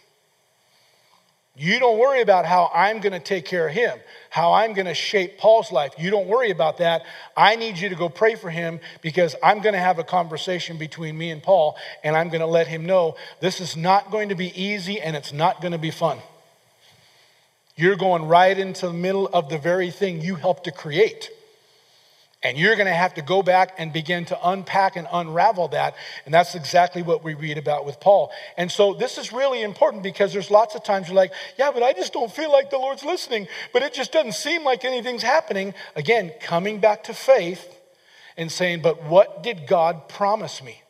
You 1.56 1.78
don't 1.78 2.00
worry 2.00 2.22
about 2.22 2.46
how 2.46 2.72
I'm 2.74 3.02
going 3.02 3.12
to 3.12 3.20
take 3.20 3.44
care 3.44 3.68
of 3.68 3.74
him, 3.74 4.00
how 4.30 4.54
I'm 4.54 4.74
going 4.74 4.86
to 4.86 4.94
shape 4.94 5.38
Paul's 5.38 5.74
life. 5.74 5.92
You 5.98 6.10
don't 6.10 6.28
worry 6.28 6.52
about 6.52 6.78
that. 6.78 7.02
I 7.36 7.58
need 7.58 7.78
you 7.78 7.90
to 7.90 7.96
go 7.96 8.08
pray 8.08 8.36
for 8.36 8.50
him 8.50 8.80
because 9.02 9.36
I'm 9.44 9.60
going 9.60 9.74
to 9.74 9.80
have 9.80 10.00
a 10.00 10.04
conversation 10.06 10.78
between 10.78 11.18
me 11.18 11.32
and 11.32 11.44
Paul, 11.44 11.76
and 12.02 12.16
I'm 12.16 12.30
going 12.30 12.40
to 12.40 12.48
let 12.48 12.68
him 12.68 12.86
know 12.86 13.18
this 13.42 13.60
is 13.60 13.76
not 13.76 14.10
going 14.10 14.30
to 14.30 14.36
be 14.36 14.58
easy 14.60 15.02
and 15.02 15.18
it's 15.18 15.34
not 15.34 15.60
going 15.60 15.74
to 15.74 15.78
be 15.78 15.92
fun. 15.92 16.20
You're 17.80 17.96
going 17.96 18.26
right 18.26 18.60
into 18.60 18.88
the 18.88 18.94
middle 18.94 19.30
of 19.30 19.48
the 19.48 19.58
very 19.58 19.90
thing 19.90 20.20
you 20.20 20.36
helped 20.36 20.66
to 20.66 20.72
create. 20.72 21.30
And 22.44 22.58
you're 22.58 22.76
going 22.76 22.88
to 22.88 22.94
have 22.94 23.14
to 23.14 23.22
go 23.22 23.42
back 23.42 23.76
and 23.78 23.94
begin 23.94 24.26
to 24.26 24.50
unpack 24.50 24.98
and 24.98 25.08
unravel 25.10 25.70
that. 25.70 25.96
And 26.26 26.34
that's 26.34 26.56
exactly 26.56 27.04
what 27.04 27.24
we 27.24 27.36
read 27.36 27.58
about 27.58 27.86
with 27.86 28.02
Paul. 28.02 28.34
And 28.58 28.70
so 28.70 28.94
this 28.94 29.18
is 29.18 29.32
really 29.32 29.62
important 29.62 30.04
because 30.04 30.34
there's 30.34 30.52
lots 30.52 30.76
of 30.76 30.84
times 30.84 31.08
you're 31.08 31.16
like, 31.16 31.32
yeah, 31.58 31.72
but 31.72 31.82
I 31.82 31.94
just 31.94 32.12
don't 32.12 32.30
feel 32.30 32.52
like 32.52 32.70
the 32.70 32.78
Lord's 32.78 33.06
listening. 33.06 33.48
But 33.72 33.82
it 33.82 33.94
just 33.94 34.12
doesn't 34.12 34.34
seem 34.34 34.66
like 34.66 34.84
anything's 34.84 35.24
happening. 35.24 35.74
Again, 35.96 36.34
coming 36.42 36.82
back 36.82 37.06
to 37.06 37.14
faith 37.14 37.66
and 38.36 38.52
saying, 38.52 38.82
but 38.82 39.06
what 39.06 39.42
did 39.42 39.68
God 39.68 40.10
promise 40.10 40.62
me? 40.62 40.82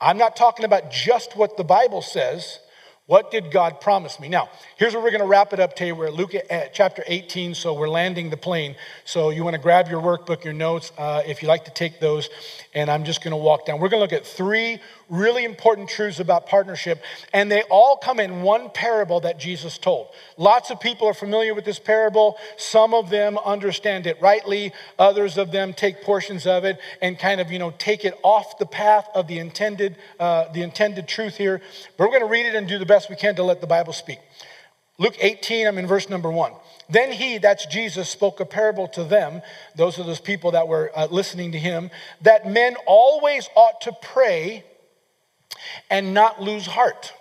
I'm 0.00 0.18
not 0.18 0.34
talking 0.34 0.64
about 0.64 0.90
just 0.90 1.36
what 1.36 1.56
the 1.56 1.62
Bible 1.62 2.02
says. 2.02 2.58
What 3.06 3.32
did 3.32 3.50
God 3.50 3.80
promise 3.80 4.20
me? 4.20 4.28
Now, 4.28 4.48
here's 4.76 4.94
where 4.94 5.02
we're 5.02 5.10
going 5.10 5.22
to 5.22 5.26
wrap 5.26 5.52
it 5.52 5.58
up 5.58 5.74
today. 5.74 5.90
We're 5.90 6.06
at 6.06 6.14
Luke 6.14 6.36
at 6.36 6.72
chapter 6.72 7.02
18, 7.04 7.56
so 7.56 7.74
we're 7.74 7.88
landing 7.88 8.30
the 8.30 8.36
plane. 8.36 8.76
So 9.04 9.30
you 9.30 9.42
want 9.42 9.54
to 9.54 9.60
grab 9.60 9.88
your 9.88 10.00
workbook, 10.00 10.44
your 10.44 10.52
notes, 10.52 10.92
uh, 10.96 11.20
if 11.26 11.42
you 11.42 11.48
like 11.48 11.64
to 11.64 11.72
take 11.72 11.98
those, 11.98 12.30
and 12.74 12.90
I'm 12.90 13.04
just 13.04 13.22
going 13.22 13.32
to 13.32 13.36
walk 13.36 13.66
down. 13.66 13.80
We're 13.80 13.88
going 13.88 14.00
to 14.00 14.04
look 14.04 14.12
at 14.12 14.26
three 14.26 14.80
really 15.08 15.44
important 15.44 15.88
truths 15.88 16.20
about 16.20 16.46
partnership, 16.46 17.02
and 17.32 17.50
they 17.50 17.62
all 17.64 17.96
come 17.96 18.18
in 18.18 18.42
one 18.42 18.70
parable 18.70 19.20
that 19.20 19.38
Jesus 19.38 19.76
told. 19.76 20.08
Lots 20.36 20.70
of 20.70 20.80
people 20.80 21.06
are 21.06 21.14
familiar 21.14 21.54
with 21.54 21.64
this 21.64 21.78
parable. 21.78 22.38
Some 22.56 22.94
of 22.94 23.10
them 23.10 23.36
understand 23.38 24.06
it 24.06 24.20
rightly, 24.22 24.72
others 24.98 25.36
of 25.36 25.52
them 25.52 25.74
take 25.74 26.02
portions 26.02 26.46
of 26.46 26.64
it 26.64 26.78
and 27.02 27.18
kind 27.18 27.40
of, 27.40 27.50
you 27.50 27.58
know, 27.58 27.72
take 27.78 28.04
it 28.04 28.18
off 28.22 28.58
the 28.58 28.66
path 28.66 29.08
of 29.14 29.26
the 29.26 29.38
intended, 29.38 29.96
uh, 30.18 30.50
the 30.52 30.62
intended 30.62 31.06
truth 31.06 31.36
here. 31.36 31.60
But 31.96 32.04
we're 32.04 32.18
going 32.18 32.20
to 32.20 32.32
read 32.32 32.46
it 32.46 32.54
and 32.54 32.66
do 32.66 32.78
the 32.78 32.86
best 32.86 33.10
we 33.10 33.16
can 33.16 33.34
to 33.36 33.42
let 33.42 33.60
the 33.60 33.66
Bible 33.66 33.92
speak. 33.92 34.18
Luke 34.98 35.16
18, 35.20 35.66
I'm 35.66 35.78
in 35.78 35.86
verse 35.86 36.08
number 36.08 36.30
one. 36.30 36.52
Then 36.92 37.10
he, 37.10 37.38
that's 37.38 37.64
Jesus, 37.66 38.10
spoke 38.10 38.40
a 38.40 38.44
parable 38.44 38.86
to 38.88 39.02
them, 39.02 39.40
those 39.74 39.98
are 39.98 40.04
those 40.04 40.20
people 40.20 40.50
that 40.50 40.68
were 40.68 40.90
uh, 40.94 41.08
listening 41.10 41.52
to 41.52 41.58
him, 41.58 41.90
that 42.20 42.50
men 42.50 42.76
always 42.86 43.48
ought 43.56 43.80
to 43.82 43.92
pray 44.02 44.64
and 45.90 46.12
not 46.12 46.42
lose 46.42 46.66
heart. 46.66 47.14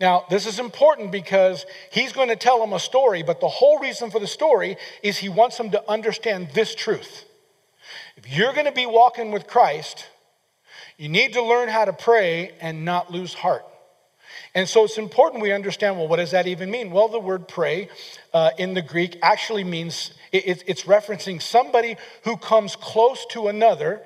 Now, 0.00 0.26
this 0.30 0.46
is 0.46 0.60
important 0.60 1.10
because 1.10 1.66
he's 1.90 2.12
going 2.12 2.28
to 2.28 2.36
tell 2.36 2.60
them 2.60 2.72
a 2.72 2.78
story, 2.78 3.24
but 3.24 3.40
the 3.40 3.48
whole 3.48 3.80
reason 3.80 4.12
for 4.12 4.20
the 4.20 4.28
story 4.28 4.76
is 5.02 5.18
he 5.18 5.28
wants 5.28 5.58
them 5.58 5.72
to 5.72 5.90
understand 5.90 6.50
this 6.54 6.76
truth. 6.76 7.24
If 8.16 8.30
you're 8.30 8.52
going 8.52 8.66
to 8.66 8.72
be 8.72 8.86
walking 8.86 9.32
with 9.32 9.48
Christ, 9.48 10.06
you 10.98 11.08
need 11.08 11.32
to 11.32 11.42
learn 11.42 11.68
how 11.68 11.84
to 11.84 11.92
pray 11.92 12.52
and 12.60 12.84
not 12.84 13.10
lose 13.10 13.34
heart. 13.34 13.64
And 14.54 14.68
so 14.68 14.84
it's 14.84 14.98
important 14.98 15.42
we 15.42 15.52
understand 15.52 15.96
well, 15.96 16.08
what 16.08 16.16
does 16.16 16.32
that 16.32 16.46
even 16.46 16.70
mean? 16.70 16.90
Well, 16.90 17.08
the 17.08 17.20
word 17.20 17.48
pray 17.48 17.88
uh, 18.32 18.50
in 18.58 18.74
the 18.74 18.82
Greek 18.82 19.18
actually 19.22 19.64
means 19.64 20.12
it, 20.32 20.64
it's 20.66 20.84
referencing 20.84 21.40
somebody 21.40 21.96
who 22.24 22.36
comes 22.36 22.76
close 22.76 23.26
to 23.30 23.48
another 23.48 24.02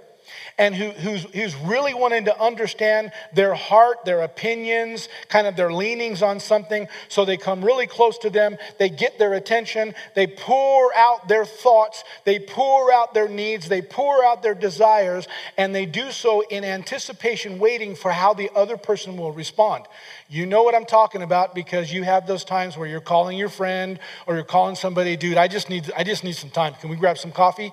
and 0.59 0.75
who, 0.75 0.91
who's, 0.91 1.25
who's 1.35 1.57
really 1.57 1.95
wanting 1.95 2.27
to 2.27 2.41
understand 2.41 3.13
their 3.35 3.55
heart, 3.55 4.05
their 4.05 4.23
opinions, 4.23 5.09
kind 5.29 5.47
of 5.47 5.57
their 5.57 5.73
leanings 5.73 6.23
on 6.23 6.41
something. 6.41 6.89
So 7.09 7.25
they 7.25 7.37
come 7.37 7.65
really 7.65 7.87
close 7.87 8.19
to 8.19 8.31
them, 8.31 8.57
they 8.79 8.89
get 8.89 9.19
their 9.19 9.35
attention, 9.35 9.95
they 10.15 10.27
pour 10.27 10.95
out 10.95 11.29
their 11.29 11.45
thoughts, 11.45 12.05
they 12.25 12.39
pour 12.39 12.93
out 12.93 13.15
their 13.15 13.29
needs, 13.29 13.69
they 13.69 13.83
pour 13.83 14.25
out 14.25 14.43
their 14.43 14.55
desires, 14.55 15.27
and 15.57 15.75
they 15.75 15.87
do 15.87 16.11
so 16.11 16.43
in 16.43 16.65
anticipation, 16.65 17.59
waiting 17.59 17.95
for 17.95 18.11
how 18.11 18.35
the 18.35 18.51
other 18.55 18.77
person 18.77 19.17
will 19.17 19.33
respond. 19.33 19.85
You 20.29 20.47
know 20.47 20.63
what 20.63 20.75
I'm 20.75 20.87
talking 20.87 21.23
about 21.23 21.55
because 21.55 21.93
you 21.93 22.05
have 22.05 22.27
those 22.27 22.45
times 22.45 22.77
where 22.77 22.89
you're 22.89 23.01
calling 23.01 23.37
your 23.37 23.49
friend 23.49 23.99
or 24.27 24.35
you're 24.35 24.45
calling 24.45 24.77
somebody, 24.77 25.17
dude, 25.17 25.37
I 25.37 25.49
just 25.49 25.69
need, 25.69 25.91
I 25.97 26.05
just 26.05 26.25
need 26.25 26.37
some 26.37 26.51
time. 26.51 26.75
Can 26.75 26.91
we 26.91 26.97
grab 26.97 27.19
some 27.19 27.33
coffee? 27.33 27.73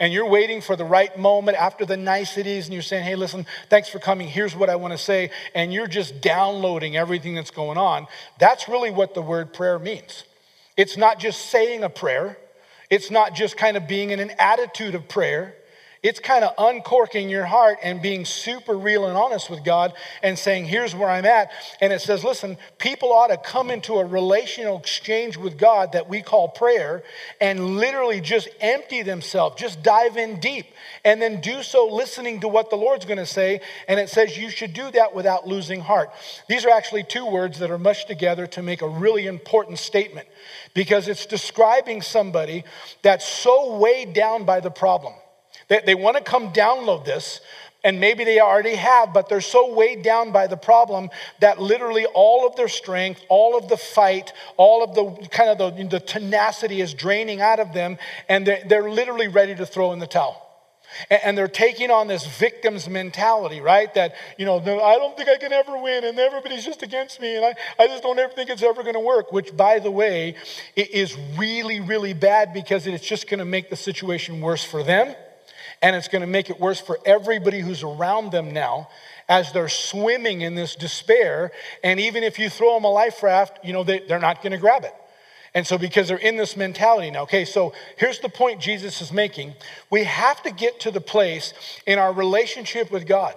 And 0.00 0.12
you're 0.12 0.28
waiting 0.28 0.60
for 0.60 0.74
the 0.74 0.84
right 0.84 1.16
moment 1.18 1.56
after 1.56 1.86
the 1.86 1.96
niceties, 1.96 2.66
and 2.66 2.74
you're 2.74 2.82
saying, 2.82 3.04
Hey, 3.04 3.14
listen, 3.14 3.46
thanks 3.70 3.88
for 3.88 3.98
coming. 3.98 4.26
Here's 4.26 4.56
what 4.56 4.68
I 4.68 4.76
want 4.76 4.92
to 4.92 4.98
say. 4.98 5.30
And 5.54 5.72
you're 5.72 5.86
just 5.86 6.20
downloading 6.20 6.96
everything 6.96 7.34
that's 7.34 7.50
going 7.50 7.78
on. 7.78 8.06
That's 8.38 8.68
really 8.68 8.90
what 8.90 9.14
the 9.14 9.22
word 9.22 9.52
prayer 9.52 9.78
means. 9.78 10.24
It's 10.76 10.96
not 10.96 11.20
just 11.20 11.50
saying 11.50 11.84
a 11.84 11.88
prayer, 11.88 12.36
it's 12.90 13.10
not 13.10 13.34
just 13.34 13.56
kind 13.56 13.76
of 13.76 13.86
being 13.86 14.10
in 14.10 14.20
an 14.20 14.32
attitude 14.38 14.94
of 14.94 15.08
prayer. 15.08 15.54
It's 16.04 16.20
kind 16.20 16.44
of 16.44 16.52
uncorking 16.58 17.30
your 17.30 17.46
heart 17.46 17.78
and 17.82 18.02
being 18.02 18.26
super 18.26 18.76
real 18.76 19.06
and 19.06 19.16
honest 19.16 19.48
with 19.48 19.64
God 19.64 19.94
and 20.22 20.38
saying, 20.38 20.66
Here's 20.66 20.94
where 20.94 21.08
I'm 21.08 21.24
at. 21.24 21.50
And 21.80 21.94
it 21.94 22.02
says, 22.02 22.22
Listen, 22.22 22.58
people 22.76 23.10
ought 23.10 23.28
to 23.28 23.38
come 23.38 23.70
into 23.70 23.94
a 23.94 24.04
relational 24.04 24.78
exchange 24.78 25.38
with 25.38 25.56
God 25.56 25.92
that 25.92 26.06
we 26.06 26.20
call 26.20 26.48
prayer 26.48 27.04
and 27.40 27.78
literally 27.78 28.20
just 28.20 28.50
empty 28.60 29.00
themselves, 29.00 29.58
just 29.58 29.82
dive 29.82 30.18
in 30.18 30.40
deep, 30.40 30.66
and 31.06 31.22
then 31.22 31.40
do 31.40 31.62
so 31.62 31.86
listening 31.86 32.40
to 32.40 32.48
what 32.48 32.68
the 32.68 32.76
Lord's 32.76 33.06
going 33.06 33.16
to 33.16 33.24
say. 33.24 33.62
And 33.88 33.98
it 33.98 34.10
says, 34.10 34.36
You 34.36 34.50
should 34.50 34.74
do 34.74 34.90
that 34.90 35.14
without 35.14 35.48
losing 35.48 35.80
heart. 35.80 36.10
These 36.50 36.66
are 36.66 36.70
actually 36.70 37.04
two 37.04 37.24
words 37.24 37.60
that 37.60 37.70
are 37.70 37.78
mushed 37.78 38.08
together 38.08 38.46
to 38.48 38.62
make 38.62 38.82
a 38.82 38.88
really 38.88 39.26
important 39.26 39.78
statement 39.78 40.28
because 40.74 41.08
it's 41.08 41.24
describing 41.24 42.02
somebody 42.02 42.62
that's 43.00 43.26
so 43.26 43.78
weighed 43.78 44.12
down 44.12 44.44
by 44.44 44.60
the 44.60 44.70
problem 44.70 45.14
they, 45.68 45.80
they 45.84 45.94
want 45.94 46.16
to 46.16 46.22
come 46.22 46.52
download 46.52 47.04
this, 47.04 47.40
and 47.84 48.00
maybe 48.00 48.24
they 48.24 48.40
already 48.40 48.74
have, 48.74 49.12
but 49.12 49.28
they're 49.28 49.42
so 49.42 49.74
weighed 49.74 50.02
down 50.02 50.32
by 50.32 50.46
the 50.46 50.56
problem 50.56 51.10
that 51.40 51.60
literally 51.60 52.06
all 52.06 52.46
of 52.46 52.56
their 52.56 52.68
strength, 52.68 53.22
all 53.28 53.56
of 53.56 53.68
the 53.68 53.76
fight, 53.76 54.32
all 54.56 54.82
of 54.82 54.94
the 54.94 55.28
kind 55.28 55.50
of 55.50 55.58
the, 55.58 55.84
the 55.84 56.00
tenacity 56.00 56.80
is 56.80 56.94
draining 56.94 57.42
out 57.42 57.60
of 57.60 57.74
them, 57.74 57.98
and 58.28 58.46
they're, 58.46 58.62
they're 58.66 58.90
literally 58.90 59.28
ready 59.28 59.54
to 59.54 59.66
throw 59.66 59.92
in 59.92 59.98
the 59.98 60.06
towel. 60.06 60.40
And 61.10 61.36
they're 61.36 61.48
taking 61.48 61.90
on 61.90 62.06
this 62.06 62.24
victim's 62.24 62.88
mentality, 62.88 63.60
right? 63.60 63.92
That, 63.94 64.14
you 64.38 64.46
know, 64.46 64.58
I 64.58 64.96
don't 64.96 65.16
think 65.16 65.28
I 65.28 65.36
can 65.36 65.52
ever 65.52 65.76
win 65.76 66.04
and 66.04 66.16
everybody's 66.20 66.64
just 66.64 66.84
against 66.84 67.20
me 67.20 67.34
and 67.34 67.44
I, 67.44 67.54
I 67.82 67.88
just 67.88 68.04
don't 68.04 68.16
ever 68.16 68.32
think 68.32 68.48
it's 68.48 68.62
ever 68.62 68.82
going 68.82 68.94
to 68.94 69.00
work, 69.00 69.32
which, 69.32 69.56
by 69.56 69.80
the 69.80 69.90
way, 69.90 70.36
is 70.76 71.16
really, 71.36 71.80
really 71.80 72.12
bad 72.12 72.52
because 72.54 72.86
it's 72.86 73.04
just 73.04 73.28
going 73.28 73.40
to 73.40 73.44
make 73.44 73.70
the 73.70 73.76
situation 73.76 74.40
worse 74.40 74.62
for 74.62 74.84
them 74.84 75.16
and 75.84 75.94
it's 75.94 76.08
going 76.08 76.22
to 76.22 76.26
make 76.26 76.48
it 76.48 76.58
worse 76.58 76.80
for 76.80 76.98
everybody 77.04 77.60
who's 77.60 77.82
around 77.82 78.32
them 78.32 78.54
now 78.54 78.88
as 79.28 79.52
they're 79.52 79.68
swimming 79.68 80.40
in 80.40 80.54
this 80.54 80.74
despair. 80.74 81.52
And 81.82 82.00
even 82.00 82.24
if 82.24 82.38
you 82.38 82.48
throw 82.48 82.74
them 82.74 82.84
a 82.84 82.90
life 82.90 83.22
raft, 83.22 83.58
you 83.62 83.74
know, 83.74 83.84
they, 83.84 83.98
they're 83.98 84.18
not 84.18 84.40
going 84.40 84.52
to 84.52 84.58
grab 84.58 84.84
it. 84.84 84.94
And 85.52 85.66
so, 85.66 85.76
because 85.76 86.08
they're 86.08 86.16
in 86.16 86.38
this 86.38 86.56
mentality 86.56 87.10
now, 87.10 87.24
okay, 87.24 87.44
so 87.44 87.74
here's 87.98 88.18
the 88.18 88.30
point 88.30 88.62
Jesus 88.62 89.02
is 89.02 89.12
making. 89.12 89.52
We 89.90 90.04
have 90.04 90.42
to 90.44 90.50
get 90.50 90.80
to 90.80 90.90
the 90.90 91.02
place 91.02 91.52
in 91.86 91.98
our 91.98 92.14
relationship 92.14 92.90
with 92.90 93.06
God 93.06 93.34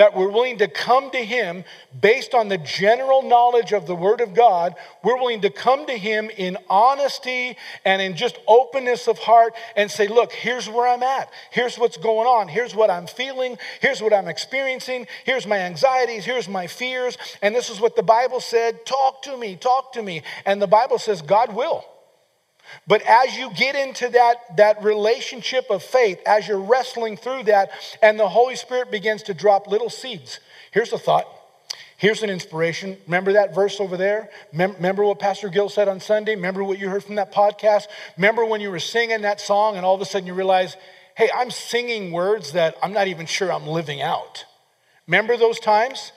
that 0.00 0.16
we're 0.16 0.30
willing 0.30 0.56
to 0.56 0.66
come 0.66 1.10
to 1.10 1.18
Him 1.18 1.62
based 2.00 2.32
on 2.32 2.48
the 2.48 2.56
general 2.56 3.20
knowledge 3.20 3.74
of 3.74 3.86
the 3.86 3.94
Word 3.94 4.22
of 4.22 4.32
God. 4.32 4.74
We're 5.02 5.18
willing 5.18 5.42
to 5.42 5.50
come 5.50 5.84
to 5.88 5.92
Him 5.92 6.30
in 6.38 6.56
honesty 6.70 7.58
and 7.84 8.00
in 8.00 8.16
just 8.16 8.38
openness 8.48 9.08
of 9.08 9.18
heart 9.18 9.52
and 9.76 9.90
say, 9.90 10.08
Look, 10.08 10.32
here's 10.32 10.70
where 10.70 10.88
I'm 10.88 11.02
at. 11.02 11.30
Here's 11.50 11.76
what's 11.76 11.98
going 11.98 12.26
on. 12.26 12.48
Here's 12.48 12.74
what 12.74 12.88
I'm 12.88 13.06
feeling. 13.06 13.58
Here's 13.82 14.00
what 14.00 14.14
I'm 14.14 14.26
experiencing. 14.26 15.06
Here's 15.24 15.46
my 15.46 15.58
anxieties. 15.58 16.24
Here's 16.24 16.48
my 16.48 16.66
fears. 16.66 17.18
And 17.42 17.54
this 17.54 17.68
is 17.68 17.78
what 17.78 17.94
the 17.94 18.02
Bible 18.02 18.40
said 18.40 18.86
talk 18.86 19.20
to 19.24 19.36
me, 19.36 19.54
talk 19.54 19.92
to 19.92 20.02
me. 20.02 20.22
And 20.46 20.62
the 20.62 20.66
Bible 20.66 20.96
says, 20.96 21.20
God 21.20 21.54
will. 21.54 21.84
But 22.86 23.02
as 23.02 23.36
you 23.36 23.50
get 23.54 23.74
into 23.74 24.08
that, 24.08 24.56
that 24.56 24.82
relationship 24.82 25.66
of 25.70 25.82
faith, 25.82 26.20
as 26.26 26.48
you're 26.48 26.60
wrestling 26.60 27.16
through 27.16 27.44
that, 27.44 27.70
and 28.02 28.18
the 28.18 28.28
Holy 28.28 28.56
Spirit 28.56 28.90
begins 28.90 29.22
to 29.24 29.34
drop 29.34 29.66
little 29.66 29.90
seeds, 29.90 30.40
here's 30.70 30.92
a 30.92 30.98
thought. 30.98 31.26
Here's 31.96 32.22
an 32.22 32.30
inspiration. 32.30 32.96
Remember 33.06 33.34
that 33.34 33.54
verse 33.54 33.78
over 33.78 33.98
there? 33.98 34.30
Remember 34.54 35.04
what 35.04 35.18
Pastor 35.18 35.50
Gill 35.50 35.68
said 35.68 35.86
on 35.86 36.00
Sunday? 36.00 36.34
Remember 36.34 36.64
what 36.64 36.78
you 36.78 36.88
heard 36.88 37.04
from 37.04 37.16
that 37.16 37.30
podcast? 37.30 37.88
Remember 38.16 38.42
when 38.46 38.62
you 38.62 38.70
were 38.70 38.78
singing 38.78 39.20
that 39.20 39.38
song 39.38 39.76
and 39.76 39.84
all 39.84 39.96
of 39.96 40.00
a 40.00 40.06
sudden 40.06 40.26
you 40.26 40.32
realize, 40.32 40.78
hey, 41.14 41.28
I'm 41.34 41.50
singing 41.50 42.10
words 42.10 42.52
that 42.52 42.74
I'm 42.82 42.94
not 42.94 43.08
even 43.08 43.26
sure 43.26 43.52
I'm 43.52 43.66
living 43.66 44.00
out. 44.00 44.46
Remember 45.06 45.36
those 45.36 45.60
times? 45.60 46.12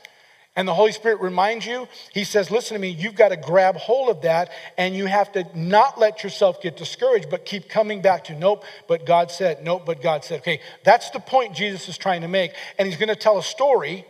And 0.56 0.68
the 0.68 0.74
Holy 0.74 0.92
Spirit 0.92 1.20
reminds 1.20 1.66
you, 1.66 1.88
He 2.14 2.24
says, 2.24 2.52
Listen 2.52 2.76
to 2.76 2.82
me, 2.82 2.90
you've 2.90 3.16
got 3.16 3.30
to 3.30 3.38
grab 3.38 3.76
hold 3.76 4.10
of 4.10 4.22
that 4.22 4.52
and 4.78 4.96
you 4.96 5.08
have 5.08 5.32
to 5.32 5.46
not 5.56 6.00
let 6.00 6.24
yourself 6.24 6.62
get 6.62 6.78
discouraged, 6.78 7.30
but 7.30 7.46
keep 7.46 7.70
coming 7.70 8.02
back 8.02 8.26
to, 8.26 8.36
Nope, 8.38 8.64
but 8.88 9.06
God 9.06 9.32
said, 9.32 9.64
Nope, 9.64 9.84
but 9.86 10.02
God 10.02 10.24
said. 10.24 10.42
Okay, 10.42 10.60
that's 10.84 11.10
the 11.10 11.20
point 11.20 11.56
Jesus 11.56 11.90
is 11.90 11.98
trying 11.98 12.22
to 12.22 12.28
make. 12.28 12.54
And 12.78 12.88
He's 12.88 12.98
going 12.98 13.10
to 13.10 13.16
tell 13.16 13.40
a 13.40 13.44
story 13.44 14.06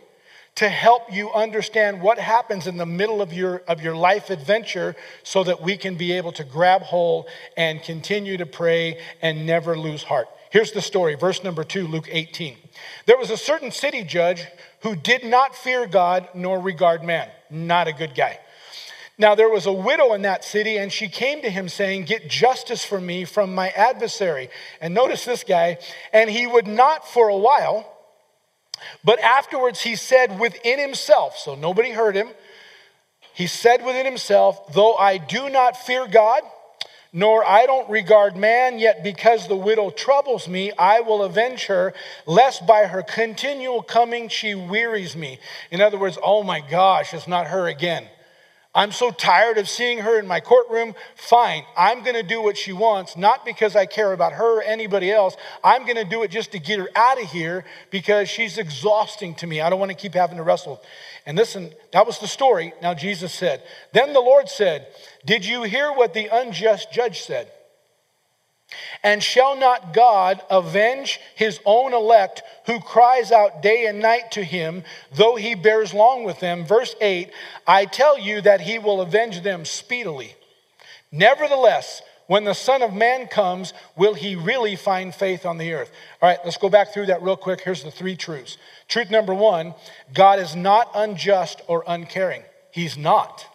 to 0.56 0.68
help 0.68 1.12
you 1.12 1.32
understand 1.32 2.00
what 2.00 2.18
happens 2.18 2.66
in 2.66 2.76
the 2.76 2.86
middle 2.86 3.20
of 3.20 3.32
your, 3.32 3.58
of 3.66 3.82
your 3.82 3.96
life 3.96 4.30
adventure 4.30 4.94
so 5.24 5.42
that 5.42 5.60
we 5.60 5.76
can 5.76 5.96
be 5.96 6.12
able 6.12 6.30
to 6.30 6.44
grab 6.44 6.82
hold 6.82 7.26
and 7.56 7.82
continue 7.82 8.36
to 8.36 8.46
pray 8.46 9.00
and 9.20 9.46
never 9.46 9.76
lose 9.76 10.04
heart. 10.04 10.28
Here's 10.50 10.70
the 10.70 10.80
story, 10.80 11.16
verse 11.16 11.42
number 11.42 11.64
two, 11.64 11.88
Luke 11.88 12.06
18. 12.08 12.56
There 13.06 13.18
was 13.18 13.30
a 13.30 13.36
certain 13.36 13.72
city 13.72 14.04
judge 14.04 14.46
who 14.84 14.94
did 14.94 15.24
not 15.24 15.56
fear 15.56 15.86
God 15.86 16.28
nor 16.34 16.60
regard 16.60 17.02
man. 17.02 17.28
Not 17.50 17.88
a 17.88 17.92
good 17.92 18.14
guy. 18.14 18.38
Now, 19.16 19.34
there 19.34 19.48
was 19.48 19.64
a 19.64 19.72
widow 19.72 20.12
in 20.12 20.22
that 20.22 20.44
city, 20.44 20.76
and 20.76 20.92
she 20.92 21.08
came 21.08 21.40
to 21.42 21.50
him 21.50 21.68
saying, 21.68 22.04
Get 22.04 22.28
justice 22.28 22.84
for 22.84 23.00
me 23.00 23.24
from 23.24 23.54
my 23.54 23.70
adversary. 23.70 24.50
And 24.80 24.92
notice 24.92 25.24
this 25.24 25.42
guy, 25.42 25.78
and 26.12 26.28
he 26.28 26.46
would 26.46 26.66
not 26.66 27.08
for 27.08 27.28
a 27.28 27.36
while, 27.36 27.90
but 29.02 29.18
afterwards 29.20 29.80
he 29.80 29.96
said 29.96 30.38
within 30.38 30.78
himself, 30.78 31.38
so 31.38 31.54
nobody 31.54 31.92
heard 31.92 32.14
him, 32.14 32.28
he 33.32 33.46
said 33.46 33.84
within 33.84 34.04
himself, 34.04 34.74
Though 34.74 34.94
I 34.96 35.16
do 35.16 35.48
not 35.48 35.76
fear 35.76 36.06
God, 36.06 36.42
nor 37.14 37.46
I 37.46 37.64
don't 37.64 37.88
regard 37.88 38.36
man, 38.36 38.80
yet 38.80 39.04
because 39.04 39.46
the 39.46 39.56
widow 39.56 39.88
troubles 39.90 40.48
me, 40.48 40.72
I 40.72 41.00
will 41.00 41.22
avenge 41.22 41.66
her, 41.66 41.94
lest 42.26 42.66
by 42.66 42.86
her 42.86 43.02
continual 43.02 43.82
coming 43.82 44.28
she 44.28 44.56
wearies 44.56 45.14
me. 45.14 45.38
In 45.70 45.80
other 45.80 45.96
words, 45.96 46.18
oh 46.20 46.42
my 46.42 46.60
gosh, 46.60 47.14
it's 47.14 47.28
not 47.28 47.46
her 47.46 47.68
again. 47.68 48.08
I'm 48.74 48.90
so 48.90 49.12
tired 49.12 49.56
of 49.56 49.68
seeing 49.68 49.98
her 49.98 50.18
in 50.18 50.26
my 50.26 50.40
courtroom. 50.40 50.96
Fine, 51.14 51.62
I'm 51.76 52.02
going 52.02 52.16
to 52.16 52.24
do 52.24 52.42
what 52.42 52.58
she 52.58 52.72
wants, 52.72 53.16
not 53.16 53.44
because 53.44 53.76
I 53.76 53.86
care 53.86 54.12
about 54.12 54.32
her 54.32 54.58
or 54.58 54.62
anybody 54.62 55.12
else. 55.12 55.36
I'm 55.62 55.84
going 55.84 55.94
to 55.94 56.04
do 56.04 56.24
it 56.24 56.32
just 56.32 56.50
to 56.52 56.58
get 56.58 56.80
her 56.80 56.88
out 56.96 57.22
of 57.22 57.30
here 57.30 57.64
because 57.90 58.28
she's 58.28 58.58
exhausting 58.58 59.36
to 59.36 59.46
me. 59.46 59.60
I 59.60 59.70
don't 59.70 59.78
want 59.78 59.92
to 59.92 59.96
keep 59.96 60.14
having 60.14 60.38
to 60.38 60.42
wrestle. 60.42 60.82
And 61.26 61.38
listen, 61.38 61.72
that 61.92 62.06
was 62.06 62.18
the 62.18 62.26
story. 62.26 62.74
Now, 62.82 62.94
Jesus 62.94 63.32
said, 63.32 63.62
Then 63.92 64.12
the 64.12 64.20
Lord 64.20 64.48
said, 64.48 64.86
Did 65.24 65.46
you 65.46 65.62
hear 65.62 65.90
what 65.92 66.12
the 66.12 66.28
unjust 66.30 66.92
judge 66.92 67.22
said? 67.22 67.50
And 69.02 69.22
shall 69.22 69.56
not 69.56 69.94
God 69.94 70.40
avenge 70.50 71.20
his 71.34 71.60
own 71.64 71.92
elect 71.92 72.42
who 72.66 72.80
cries 72.80 73.30
out 73.30 73.62
day 73.62 73.86
and 73.86 74.00
night 74.00 74.32
to 74.32 74.42
him, 74.42 74.82
though 75.12 75.36
he 75.36 75.54
bears 75.54 75.94
long 75.94 76.24
with 76.24 76.40
them? 76.40 76.64
Verse 76.64 76.94
8 77.00 77.30
I 77.66 77.84
tell 77.84 78.18
you 78.18 78.40
that 78.40 78.62
he 78.62 78.78
will 78.78 79.00
avenge 79.00 79.42
them 79.42 79.64
speedily. 79.64 80.34
Nevertheless, 81.12 82.02
when 82.26 82.44
the 82.44 82.54
Son 82.54 82.82
of 82.82 82.94
Man 82.94 83.26
comes, 83.28 83.74
will 83.96 84.14
he 84.14 84.34
really 84.34 84.76
find 84.76 85.14
faith 85.14 85.44
on 85.44 85.58
the 85.58 85.74
earth? 85.74 85.90
All 86.22 86.28
right, 86.28 86.38
let's 86.44 86.56
go 86.56 86.70
back 86.70 86.92
through 86.92 87.06
that 87.06 87.22
real 87.22 87.36
quick. 87.36 87.60
Here's 87.60 87.84
the 87.84 87.90
three 87.90 88.16
truths. 88.16 88.56
Truth 88.88 89.10
number 89.10 89.34
one 89.34 89.74
God 90.12 90.38
is 90.38 90.54
not 90.54 90.90
unjust 90.94 91.62
or 91.66 91.84
uncaring. 91.86 92.42
He's 92.70 92.96
not. 92.96 93.46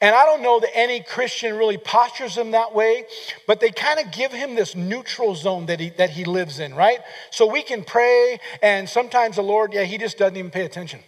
And 0.00 0.14
I 0.14 0.24
don't 0.24 0.42
know 0.42 0.60
that 0.60 0.76
any 0.76 1.00
Christian 1.00 1.56
really 1.56 1.78
postures 1.78 2.36
him 2.36 2.50
that 2.50 2.74
way, 2.74 3.04
but 3.46 3.60
they 3.60 3.70
kind 3.70 3.98
of 3.98 4.12
give 4.12 4.32
him 4.32 4.54
this 4.54 4.74
neutral 4.74 5.34
zone 5.34 5.66
that 5.66 5.80
he, 5.80 5.90
that 5.90 6.10
he 6.10 6.24
lives 6.24 6.60
in, 6.60 6.74
right? 6.74 7.00
So 7.30 7.50
we 7.50 7.62
can 7.62 7.82
pray, 7.82 8.38
and 8.62 8.88
sometimes 8.88 9.36
the 9.36 9.42
Lord, 9.42 9.72
yeah, 9.72 9.84
he 9.84 9.96
just 9.98 10.18
doesn't 10.18 10.36
even 10.36 10.50
pay 10.50 10.64
attention. 10.64 11.00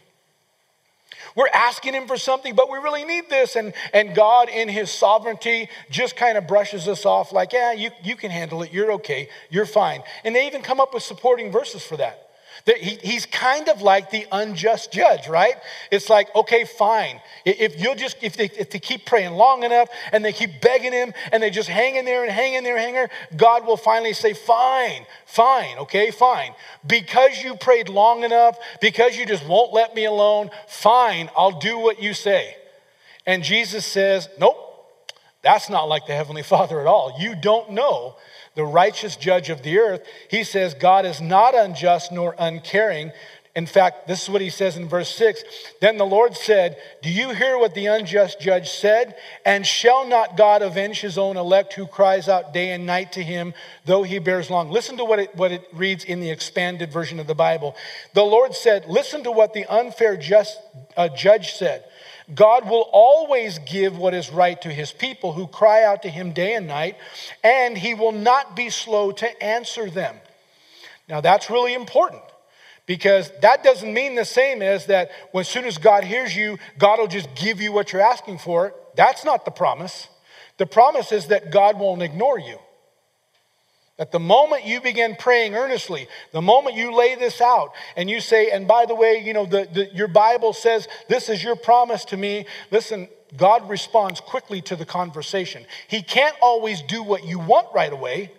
we're 1.34 1.48
asking 1.52 1.94
Him 1.94 2.06
for 2.06 2.16
something, 2.16 2.54
but 2.54 2.70
we 2.70 2.78
really 2.78 3.04
need 3.04 3.28
this. 3.28 3.56
And, 3.56 3.72
and 3.92 4.14
God, 4.14 4.48
in 4.48 4.68
His 4.68 4.90
sovereignty, 4.90 5.68
just 5.90 6.16
kind 6.16 6.38
of 6.38 6.46
brushes 6.46 6.88
us 6.88 7.04
off 7.04 7.32
like, 7.32 7.52
yeah, 7.52 7.72
you, 7.72 7.90
you 8.02 8.16
can 8.16 8.30
handle 8.30 8.62
it. 8.62 8.72
You're 8.72 8.92
okay. 8.92 9.28
You're 9.50 9.66
fine. 9.66 10.02
And 10.24 10.34
they 10.34 10.46
even 10.46 10.62
come 10.62 10.80
up 10.80 10.94
with 10.94 11.02
supporting 11.02 11.52
verses 11.52 11.84
for 11.84 11.96
that. 11.98 12.27
He, 12.76 12.98
he's 13.02 13.24
kind 13.24 13.68
of 13.68 13.80
like 13.80 14.10
the 14.10 14.26
unjust 14.30 14.92
judge, 14.92 15.26
right? 15.28 15.54
It's 15.90 16.10
like, 16.10 16.34
okay, 16.34 16.64
fine. 16.64 17.20
If 17.44 17.80
you'll 17.80 17.94
just, 17.94 18.18
if 18.22 18.36
they, 18.36 18.44
if 18.58 18.70
they 18.70 18.78
keep 18.78 19.06
praying 19.06 19.32
long 19.32 19.62
enough 19.62 19.88
and 20.12 20.24
they 20.24 20.32
keep 20.32 20.60
begging 20.60 20.92
him 20.92 21.14
and 21.32 21.42
they 21.42 21.50
just 21.50 21.68
hang 21.68 21.96
in 21.96 22.04
there 22.04 22.24
and 22.24 22.30
hang 22.30 22.54
in 22.54 22.64
there, 22.64 22.76
hang 22.76 22.92
there, 22.92 23.08
God 23.36 23.66
will 23.66 23.76
finally 23.78 24.12
say, 24.12 24.34
fine, 24.34 25.06
fine, 25.24 25.78
okay, 25.78 26.10
fine. 26.10 26.52
Because 26.86 27.42
you 27.42 27.56
prayed 27.56 27.88
long 27.88 28.22
enough, 28.22 28.58
because 28.80 29.16
you 29.16 29.24
just 29.24 29.46
won't 29.46 29.72
let 29.72 29.94
me 29.94 30.04
alone, 30.04 30.50
fine, 30.66 31.30
I'll 31.36 31.58
do 31.58 31.78
what 31.78 32.02
you 32.02 32.12
say. 32.12 32.56
And 33.24 33.42
Jesus 33.42 33.86
says, 33.86 34.28
nope, 34.38 34.56
that's 35.42 35.70
not 35.70 35.88
like 35.88 36.06
the 36.06 36.14
Heavenly 36.14 36.42
Father 36.42 36.80
at 36.80 36.86
all. 36.86 37.14
You 37.18 37.34
don't 37.34 37.70
know 37.70 38.16
the 38.58 38.64
righteous 38.64 39.14
judge 39.14 39.50
of 39.50 39.62
the 39.62 39.78
earth, 39.78 40.04
he 40.28 40.42
says, 40.42 40.74
God 40.74 41.06
is 41.06 41.20
not 41.20 41.54
unjust 41.54 42.10
nor 42.10 42.34
uncaring. 42.40 43.12
In 43.54 43.66
fact, 43.66 44.08
this 44.08 44.24
is 44.24 44.28
what 44.28 44.40
he 44.40 44.50
says 44.50 44.76
in 44.76 44.88
verse 44.88 45.14
6 45.14 45.44
Then 45.80 45.96
the 45.96 46.04
Lord 46.04 46.36
said, 46.36 46.76
Do 47.00 47.08
you 47.08 47.30
hear 47.30 47.56
what 47.56 47.74
the 47.74 47.86
unjust 47.86 48.40
judge 48.40 48.68
said? 48.68 49.14
And 49.44 49.64
shall 49.64 50.08
not 50.08 50.36
God 50.36 50.62
avenge 50.62 51.00
his 51.00 51.18
own 51.18 51.36
elect 51.36 51.74
who 51.74 51.86
cries 51.86 52.28
out 52.28 52.52
day 52.52 52.72
and 52.72 52.84
night 52.84 53.12
to 53.12 53.22
him, 53.22 53.54
though 53.84 54.02
he 54.02 54.18
bears 54.18 54.50
long? 54.50 54.72
Listen 54.72 54.96
to 54.96 55.04
what 55.04 55.20
it, 55.20 55.36
what 55.36 55.52
it 55.52 55.62
reads 55.72 56.02
in 56.02 56.18
the 56.18 56.30
expanded 56.30 56.90
version 56.90 57.20
of 57.20 57.28
the 57.28 57.36
Bible. 57.36 57.76
The 58.12 58.24
Lord 58.24 58.56
said, 58.56 58.86
Listen 58.88 59.22
to 59.22 59.30
what 59.30 59.54
the 59.54 59.66
unfair 59.66 60.16
just, 60.16 60.60
uh, 60.96 61.08
judge 61.08 61.52
said. 61.52 61.84
God 62.34 62.68
will 62.68 62.88
always 62.92 63.58
give 63.60 63.96
what 63.96 64.12
is 64.14 64.30
right 64.30 64.60
to 64.62 64.68
his 64.68 64.92
people 64.92 65.32
who 65.32 65.46
cry 65.46 65.84
out 65.84 66.02
to 66.02 66.10
him 66.10 66.32
day 66.32 66.54
and 66.54 66.66
night, 66.66 66.96
and 67.42 67.76
he 67.76 67.94
will 67.94 68.12
not 68.12 68.54
be 68.54 68.68
slow 68.68 69.12
to 69.12 69.42
answer 69.42 69.88
them. 69.88 70.16
Now, 71.08 71.20
that's 71.22 71.48
really 71.48 71.72
important 71.72 72.22
because 72.84 73.30
that 73.40 73.64
doesn't 73.64 73.92
mean 73.92 74.14
the 74.14 74.24
same 74.24 74.60
as 74.60 74.86
that 74.86 75.10
when, 75.32 75.42
as 75.42 75.48
soon 75.48 75.64
as 75.64 75.78
God 75.78 76.04
hears 76.04 76.36
you, 76.36 76.58
God 76.78 76.98
will 76.98 77.06
just 77.06 77.34
give 77.34 77.60
you 77.60 77.72
what 77.72 77.92
you're 77.92 78.02
asking 78.02 78.38
for. 78.38 78.74
That's 78.94 79.24
not 79.24 79.44
the 79.44 79.50
promise. 79.50 80.08
The 80.58 80.66
promise 80.66 81.12
is 81.12 81.28
that 81.28 81.50
God 81.50 81.78
won't 81.78 82.02
ignore 82.02 82.38
you. 82.38 82.58
That 83.98 84.12
the 84.12 84.20
moment 84.20 84.64
you 84.64 84.80
begin 84.80 85.16
praying 85.16 85.56
earnestly, 85.56 86.06
the 86.30 86.40
moment 86.40 86.76
you 86.76 86.94
lay 86.94 87.16
this 87.16 87.40
out 87.40 87.72
and 87.96 88.08
you 88.08 88.20
say, 88.20 88.50
and 88.50 88.66
by 88.66 88.86
the 88.86 88.94
way, 88.94 89.22
you 89.24 89.34
know, 89.34 89.44
the, 89.44 89.68
the, 89.72 89.90
your 89.92 90.06
Bible 90.06 90.52
says, 90.52 90.86
this 91.08 91.28
is 91.28 91.42
your 91.42 91.56
promise 91.56 92.04
to 92.06 92.16
me. 92.16 92.46
Listen, 92.70 93.08
God 93.36 93.68
responds 93.68 94.20
quickly 94.20 94.60
to 94.62 94.76
the 94.76 94.86
conversation. 94.86 95.66
He 95.88 96.02
can't 96.02 96.36
always 96.40 96.80
do 96.80 97.02
what 97.02 97.24
you 97.24 97.40
want 97.40 97.66
right 97.74 97.92
away 97.92 98.30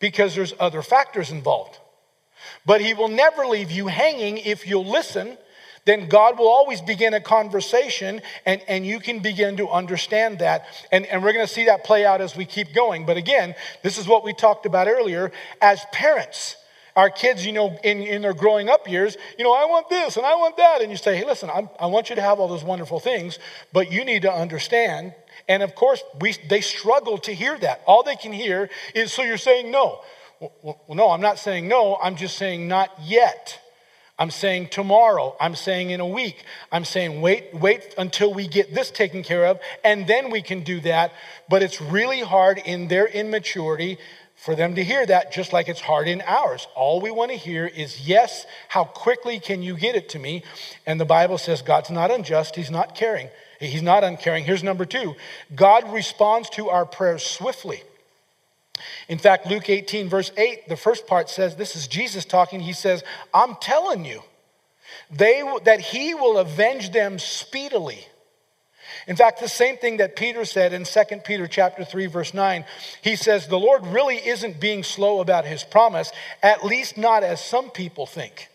because 0.00 0.34
there's 0.34 0.52
other 0.60 0.82
factors 0.82 1.30
involved. 1.30 1.78
But 2.66 2.82
He 2.82 2.92
will 2.92 3.08
never 3.08 3.46
leave 3.46 3.70
you 3.70 3.86
hanging 3.86 4.36
if 4.36 4.66
you'll 4.66 4.86
listen 4.86 5.38
then 5.84 6.08
God 6.08 6.38
will 6.38 6.48
always 6.48 6.80
begin 6.80 7.14
a 7.14 7.20
conversation 7.20 8.20
and, 8.44 8.62
and 8.68 8.86
you 8.86 9.00
can 9.00 9.20
begin 9.20 9.56
to 9.56 9.68
understand 9.68 10.40
that. 10.40 10.66
And, 10.92 11.06
and 11.06 11.22
we're 11.22 11.32
going 11.32 11.46
to 11.46 11.52
see 11.52 11.66
that 11.66 11.84
play 11.84 12.04
out 12.04 12.20
as 12.20 12.36
we 12.36 12.44
keep 12.44 12.74
going. 12.74 13.06
But 13.06 13.16
again, 13.16 13.54
this 13.82 13.98
is 13.98 14.06
what 14.06 14.24
we 14.24 14.32
talked 14.32 14.66
about 14.66 14.88
earlier. 14.88 15.32
As 15.60 15.84
parents, 15.92 16.56
our 16.96 17.08
kids, 17.08 17.46
you 17.46 17.52
know, 17.52 17.78
in, 17.82 18.02
in 18.02 18.22
their 18.22 18.34
growing 18.34 18.68
up 18.68 18.88
years, 18.88 19.16
you 19.38 19.44
know, 19.44 19.52
I 19.52 19.64
want 19.64 19.88
this 19.88 20.16
and 20.16 20.26
I 20.26 20.34
want 20.34 20.56
that. 20.58 20.82
And 20.82 20.90
you 20.90 20.96
say, 20.96 21.16
hey, 21.16 21.24
listen, 21.24 21.50
I'm, 21.52 21.68
i 21.78 21.86
want 21.86 22.10
you 22.10 22.16
to 22.16 22.22
have 22.22 22.40
all 22.40 22.48
those 22.48 22.64
wonderful 22.64 23.00
things, 23.00 23.38
but 23.72 23.90
you 23.90 24.04
need 24.04 24.22
to 24.22 24.32
understand. 24.32 25.14
And 25.48 25.62
of 25.62 25.74
course, 25.74 26.02
we, 26.20 26.34
they 26.48 26.60
struggle 26.60 27.18
to 27.18 27.32
hear 27.32 27.58
that. 27.58 27.82
All 27.86 28.02
they 28.02 28.16
can 28.16 28.32
hear 28.32 28.68
is, 28.94 29.12
so 29.12 29.22
you're 29.22 29.38
saying 29.38 29.70
no. 29.70 30.02
Well, 30.40 30.52
well, 30.62 30.96
no, 30.96 31.10
I'm 31.10 31.20
not 31.20 31.38
saying 31.38 31.68
no. 31.68 31.98
I'm 32.02 32.16
just 32.16 32.36
saying 32.36 32.66
not 32.66 32.90
yet. 33.02 33.59
I'm 34.20 34.30
saying 34.30 34.68
tomorrow. 34.68 35.34
I'm 35.40 35.54
saying 35.54 35.90
in 35.90 35.98
a 35.98 36.06
week. 36.06 36.44
I'm 36.70 36.84
saying 36.84 37.22
wait, 37.22 37.54
wait 37.54 37.94
until 37.96 38.34
we 38.34 38.46
get 38.46 38.74
this 38.74 38.90
taken 38.90 39.22
care 39.22 39.46
of, 39.46 39.58
and 39.82 40.06
then 40.06 40.30
we 40.30 40.42
can 40.42 40.62
do 40.62 40.78
that. 40.80 41.12
But 41.48 41.62
it's 41.62 41.80
really 41.80 42.20
hard 42.20 42.58
in 42.58 42.88
their 42.88 43.06
immaturity 43.06 43.96
for 44.36 44.54
them 44.54 44.74
to 44.74 44.84
hear 44.84 45.04
that, 45.06 45.32
just 45.32 45.54
like 45.54 45.68
it's 45.68 45.80
hard 45.80 46.06
in 46.06 46.22
ours. 46.26 46.68
All 46.74 47.00
we 47.00 47.10
want 47.10 47.30
to 47.30 47.36
hear 47.36 47.66
is, 47.66 48.06
yes, 48.06 48.46
how 48.68 48.84
quickly 48.84 49.40
can 49.40 49.62
you 49.62 49.76
get 49.76 49.94
it 49.94 50.10
to 50.10 50.18
me? 50.18 50.44
And 50.86 51.00
the 51.00 51.06
Bible 51.06 51.38
says 51.38 51.62
God's 51.62 51.90
not 51.90 52.10
unjust, 52.10 52.56
He's 52.56 52.70
not 52.70 52.94
caring. 52.94 53.30
He's 53.58 53.82
not 53.82 54.04
uncaring. 54.04 54.44
Here's 54.44 54.62
number 54.62 54.84
two 54.84 55.16
God 55.54 55.90
responds 55.92 56.50
to 56.50 56.68
our 56.68 56.84
prayers 56.84 57.22
swiftly. 57.22 57.82
In 59.08 59.18
fact, 59.18 59.46
Luke 59.46 59.68
18, 59.68 60.08
verse 60.08 60.32
8, 60.36 60.68
the 60.68 60.76
first 60.76 61.06
part 61.06 61.28
says, 61.28 61.56
This 61.56 61.76
is 61.76 61.86
Jesus 61.86 62.24
talking. 62.24 62.60
He 62.60 62.72
says, 62.72 63.02
I'm 63.32 63.56
telling 63.56 64.04
you 64.04 64.22
they, 65.10 65.42
that 65.64 65.80
he 65.80 66.14
will 66.14 66.38
avenge 66.38 66.92
them 66.92 67.18
speedily. 67.18 68.06
In 69.06 69.16
fact, 69.16 69.40
the 69.40 69.48
same 69.48 69.76
thing 69.76 69.96
that 69.96 70.14
Peter 70.14 70.44
said 70.44 70.72
in 70.72 70.84
2 70.84 71.02
Peter 71.24 71.46
chapter 71.46 71.84
3 71.84 72.06
verse 72.06 72.34
9, 72.34 72.64
he 73.02 73.16
says 73.16 73.46
the 73.46 73.58
Lord 73.58 73.86
really 73.86 74.16
isn't 74.16 74.60
being 74.60 74.82
slow 74.82 75.20
about 75.20 75.46
his 75.46 75.64
promise, 75.64 76.12
at 76.42 76.64
least 76.64 76.98
not 76.98 77.22
as 77.22 77.42
some 77.42 77.70
people 77.70 78.06
think. 78.06 78.49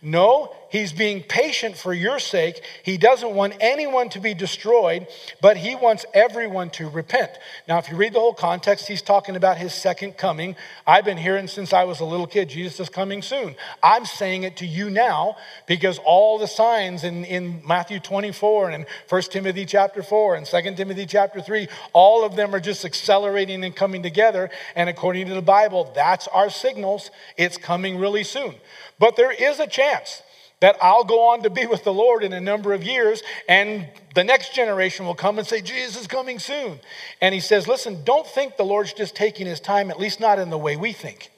No, 0.00 0.54
he's 0.70 0.92
being 0.92 1.22
patient 1.22 1.76
for 1.76 1.92
your 1.92 2.18
sake. 2.18 2.62
He 2.84 2.96
doesn't 2.96 3.34
want 3.34 3.54
anyone 3.60 4.08
to 4.10 4.20
be 4.20 4.34
destroyed, 4.34 5.08
but 5.40 5.56
he 5.56 5.74
wants 5.74 6.06
everyone 6.14 6.70
to 6.70 6.88
repent. 6.88 7.32
Now, 7.66 7.78
if 7.78 7.90
you 7.90 7.96
read 7.96 8.12
the 8.12 8.20
whole 8.20 8.34
context, 8.34 8.86
he's 8.86 9.02
talking 9.02 9.34
about 9.34 9.56
his 9.56 9.74
second 9.74 10.16
coming. 10.16 10.54
I've 10.86 11.04
been 11.04 11.16
hearing 11.16 11.48
since 11.48 11.72
I 11.72 11.84
was 11.84 12.00
a 12.00 12.04
little 12.04 12.26
kid, 12.26 12.48
Jesus 12.48 12.78
is 12.78 12.88
coming 12.88 13.22
soon. 13.22 13.56
I'm 13.82 14.04
saying 14.04 14.44
it 14.44 14.56
to 14.58 14.66
you 14.66 14.88
now 14.88 15.36
because 15.66 15.98
all 16.04 16.38
the 16.38 16.46
signs 16.46 17.04
in, 17.04 17.24
in 17.24 17.62
Matthew 17.66 17.98
24 17.98 18.70
and 18.70 18.86
1 19.08 19.22
Timothy 19.22 19.66
chapter 19.66 20.02
4 20.02 20.36
and 20.36 20.46
2 20.46 20.74
Timothy 20.74 21.06
chapter 21.06 21.40
3, 21.40 21.68
all 21.92 22.24
of 22.24 22.36
them 22.36 22.54
are 22.54 22.60
just 22.60 22.84
accelerating 22.84 23.64
and 23.64 23.74
coming 23.74 24.02
together. 24.02 24.50
And 24.76 24.88
according 24.88 25.26
to 25.26 25.34
the 25.34 25.42
Bible, 25.42 25.90
that's 25.94 26.28
our 26.28 26.50
signals. 26.50 27.10
It's 27.36 27.56
coming 27.56 27.98
really 27.98 28.24
soon. 28.24 28.54
But 28.98 29.16
there 29.16 29.32
is 29.32 29.60
a 29.60 29.66
chance 29.66 30.22
that 30.60 30.76
I'll 30.82 31.04
go 31.04 31.28
on 31.28 31.42
to 31.42 31.50
be 31.50 31.66
with 31.66 31.84
the 31.84 31.92
Lord 31.92 32.24
in 32.24 32.32
a 32.32 32.40
number 32.40 32.72
of 32.72 32.82
years, 32.82 33.22
and 33.48 33.86
the 34.14 34.24
next 34.24 34.54
generation 34.54 35.06
will 35.06 35.14
come 35.14 35.38
and 35.38 35.46
say, 35.46 35.60
Jesus 35.60 36.00
is 36.00 36.06
coming 36.06 36.38
soon. 36.38 36.80
And 37.20 37.34
he 37.34 37.40
says, 37.40 37.68
Listen, 37.68 38.02
don't 38.04 38.26
think 38.26 38.56
the 38.56 38.64
Lord's 38.64 38.92
just 38.92 39.14
taking 39.14 39.46
his 39.46 39.60
time, 39.60 39.90
at 39.90 40.00
least 40.00 40.20
not 40.20 40.38
in 40.38 40.50
the 40.50 40.58
way 40.58 40.76
we 40.76 40.92
think. 40.92 41.30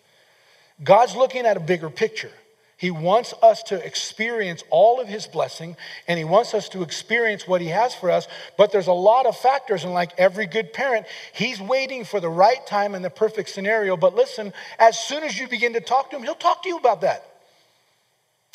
God's 0.82 1.14
looking 1.14 1.44
at 1.44 1.56
a 1.56 1.60
bigger 1.60 1.90
picture. 1.90 2.30
He 2.78 2.90
wants 2.90 3.34
us 3.42 3.62
to 3.64 3.84
experience 3.84 4.64
all 4.70 5.02
of 5.02 5.06
his 5.06 5.26
blessing 5.26 5.76
and 6.08 6.16
he 6.16 6.24
wants 6.24 6.54
us 6.54 6.70
to 6.70 6.80
experience 6.80 7.46
what 7.46 7.60
he 7.60 7.66
has 7.66 7.94
for 7.94 8.10
us. 8.10 8.26
But 8.56 8.72
there's 8.72 8.86
a 8.86 8.92
lot 8.94 9.26
of 9.26 9.36
factors, 9.36 9.84
and 9.84 9.92
like 9.92 10.12
every 10.16 10.46
good 10.46 10.72
parent, 10.72 11.04
he's 11.34 11.60
waiting 11.60 12.06
for 12.06 12.20
the 12.20 12.30
right 12.30 12.66
time 12.66 12.94
and 12.94 13.04
the 13.04 13.10
perfect 13.10 13.50
scenario. 13.50 13.98
But 13.98 14.14
listen, 14.14 14.54
as 14.78 14.98
soon 14.98 15.24
as 15.24 15.38
you 15.38 15.46
begin 15.46 15.74
to 15.74 15.82
talk 15.82 16.08
to 16.08 16.16
him, 16.16 16.22
he'll 16.22 16.34
talk 16.34 16.62
to 16.62 16.70
you 16.70 16.78
about 16.78 17.02
that. 17.02 17.29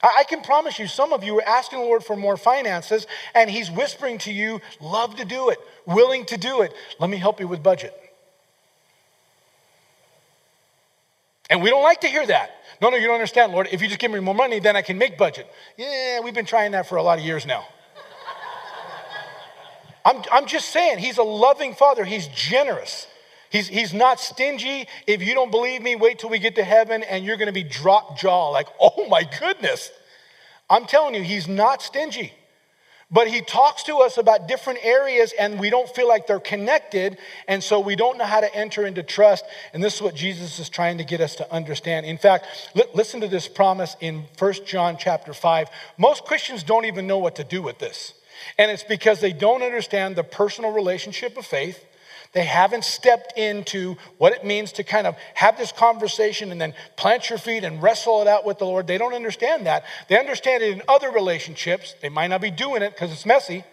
I 0.03 0.23
can 0.27 0.41
promise 0.41 0.77
you, 0.77 0.87
some 0.87 1.13
of 1.13 1.23
you 1.23 1.37
are 1.39 1.47
asking 1.47 1.79
the 1.79 1.85
Lord 1.85 2.03
for 2.03 2.15
more 2.15 2.37
finances, 2.37 3.07
and 3.33 3.49
He's 3.49 3.71
whispering 3.71 4.17
to 4.19 4.31
you, 4.31 4.61
love 4.81 5.15
to 5.15 5.25
do 5.25 5.49
it, 5.49 5.57
willing 5.85 6.25
to 6.25 6.37
do 6.37 6.61
it. 6.61 6.73
Let 6.99 7.09
me 7.09 7.17
help 7.17 7.39
you 7.39 7.47
with 7.47 7.63
budget. 7.63 7.93
And 11.49 11.61
we 11.61 11.69
don't 11.69 11.83
like 11.83 12.01
to 12.01 12.07
hear 12.07 12.25
that. 12.25 12.51
No, 12.81 12.89
no, 12.89 12.97
you 12.97 13.05
don't 13.05 13.15
understand, 13.15 13.53
Lord. 13.53 13.69
If 13.71 13.81
you 13.81 13.87
just 13.87 13.99
give 13.99 14.11
me 14.11 14.19
more 14.19 14.35
money, 14.35 14.59
then 14.59 14.75
I 14.75 14.81
can 14.81 14.97
make 14.97 15.17
budget. 15.17 15.47
Yeah, 15.77 16.19
we've 16.19 16.33
been 16.33 16.45
trying 16.45 16.71
that 16.71 16.87
for 16.87 16.97
a 16.97 17.03
lot 17.03 17.19
of 17.19 17.25
years 17.25 17.45
now. 17.45 17.65
I'm, 20.05 20.23
I'm 20.31 20.45
just 20.45 20.69
saying, 20.69 20.97
He's 20.97 21.17
a 21.17 21.23
loving 21.23 21.73
Father, 21.73 22.03
He's 22.03 22.27
generous. 22.27 23.07
He's, 23.51 23.67
he's 23.67 23.93
not 23.93 24.19
stingy. 24.19 24.87
If 25.07 25.21
you 25.21 25.33
don't 25.33 25.51
believe 25.51 25.81
me, 25.81 25.95
wait 25.95 26.19
till 26.19 26.29
we 26.29 26.39
get 26.39 26.55
to 26.55 26.63
heaven 26.63 27.03
and 27.03 27.25
you're 27.25 27.37
going 27.37 27.47
to 27.47 27.53
be 27.53 27.63
drop 27.63 28.17
jaw 28.17 28.49
like, 28.49 28.67
oh 28.79 29.07
my 29.07 29.23
goodness. 29.39 29.91
I'm 30.69 30.85
telling 30.85 31.13
you, 31.15 31.21
he's 31.21 31.47
not 31.47 31.81
stingy. 31.81 32.33
But 33.11 33.27
he 33.27 33.41
talks 33.41 33.83
to 33.83 33.97
us 33.97 34.17
about 34.17 34.47
different 34.47 34.79
areas 34.81 35.31
and 35.37 35.59
we 35.59 35.69
don't 35.69 35.87
feel 35.87 36.07
like 36.07 36.25
they're 36.25 36.39
connected. 36.39 37.19
And 37.47 37.63
so 37.63 37.79
we 37.79 37.95
don't 37.95 38.17
know 38.17 38.25
how 38.25 38.39
to 38.39 38.53
enter 38.53 38.85
into 38.85 39.03
trust. 39.03 39.45
And 39.73 39.83
this 39.83 39.95
is 39.95 40.01
what 40.01 40.15
Jesus 40.15 40.57
is 40.57 40.69
trying 40.69 40.97
to 40.97 41.03
get 41.03 41.21
us 41.21 41.35
to 41.35 41.53
understand. 41.53 42.07
In 42.07 42.17
fact, 42.17 42.47
li- 42.73 42.83
listen 42.95 43.21
to 43.21 43.27
this 43.27 43.47
promise 43.47 43.95
in 44.01 44.25
1 44.39 44.53
John 44.65 44.97
chapter 44.99 45.33
5. 45.33 45.69
Most 45.99 46.25
Christians 46.25 46.63
don't 46.63 46.85
even 46.85 47.05
know 47.05 47.19
what 47.19 47.35
to 47.35 47.43
do 47.43 47.61
with 47.61 47.77
this. 47.77 48.15
And 48.57 48.71
it's 48.71 48.83
because 48.83 49.21
they 49.21 49.33
don't 49.33 49.61
understand 49.61 50.15
the 50.15 50.23
personal 50.23 50.71
relationship 50.71 51.37
of 51.37 51.45
faith 51.45 51.85
They 52.35 52.43
haven't 52.43 52.83
stepped 52.83 53.37
into 53.37 53.95
what 54.17 54.33
it 54.33 54.43
means 54.43 54.73
to 54.73 54.83
kind 54.83 55.07
of 55.07 55.15
have 55.35 55.57
this 55.57 55.71
conversation 55.71 56.51
and 56.51 56.59
then 56.59 56.73
plant 56.97 57.29
your 57.29 57.39
feet 57.39 57.63
and 57.63 57.81
wrestle 57.81 58.21
it 58.21 58.27
out 58.27 58.45
with 58.45 58.59
the 58.59 58.65
Lord. 58.65 58.87
They 58.87 58.97
don't 58.97 59.13
understand 59.13 59.65
that. 59.67 59.85
They 60.09 60.19
understand 60.19 60.61
it 60.61 60.73
in 60.73 60.81
other 60.89 61.11
relationships. 61.11 61.95
They 62.01 62.09
might 62.09 62.27
not 62.27 62.41
be 62.41 62.51
doing 62.51 62.81
it 62.81 62.91
because 62.91 63.13
it's 63.13 63.25
messy, 63.25 63.63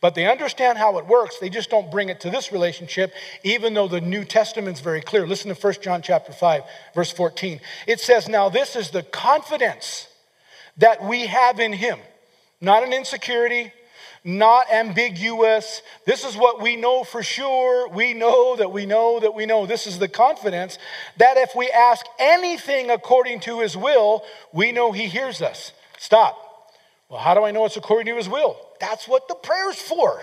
but 0.00 0.14
they 0.14 0.26
understand 0.26 0.78
how 0.78 0.96
it 0.96 1.06
works. 1.06 1.38
They 1.38 1.50
just 1.50 1.68
don't 1.68 1.90
bring 1.90 2.08
it 2.08 2.18
to 2.20 2.30
this 2.30 2.50
relationship, 2.50 3.12
even 3.44 3.74
though 3.74 3.88
the 3.88 4.00
New 4.00 4.24
Testament's 4.24 4.80
very 4.80 5.02
clear. 5.02 5.26
Listen 5.26 5.54
to 5.54 5.60
1 5.60 5.74
John 5.82 6.00
chapter 6.00 6.32
5, 6.32 6.62
verse 6.94 7.12
14. 7.12 7.60
It 7.86 8.00
says, 8.00 8.26
Now 8.26 8.48
this 8.48 8.74
is 8.74 8.88
the 8.88 9.02
confidence 9.02 10.08
that 10.78 11.04
we 11.04 11.26
have 11.26 11.60
in 11.60 11.74
him, 11.74 11.98
not 12.58 12.84
an 12.84 12.94
insecurity, 12.94 13.70
not 14.24 14.72
ambiguous. 14.72 15.82
This 16.06 16.24
is 16.24 16.36
what 16.36 16.62
we 16.62 16.76
know 16.76 17.04
for 17.04 17.22
sure. 17.22 17.88
We 17.88 18.14
know 18.14 18.56
that 18.56 18.72
we 18.72 18.86
know 18.86 19.20
that 19.20 19.34
we 19.34 19.46
know. 19.46 19.66
This 19.66 19.86
is 19.86 19.98
the 19.98 20.08
confidence 20.08 20.78
that 21.16 21.36
if 21.36 21.50
we 21.56 21.70
ask 21.70 22.06
anything 22.18 22.90
according 22.90 23.40
to 23.40 23.60
his 23.60 23.76
will, 23.76 24.22
we 24.52 24.72
know 24.72 24.92
he 24.92 25.06
hears 25.06 25.42
us. 25.42 25.72
Stop. 25.98 26.38
Well, 27.08 27.20
how 27.20 27.34
do 27.34 27.42
I 27.44 27.50
know 27.50 27.64
it's 27.64 27.76
according 27.76 28.06
to 28.06 28.16
his 28.16 28.28
will? 28.28 28.56
That's 28.80 29.06
what 29.06 29.28
the 29.28 29.34
prayer's 29.34 29.80
for. 29.80 30.22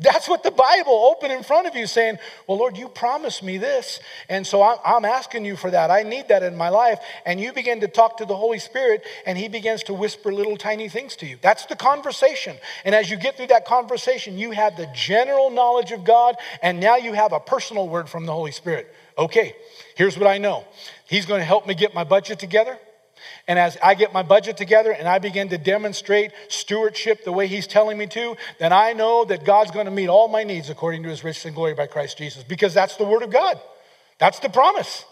That's 0.00 0.28
what 0.28 0.42
the 0.42 0.50
Bible 0.50 0.92
open 0.92 1.30
in 1.30 1.42
front 1.42 1.66
of 1.66 1.76
you 1.76 1.86
saying, 1.86 2.18
Well, 2.46 2.56
Lord, 2.56 2.78
you 2.78 2.88
promised 2.88 3.42
me 3.42 3.58
this. 3.58 4.00
And 4.30 4.46
so 4.46 4.62
I'm, 4.62 4.78
I'm, 4.82 5.04
asking 5.04 5.44
you 5.44 5.56
for 5.56 5.70
that. 5.70 5.90
I 5.90 6.04
need 6.04 6.28
that 6.28 6.42
in 6.42 6.56
my 6.56 6.70
life. 6.70 7.00
And 7.26 7.38
you 7.38 7.52
begin 7.52 7.80
to 7.80 7.88
talk 7.88 8.16
to 8.18 8.24
the 8.24 8.36
Holy 8.36 8.58
Spirit, 8.58 9.04
and 9.26 9.36
He 9.36 9.48
begins 9.48 9.82
to 9.84 9.94
whisper 9.94 10.32
little 10.32 10.56
tiny 10.56 10.88
things 10.88 11.16
to 11.16 11.26
you. 11.26 11.36
That's 11.42 11.66
the 11.66 11.76
conversation. 11.76 12.56
And 12.86 12.94
as 12.94 13.10
you 13.10 13.18
get 13.18 13.36
through 13.36 13.48
that 13.48 13.66
conversation, 13.66 14.38
you 14.38 14.52
have 14.52 14.76
the 14.76 14.88
general 14.94 15.50
knowledge 15.50 15.92
of 15.92 16.04
God, 16.04 16.36
and 16.62 16.80
now 16.80 16.96
you 16.96 17.12
have 17.12 17.34
a 17.34 17.40
personal 17.40 17.86
word 17.86 18.08
from 18.08 18.24
the 18.24 18.32
Holy 18.32 18.52
Spirit. 18.52 18.94
Okay, 19.18 19.54
here's 19.96 20.16
what 20.16 20.28
I 20.28 20.38
know 20.38 20.64
He's 21.06 21.26
going 21.26 21.40
to 21.40 21.44
help 21.44 21.66
me 21.66 21.74
get 21.74 21.94
my 21.94 22.04
budget 22.04 22.38
together. 22.38 22.78
And 23.50 23.58
as 23.58 23.76
I 23.82 23.94
get 23.94 24.12
my 24.12 24.22
budget 24.22 24.56
together 24.56 24.92
and 24.92 25.08
I 25.08 25.18
begin 25.18 25.48
to 25.48 25.58
demonstrate 25.58 26.30
stewardship 26.46 27.24
the 27.24 27.32
way 27.32 27.48
He's 27.48 27.66
telling 27.66 27.98
me 27.98 28.06
to, 28.06 28.36
then 28.60 28.72
I 28.72 28.92
know 28.92 29.24
that 29.24 29.42
God's 29.44 29.72
going 29.72 29.86
to 29.86 29.90
meet 29.90 30.06
all 30.06 30.28
my 30.28 30.44
needs 30.44 30.70
according 30.70 31.02
to 31.02 31.08
His 31.08 31.24
riches 31.24 31.46
and 31.46 31.56
glory 31.56 31.74
by 31.74 31.88
Christ 31.88 32.16
Jesus, 32.16 32.44
because 32.44 32.74
that's 32.74 32.94
the 32.94 33.02
Word 33.02 33.24
of 33.24 33.30
God. 33.32 33.60
That's 34.18 34.38
the 34.38 34.50
promise. 34.50 35.04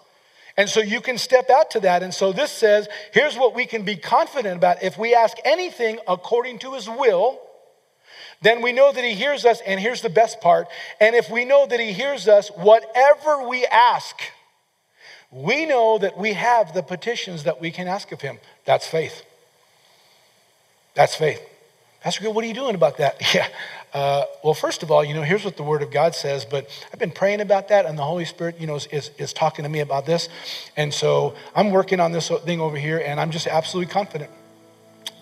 And 0.56 0.68
so 0.68 0.78
you 0.78 1.00
can 1.00 1.18
step 1.18 1.50
out 1.50 1.72
to 1.72 1.80
that. 1.80 2.04
And 2.04 2.14
so 2.14 2.32
this 2.32 2.52
says 2.52 2.88
here's 3.12 3.36
what 3.36 3.56
we 3.56 3.66
can 3.66 3.82
be 3.82 3.96
confident 3.96 4.58
about. 4.58 4.84
If 4.84 4.96
we 4.96 5.16
ask 5.16 5.36
anything 5.44 5.98
according 6.06 6.60
to 6.60 6.74
His 6.74 6.88
will, 6.88 7.40
then 8.40 8.62
we 8.62 8.70
know 8.70 8.92
that 8.92 9.02
He 9.02 9.14
hears 9.14 9.44
us. 9.46 9.60
And 9.66 9.80
here's 9.80 10.02
the 10.02 10.10
best 10.10 10.40
part. 10.40 10.68
And 11.00 11.16
if 11.16 11.28
we 11.28 11.44
know 11.44 11.66
that 11.66 11.80
He 11.80 11.92
hears 11.92 12.28
us, 12.28 12.50
whatever 12.50 13.48
we 13.48 13.66
ask, 13.66 14.14
we 15.30 15.66
know 15.66 15.98
that 15.98 16.16
we 16.16 16.32
have 16.32 16.72
the 16.72 16.82
petitions 16.82 17.44
that 17.44 17.60
we 17.60 17.70
can 17.70 17.86
ask 17.86 18.12
of 18.12 18.20
him. 18.20 18.38
That's 18.64 18.86
faith. 18.86 19.24
That's 20.94 21.14
faith. 21.14 21.40
Pastor 22.00 22.22
Gil, 22.22 22.32
what 22.32 22.44
are 22.44 22.48
you 22.48 22.54
doing 22.54 22.74
about 22.74 22.98
that? 22.98 23.20
Yeah. 23.34 23.48
Uh, 23.92 24.24
well, 24.44 24.52
first 24.52 24.82
of 24.82 24.90
all, 24.90 25.02
you 25.02 25.14
know, 25.14 25.22
here's 25.22 25.46
what 25.46 25.56
the 25.56 25.62
Word 25.62 25.80
of 25.80 25.90
God 25.90 26.14
says, 26.14 26.44
but 26.44 26.68
I've 26.92 26.98
been 26.98 27.10
praying 27.10 27.40
about 27.40 27.68
that, 27.68 27.86
and 27.86 27.98
the 27.98 28.02
Holy 28.02 28.26
Spirit, 28.26 28.60
you 28.60 28.66
know, 28.66 28.76
is, 28.76 28.86
is, 28.88 29.10
is 29.16 29.32
talking 29.32 29.62
to 29.62 29.68
me 29.70 29.80
about 29.80 30.04
this. 30.04 30.28
And 30.76 30.92
so 30.92 31.34
I'm 31.54 31.70
working 31.70 31.98
on 31.98 32.12
this 32.12 32.28
thing 32.28 32.60
over 32.60 32.76
here, 32.76 32.98
and 32.98 33.18
I'm 33.18 33.30
just 33.30 33.46
absolutely 33.46 33.90
confident 33.90 34.30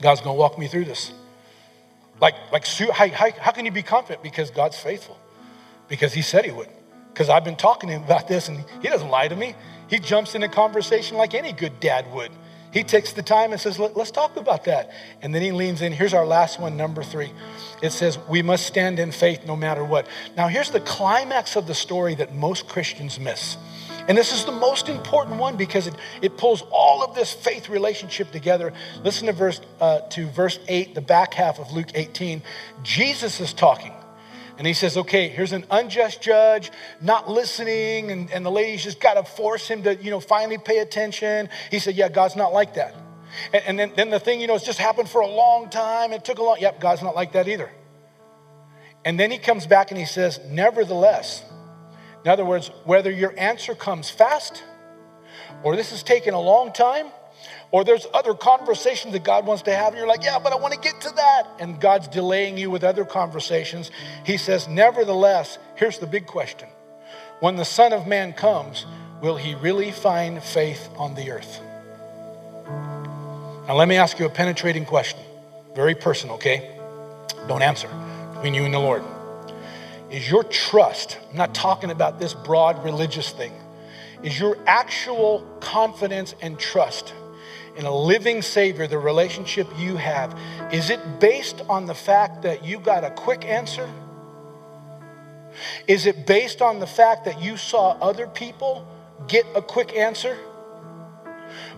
God's 0.03 0.21
going 0.21 0.35
to 0.35 0.39
walk 0.39 0.59
me 0.59 0.67
through 0.67 0.87
this. 0.87 1.13
Like, 2.21 2.35
like 2.51 2.67
how, 2.67 3.09
how, 3.09 3.31
how 3.31 3.53
can 3.53 3.67
you 3.67 3.71
be 3.71 3.85
confident? 3.85 4.25
Because 4.25 4.51
God's 4.51 4.77
faithful. 4.77 5.17
Because 5.89 6.13
He 6.13 6.23
said 6.23 6.45
He 6.45 6.51
would. 6.51 6.69
Because 7.13 7.29
I've 7.29 7.45
been 7.45 7.57
talking 7.57 7.89
to 7.89 7.95
Him 7.95 8.03
about 8.03 8.27
this, 8.27 8.49
and 8.49 8.65
He 8.83 8.89
doesn't 8.89 9.09
lie 9.09 9.29
to 9.29 9.37
me. 9.37 9.55
He 9.89 9.99
jumps 9.99 10.35
in 10.35 10.43
a 10.43 10.49
conversation 10.49 11.17
like 11.17 11.35
any 11.35 11.53
good 11.53 11.81
dad 11.81 12.13
would. 12.13 12.31
He 12.73 12.83
takes 12.83 13.13
the 13.15 13.23
time 13.23 13.53
and 13.53 13.61
says, 13.61 13.79
Let's 13.79 14.11
talk 14.11 14.37
about 14.37 14.65
that. 14.65 14.91
And 15.23 15.35
then 15.35 15.41
he 15.41 15.51
leans 15.51 15.81
in. 15.81 15.93
Here's 15.93 16.13
our 16.13 16.27
last 16.27 16.61
one, 16.61 16.77
number 16.77 17.03
three. 17.03 17.33
It 17.83 17.91
says, 17.91 18.19
We 18.29 18.43
must 18.43 18.67
stand 18.67 18.99
in 18.99 19.13
faith 19.13 19.47
no 19.47 19.57
matter 19.57 19.83
what. 19.83 20.07
Now, 20.37 20.49
here's 20.49 20.71
the 20.71 20.81
climax 20.81 21.57
of 21.57 21.67
the 21.67 21.75
story 21.75 22.15
that 22.17 22.35
most 22.35 22.69
Christians 22.69 23.19
miss. 23.19 23.57
And 24.09 24.17
this 24.17 24.31
is 24.31 24.45
the 24.45 24.53
most 24.53 24.91
important 24.91 25.39
one 25.39 25.57
because 25.57 25.87
it, 25.87 25.95
it 26.21 26.37
pulls 26.37 26.63
all 26.71 27.03
of 27.03 27.15
this 27.15 27.33
faith 27.33 27.71
relationship 27.71 28.31
together. 28.31 28.75
Listen 29.03 29.27
to 29.27 29.33
verse, 29.33 29.61
uh, 29.81 30.01
to 30.11 30.27
verse 30.27 30.59
8, 30.69 30.95
the 30.95 31.01
back 31.01 31.33
half 31.33 31.59
of 31.59 31.73
Luke 31.73 31.93
18. 31.95 32.43
Jesus 32.83 33.41
is 33.41 33.55
talking. 33.55 33.96
And 34.59 34.67
he 34.67 34.73
says, 34.73 34.97
okay, 34.97 35.29
here's 35.29 35.53
an 35.53 35.67
unjust 35.71 36.23
judge 36.23 36.71
not 37.03 37.29
listening, 37.29 38.11
and, 38.11 38.31
and 38.31 38.45
the 38.45 38.51
lady's 38.51 38.83
just 38.83 39.01
got 39.01 39.15
to 39.15 39.25
force 39.25 39.69
him 39.69 39.83
to, 39.83 39.95
you 39.97 40.11
know, 40.11 40.21
finally 40.21 40.57
pay 40.57 40.79
attention. 40.79 41.51
He 41.71 41.79
said, 41.79 41.95
yeah, 41.95 42.09
God's 42.09 42.37
not 42.37 42.53
like 42.53 42.75
that. 42.75 42.95
And, 43.53 43.63
and 43.67 43.79
then, 43.79 43.93
then 43.97 44.11
the 44.11 44.19
thing, 44.19 44.41
you 44.41 44.47
know, 44.47 44.55
it's 44.55 44.65
just 44.65 44.79
happened 44.79 45.09
for 45.11 45.21
a 45.21 45.27
long 45.27 45.69
time. 45.69 46.13
It 46.13 46.25
took 46.25 46.39
a 46.39 46.43
long, 46.43 46.57
yep, 46.59 46.81
God's 46.81 47.03
not 47.03 47.15
like 47.15 47.33
that 47.33 47.49
either. 47.49 47.71
And 49.05 49.21
then 49.21 49.31
he 49.31 49.39
comes 49.39 49.67
back 49.67 49.91
and 49.91 50.01
he 50.01 50.07
says, 50.07 50.41
nevertheless, 50.49 51.45
in 52.25 52.31
other 52.31 52.45
words, 52.45 52.71
whether 52.85 53.11
your 53.11 53.39
answer 53.39 53.75
comes 53.75 54.11
fast 54.11 54.65
or 55.63 55.77
this 55.77 55.91
has 55.91 56.03
taken 56.03 56.35
a 56.35 56.41
long 56.41 56.73
time, 56.73 57.07
or 57.71 57.85
there's 57.85 58.07
other 58.15 58.35
conversations 58.35 59.13
that 59.13 59.25
God 59.25 59.47
wants 59.47 59.63
to 59.65 59.75
have, 59.75 59.89
and 59.89 59.99
you're 59.99 60.07
like, 60.07 60.23
yeah, 60.23 60.39
but 60.39 60.53
I 60.53 60.57
want 60.57 60.75
to 60.75 60.81
get 60.81 61.01
to 61.01 61.11
that. 61.11 61.45
And 61.59 61.81
God's 61.81 62.09
delaying 62.09 62.57
you 62.57 62.71
with 62.71 62.85
other 62.85 63.05
conversations. 63.05 63.91
He 64.25 64.37
says, 64.37 64.69
nevertheless, 64.69 65.59
here's 65.75 65.99
the 65.99 66.07
big 66.07 66.27
question 66.27 66.69
When 67.41 67.57
the 67.57 67.65
Son 67.65 67.93
of 67.93 68.07
Man 68.07 68.33
comes, 68.33 68.87
will 69.21 69.37
he 69.37 69.55
really 69.55 69.91
find 69.91 70.43
faith 70.43 70.89
on 70.97 71.15
the 71.15 71.31
earth? 71.31 71.61
Now, 73.67 73.75
let 73.75 73.89
me 73.89 73.97
ask 73.97 74.19
you 74.21 74.27
a 74.27 74.31
penetrating 74.31 74.85
question. 74.85 75.21
Very 75.75 75.97
personal, 75.97 76.37
okay? 76.37 76.79
Don't 77.49 77.63
answer. 77.63 77.89
Between 78.35 78.55
you 78.55 78.65
and 78.65 78.73
the 78.73 78.79
Lord. 78.79 79.03
Is 80.09 80.31
your 80.31 80.45
trust, 80.45 81.19
I'm 81.31 81.37
not 81.37 81.53
talking 81.53 81.91
about 81.91 82.21
this 82.21 82.33
broad 82.33 82.85
religious 82.85 83.31
thing, 83.31 83.53
is 84.23 84.39
your 84.39 84.57
actual 84.67 85.41
confidence 85.61 86.37
and 86.41 86.59
trust 86.59 87.13
in 87.77 87.85
a 87.85 87.95
living 87.95 88.43
Savior, 88.43 88.87
the 88.87 88.99
relationship 88.99 89.69
you 89.79 89.97
have, 89.97 90.39
is 90.73 90.91
it 90.91 91.21
based 91.21 91.61
on 91.69 91.87
the 91.87 91.95
fact 91.95 92.43
that 92.43 92.65
you 92.65 92.81
got 92.81 93.05
a 93.05 93.11
quick 93.11 93.45
answer? 93.45 93.89
Is 95.87 96.07
it 96.07 96.27
based 96.27 96.63
on 96.63 96.81
the 96.81 96.87
fact 96.87 97.25
that 97.27 97.41
you 97.41 97.57
saw 97.57 97.93
other 98.01 98.27
people 98.27 98.87
get 99.29 99.47
a 99.55 99.63
quick 99.63 99.95
answer? 99.95 100.37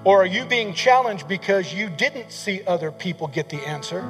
Or 0.04 0.22
are 0.22 0.26
you 0.26 0.44
being 0.44 0.74
challenged 0.74 1.28
because 1.28 1.74
you 1.74 1.90
didn't 1.90 2.30
see 2.30 2.62
other 2.66 2.92
people 2.92 3.26
get 3.26 3.48
the 3.48 3.58
answer? 3.58 4.04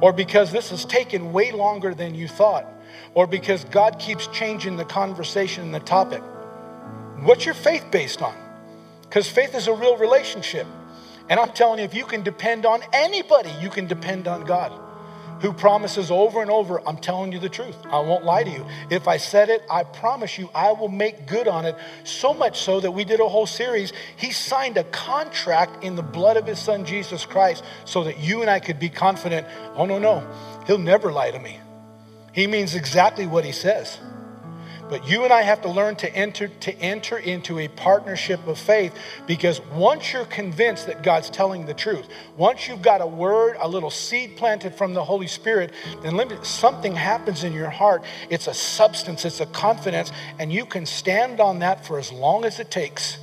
Or 0.00 0.12
because 0.12 0.50
this 0.50 0.70
has 0.70 0.84
taken 0.84 1.32
way 1.32 1.52
longer 1.52 1.94
than 1.94 2.14
you 2.14 2.28
thought? 2.28 2.66
Or 3.14 3.26
because 3.26 3.64
God 3.64 3.98
keeps 3.98 4.26
changing 4.28 4.76
the 4.76 4.84
conversation 4.84 5.64
and 5.64 5.74
the 5.74 5.80
topic? 5.80 6.22
What's 7.20 7.44
your 7.44 7.54
faith 7.54 7.86
based 7.90 8.22
on? 8.22 8.34
Because 9.02 9.28
faith 9.28 9.54
is 9.54 9.68
a 9.68 9.72
real 9.72 9.96
relationship. 9.96 10.66
And 11.28 11.40
I'm 11.40 11.52
telling 11.52 11.78
you, 11.78 11.84
if 11.84 11.94
you 11.94 12.04
can 12.04 12.22
depend 12.22 12.66
on 12.66 12.82
anybody, 12.92 13.50
you 13.60 13.70
can 13.70 13.86
depend 13.86 14.28
on 14.28 14.44
God 14.44 14.72
who 15.44 15.52
promises 15.52 16.10
over 16.10 16.40
and 16.40 16.50
over, 16.50 16.80
I'm 16.88 16.96
telling 16.96 17.30
you 17.30 17.38
the 17.38 17.50
truth. 17.50 17.76
I 17.84 18.00
won't 18.00 18.24
lie 18.24 18.44
to 18.44 18.50
you. 18.50 18.64
If 18.88 19.06
I 19.06 19.18
said 19.18 19.50
it, 19.50 19.62
I 19.70 19.84
promise 19.84 20.38
you, 20.38 20.48
I 20.54 20.72
will 20.72 20.88
make 20.88 21.26
good 21.26 21.48
on 21.48 21.66
it. 21.66 21.76
So 22.04 22.32
much 22.32 22.60
so 22.60 22.80
that 22.80 22.92
we 22.92 23.04
did 23.04 23.20
a 23.20 23.28
whole 23.28 23.46
series. 23.46 23.92
He 24.16 24.30
signed 24.30 24.78
a 24.78 24.84
contract 24.84 25.84
in 25.84 25.96
the 25.96 26.02
blood 26.02 26.38
of 26.38 26.46
his 26.46 26.58
son, 26.58 26.86
Jesus 26.86 27.26
Christ, 27.26 27.62
so 27.84 28.04
that 28.04 28.20
you 28.20 28.40
and 28.40 28.48
I 28.48 28.58
could 28.58 28.78
be 28.78 28.88
confident 28.88 29.46
oh, 29.76 29.84
no, 29.84 29.98
no, 29.98 30.26
he'll 30.66 30.78
never 30.78 31.12
lie 31.12 31.30
to 31.30 31.38
me. 31.38 31.58
He 32.32 32.46
means 32.46 32.74
exactly 32.74 33.26
what 33.26 33.44
he 33.44 33.52
says. 33.52 33.98
But 34.94 35.08
you 35.08 35.24
and 35.24 35.32
I 35.32 35.42
have 35.42 35.60
to 35.62 35.68
learn 35.68 35.96
to 35.96 36.14
enter, 36.14 36.46
to 36.46 36.72
enter 36.78 37.18
into 37.18 37.58
a 37.58 37.66
partnership 37.66 38.46
of 38.46 38.56
faith 38.56 38.96
because 39.26 39.60
once 39.72 40.12
you're 40.12 40.24
convinced 40.24 40.86
that 40.86 41.02
God's 41.02 41.30
telling 41.30 41.66
the 41.66 41.74
truth, 41.74 42.06
once 42.36 42.68
you've 42.68 42.80
got 42.80 43.00
a 43.00 43.06
word, 43.06 43.56
a 43.58 43.66
little 43.66 43.90
seed 43.90 44.36
planted 44.36 44.72
from 44.72 44.94
the 44.94 45.02
Holy 45.02 45.26
Spirit, 45.26 45.72
then 46.04 46.44
something 46.44 46.94
happens 46.94 47.42
in 47.42 47.52
your 47.52 47.70
heart. 47.70 48.04
It's 48.30 48.46
a 48.46 48.54
substance, 48.54 49.24
it's 49.24 49.40
a 49.40 49.46
confidence, 49.46 50.12
and 50.38 50.52
you 50.52 50.64
can 50.64 50.86
stand 50.86 51.40
on 51.40 51.58
that 51.58 51.84
for 51.84 51.98
as 51.98 52.12
long 52.12 52.44
as 52.44 52.60
it 52.60 52.70
takes 52.70 53.18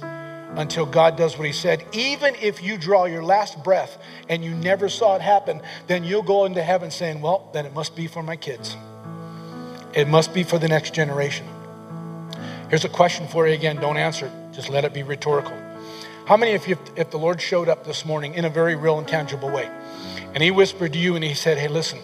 until 0.58 0.86
God 0.86 1.16
does 1.16 1.38
what 1.38 1.48
He 1.48 1.54
said. 1.54 1.86
Even 1.94 2.36
if 2.36 2.62
you 2.62 2.78
draw 2.78 3.06
your 3.06 3.24
last 3.24 3.64
breath 3.64 3.98
and 4.28 4.44
you 4.44 4.54
never 4.56 4.90
saw 4.90 5.16
it 5.16 5.22
happen, 5.22 5.62
then 5.88 6.04
you'll 6.04 6.22
go 6.22 6.44
into 6.44 6.62
heaven 6.62 6.92
saying, 6.92 7.22
Well, 7.22 7.50
then 7.54 7.66
it 7.66 7.74
must 7.74 7.96
be 7.96 8.08
for 8.08 8.22
my 8.22 8.36
kids. 8.36 8.76
It 9.94 10.10
must 10.10 10.34
be 10.34 10.44
for 10.44 10.60
the 10.60 10.68
next 10.68 10.94
generation. 10.94 11.48
Here's 12.72 12.86
a 12.86 12.90
question 12.90 13.28
for 13.28 13.46
you 13.46 13.54
again. 13.54 13.76
Don't 13.76 13.98
answer. 13.98 14.32
Just 14.54 14.70
let 14.70 14.86
it 14.86 14.94
be 14.94 15.04
rhetorical. 15.04 15.52
How 16.26 16.38
many 16.38 16.54
of 16.54 16.66
you, 16.70 16.78
if 16.96 17.12
the 17.12 17.18
Lord 17.18 17.42
showed 17.42 17.68
up 17.68 17.84
this 17.84 18.06
morning 18.06 18.36
in 18.36 18.46
a 18.46 18.50
very 18.50 18.76
real 18.76 18.98
and 18.98 19.06
tangible 19.06 19.50
way, 19.50 19.70
and 20.34 20.42
He 20.42 20.52
whispered 20.52 20.94
to 20.94 20.98
you 20.98 21.16
and 21.16 21.24
He 21.26 21.34
said, 21.34 21.58
Hey, 21.58 21.68
listen, 21.68 22.00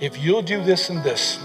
if 0.00 0.18
you'll 0.18 0.42
do 0.42 0.60
this 0.64 0.90
and 0.90 1.04
this, 1.04 1.38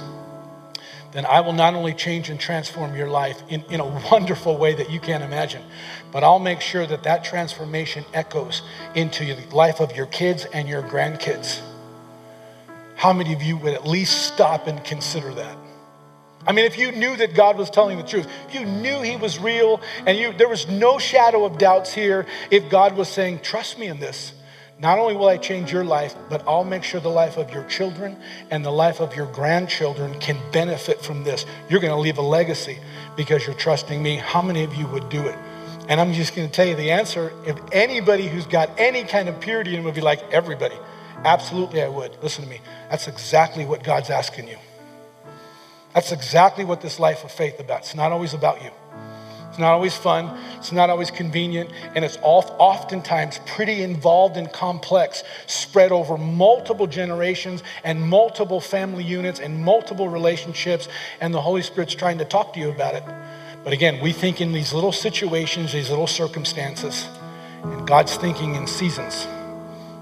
then 1.11 1.23
I 1.23 1.41
will 1.41 1.53
not 1.53 1.75
only 1.75 1.93
change 1.93 2.31
and 2.31 2.39
transform 2.39 2.95
your 2.95 3.09
life 3.09 3.43
in, 3.47 3.63
in 3.65 3.79
a 3.79 3.85
wonderful 4.11 4.57
way 4.57 4.73
that 4.73 4.89
you 4.89 4.99
can't 4.99 5.23
imagine, 5.23 5.61
but 6.11 6.23
I'll 6.23 6.39
make 6.39 6.59
sure 6.59 6.87
that 6.87 7.03
that 7.03 7.23
transformation 7.23 8.03
echoes 8.11 8.63
into 8.95 9.35
the 9.35 9.55
life 9.55 9.81
of 9.81 9.95
your 9.95 10.07
kids 10.07 10.45
and 10.45 10.67
your 10.67 10.81
grandkids. 10.81 11.61
How 12.95 13.13
many 13.13 13.33
of 13.33 13.43
you 13.43 13.55
would 13.57 13.75
at 13.75 13.85
least 13.85 14.33
stop 14.33 14.65
and 14.65 14.83
consider 14.83 15.31
that? 15.35 15.62
I 16.45 16.51
mean, 16.51 16.65
if 16.65 16.77
you 16.77 16.91
knew 16.91 17.15
that 17.17 17.35
God 17.35 17.57
was 17.57 17.69
telling 17.69 17.97
the 17.97 18.03
truth, 18.03 18.27
you 18.51 18.65
knew 18.65 19.01
He 19.01 19.15
was 19.15 19.39
real, 19.39 19.81
and 20.05 20.17
you, 20.17 20.33
there 20.33 20.49
was 20.49 20.67
no 20.67 20.99
shadow 20.99 21.45
of 21.45 21.57
doubts 21.57 21.93
here, 21.93 22.25
if 22.51 22.69
God 22.69 22.97
was 22.97 23.07
saying, 23.07 23.39
Trust 23.39 23.79
me 23.79 23.87
in 23.87 23.99
this, 23.99 24.33
not 24.79 24.99
only 24.99 25.15
will 25.15 25.29
I 25.29 25.37
change 25.37 25.71
your 25.71 25.85
life, 25.85 26.13
but 26.29 26.43
I'll 26.47 26.65
make 26.65 26.83
sure 26.83 26.99
the 26.99 27.09
life 27.09 27.37
of 27.37 27.53
your 27.53 27.63
children 27.65 28.17
and 28.51 28.65
the 28.65 28.71
life 28.71 28.99
of 28.99 29.15
your 29.15 29.27
grandchildren 29.27 30.19
can 30.19 30.37
benefit 30.51 31.01
from 31.01 31.23
this. 31.23 31.45
You're 31.69 31.79
going 31.79 31.93
to 31.93 31.99
leave 31.99 32.17
a 32.17 32.23
legacy 32.23 32.79
because 33.15 33.45
you're 33.45 33.55
trusting 33.55 34.03
me. 34.03 34.17
How 34.17 34.41
many 34.41 34.63
of 34.63 34.75
you 34.75 34.85
would 34.87 35.07
do 35.09 35.25
it? 35.25 35.37
And 35.87 36.01
I'm 36.01 36.11
just 36.11 36.35
going 36.35 36.49
to 36.49 36.53
tell 36.53 36.67
you 36.67 36.75
the 36.75 36.91
answer. 36.91 37.31
If 37.45 37.57
anybody 37.71 38.27
who's 38.27 38.45
got 38.45 38.69
any 38.77 39.03
kind 39.03 39.29
of 39.29 39.39
purity 39.39 39.75
in 39.75 39.83
would 39.83 39.95
be 39.95 40.01
like, 40.01 40.21
everybody, 40.33 40.75
absolutely 41.23 41.81
I 41.81 41.87
would. 41.87 42.21
Listen 42.21 42.43
to 42.43 42.49
me. 42.49 42.59
That's 42.89 43.07
exactly 43.07 43.65
what 43.65 43.83
God's 43.83 44.09
asking 44.09 44.47
you. 44.47 44.57
That's 45.93 46.11
exactly 46.11 46.65
what 46.65 46.81
this 46.81 46.99
life 46.99 47.23
of 47.23 47.31
faith 47.31 47.59
about. 47.59 47.81
It's 47.81 47.95
not 47.95 48.11
always 48.11 48.33
about 48.33 48.63
you. 48.63 48.71
It's 49.49 49.59
not 49.59 49.73
always 49.73 49.95
fun. 49.95 50.35
It's 50.57 50.71
not 50.71 50.89
always 50.89 51.11
convenient. 51.11 51.69
And 51.93 52.03
it's 52.03 52.17
oftentimes 52.23 53.39
pretty 53.45 53.83
involved 53.83 54.35
and 54.35 54.51
complex, 54.51 55.23
spread 55.45 55.91
over 55.91 56.17
multiple 56.17 56.87
generations 56.87 57.61
and 57.83 58.01
multiple 58.01 58.59
family 58.59 59.03
units 59.03 59.39
and 59.39 59.63
multiple 59.63 60.09
relationships. 60.09 60.87
And 61.21 61.31
the 61.31 61.41
Holy 61.41 61.61
Spirit's 61.61 61.93
trying 61.93 62.17
to 62.17 62.25
talk 62.25 62.53
to 62.53 62.59
you 62.59 62.71
about 62.71 62.95
it. 62.95 63.03
But 63.63 63.73
again, 63.73 64.01
we 64.01 64.11
think 64.11 64.41
in 64.41 64.53
these 64.53 64.73
little 64.73 64.91
situations, 64.91 65.71
these 65.71 65.91
little 65.91 66.07
circumstances. 66.07 67.07
And 67.61 67.85
God's 67.87 68.15
thinking 68.15 68.55
in 68.55 68.65
seasons. 68.65 69.27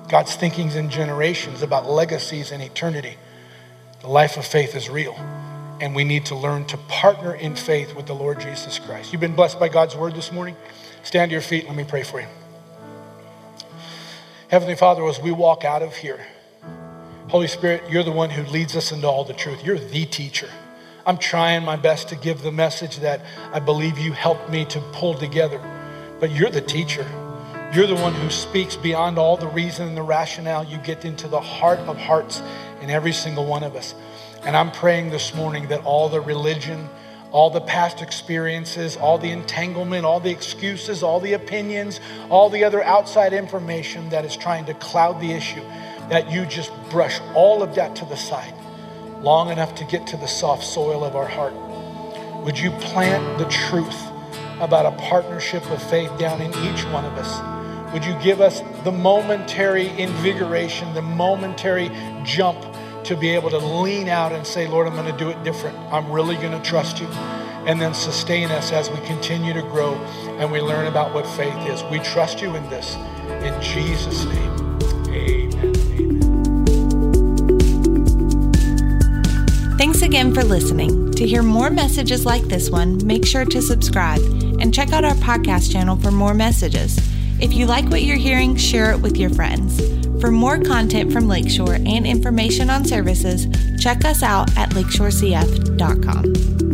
God's 0.08 0.34
thinking 0.34 0.72
in 0.72 0.90
generations 0.90 1.62
about 1.62 1.90
legacies 1.90 2.54
and 2.54 2.64
eternity. 2.64 3.18
The 4.00 4.08
life 4.08 4.38
of 4.38 4.46
faith 4.46 4.78
is 4.78 4.90
real 4.90 5.20
and 5.82 5.96
we 5.96 6.04
need 6.04 6.26
to 6.28 6.36
learn 6.36 6.64
to 6.66 6.78
partner 6.78 7.34
in 7.34 7.56
faith 7.56 7.96
with 7.96 8.06
the 8.06 8.14
Lord 8.14 8.40
Jesus 8.40 8.78
Christ. 8.78 9.12
You've 9.12 9.20
been 9.20 9.36
blessed 9.36 9.60
by 9.60 9.68
God's 9.68 9.96
word 9.96 10.14
this 10.14 10.32
morning. 10.32 10.56
Stand 11.02 11.32
to 11.32 11.34
your 11.34 11.42
feet. 11.42 11.66
Let 11.66 11.76
me 11.76 11.84
pray 11.84 12.04
for 12.04 12.22
you. 12.22 12.28
Heavenly 14.48 14.76
Father, 14.76 15.04
as 15.08 15.20
we 15.20 15.32
walk 15.32 15.66
out 15.66 15.82
of 15.82 15.96
here, 15.96 16.20
Holy 17.30 17.48
Spirit, 17.48 17.84
you're 17.90 18.04
the 18.04 18.12
one 18.12 18.30
who 18.30 18.44
leads 18.44 18.76
us 18.76 18.92
into 18.92 19.08
all 19.08 19.24
the 19.24 19.34
truth. 19.34 19.66
You're 19.66 19.80
the 19.80 20.06
teacher. 20.06 20.50
I'm 21.04 21.18
trying 21.18 21.66
my 21.66 21.78
best 21.78 22.10
to 22.10 22.16
give 22.16 22.44
the 22.44 22.52
message 22.52 22.98
that 22.98 23.22
I 23.52 23.60
believe 23.60 23.98
you 23.98 24.12
helped 24.12 24.50
me 24.52 24.66
to 24.66 24.80
pull 24.92 25.16
together. 25.16 25.60
But 26.20 26.30
you're 26.30 26.52
the 26.52 26.62
teacher. 26.62 27.08
You're 27.74 27.88
the 27.88 27.96
one 27.96 28.14
who 28.14 28.30
speaks 28.30 28.76
beyond 28.76 29.18
all 29.18 29.36
the 29.36 29.48
reason 29.48 29.88
and 29.88 29.98
the 29.98 30.04
rationale. 30.04 30.64
You 30.64 30.78
get 30.78 31.06
into 31.06 31.28
the 31.28 31.40
heart 31.42 31.80
of 31.80 31.98
hearts 31.98 32.44
in 32.82 32.92
every 32.92 33.14
single 33.14 33.48
one 33.48 33.64
of 33.64 33.76
us. 33.76 33.96
And 34.44 34.58
I'm 34.58 34.72
praying 34.72 35.12
this 35.12 35.36
morning 35.36 35.68
that 35.68 35.86
all 35.86 36.10
the 36.10 36.20
religion, 36.20 36.90
all 37.32 37.52
the 37.52 37.62
past 37.62 38.02
experiences, 38.02 38.98
all 38.98 39.20
the 39.20 39.30
entanglement, 39.32 40.04
all 40.04 40.20
the 40.20 40.32
excuses, 40.32 41.04
all 41.04 41.20
the 41.20 41.34
opinions, 41.34 42.00
all 42.30 42.50
the 42.50 42.64
other 42.64 42.84
outside 42.84 43.34
information 43.34 44.10
that 44.10 44.26
is 44.26 44.36
trying 44.36 44.66
to 44.66 44.74
cloud 44.74 45.22
the 45.22 45.32
issue, 45.32 45.62
that 46.10 46.32
you 46.32 46.46
just 46.48 46.72
brush 46.90 47.20
all 47.36 47.62
of 47.62 47.76
that 47.76 47.96
to 47.98 48.06
the 48.06 48.18
side 48.18 48.54
long 49.22 49.52
enough 49.52 49.76
to 49.76 49.86
get 49.86 50.08
to 50.08 50.18
the 50.18 50.28
soft 50.28 50.64
soil 50.64 51.04
of 51.04 51.16
our 51.16 51.28
heart. 51.28 51.54
Would 52.44 52.58
you 52.58 52.72
plant 52.72 53.38
the 53.38 53.46
truth 53.46 54.08
about 54.60 54.88
a 54.88 54.98
partnership 54.98 55.64
of 55.70 55.82
faith 55.90 56.18
down 56.18 56.42
in 56.42 56.50
each 56.66 56.84
one 56.86 57.06
of 57.06 57.14
us? 57.14 57.94
Would 57.94 58.04
you 58.04 58.18
give 58.24 58.42
us 58.42 58.62
the 58.84 58.92
momentary 58.92 59.90
invigoration, 60.00 60.92
the 60.96 61.04
momentary 61.04 61.92
jump 62.24 62.58
to 63.04 63.16
be 63.16 63.30
able 63.30 63.50
to 63.50 63.58
lean 63.58 64.08
out 64.08 64.32
and 64.32 64.46
say, 64.46 64.68
Lord, 64.68 64.88
I'm 64.88 64.94
going 64.94 65.12
to 65.12 65.18
do 65.18 65.30
it 65.30 65.44
different. 65.44 65.78
I'm 65.92 66.12
really 66.12 66.36
going 66.36 66.52
to 66.52 66.62
trust 66.62 67.00
you. 67.00 67.08
And 67.66 67.80
then 67.80 67.94
sustain 67.94 68.50
us 68.50 68.72
as 68.72 68.90
we 68.90 68.98
continue 69.06 69.54
to 69.54 69.62
grow 69.62 69.94
and 70.40 70.52
we 70.52 70.62
learn 70.62 70.88
about 70.88 71.14
what 71.14 71.28
faith 71.28 71.56
is. 71.68 71.84
We 71.92 72.00
trust 72.00 72.42
you 72.42 72.56
in 72.56 72.68
this. 72.70 72.96
In 73.44 73.62
Jesus' 73.62 74.26
name, 74.26 74.80
amen. 75.10 75.92
Thanks 79.78 80.02
again 80.02 80.34
for 80.34 80.44
listening. 80.44 81.12
To 81.12 81.28
hear 81.28 81.44
more 81.44 81.70
messages 81.70 82.26
like 82.26 82.44
this 82.44 82.72
one, 82.72 83.06
make 83.06 83.28
sure 83.28 83.46
to 83.46 83.62
subscribe 83.62 84.22
and 84.60 84.74
check 84.74 84.92
out 84.92 85.06
our 85.06 85.14
podcast 85.16 85.72
channel 85.72 85.98
for 85.98 86.10
more 86.10 86.34
messages. 86.34 86.98
If 87.40 87.54
you 87.54 87.68
like 87.68 87.90
what 87.90 88.02
you're 88.02 88.18
hearing, 88.18 88.56
share 88.56 88.92
it 88.92 89.02
with 89.02 89.18
your 89.18 89.30
friends. 89.30 89.80
For 90.22 90.32
more 90.32 90.60
content 90.60 91.12
from 91.12 91.28
Lakeshore 91.28 91.74
and 91.74 92.06
information 92.06 92.70
on 92.70 92.86
services, 92.86 93.48
check 93.82 94.06
us 94.06 94.22
out 94.22 94.56
at 94.56 94.70
lakeshorecf.com. 94.70 96.71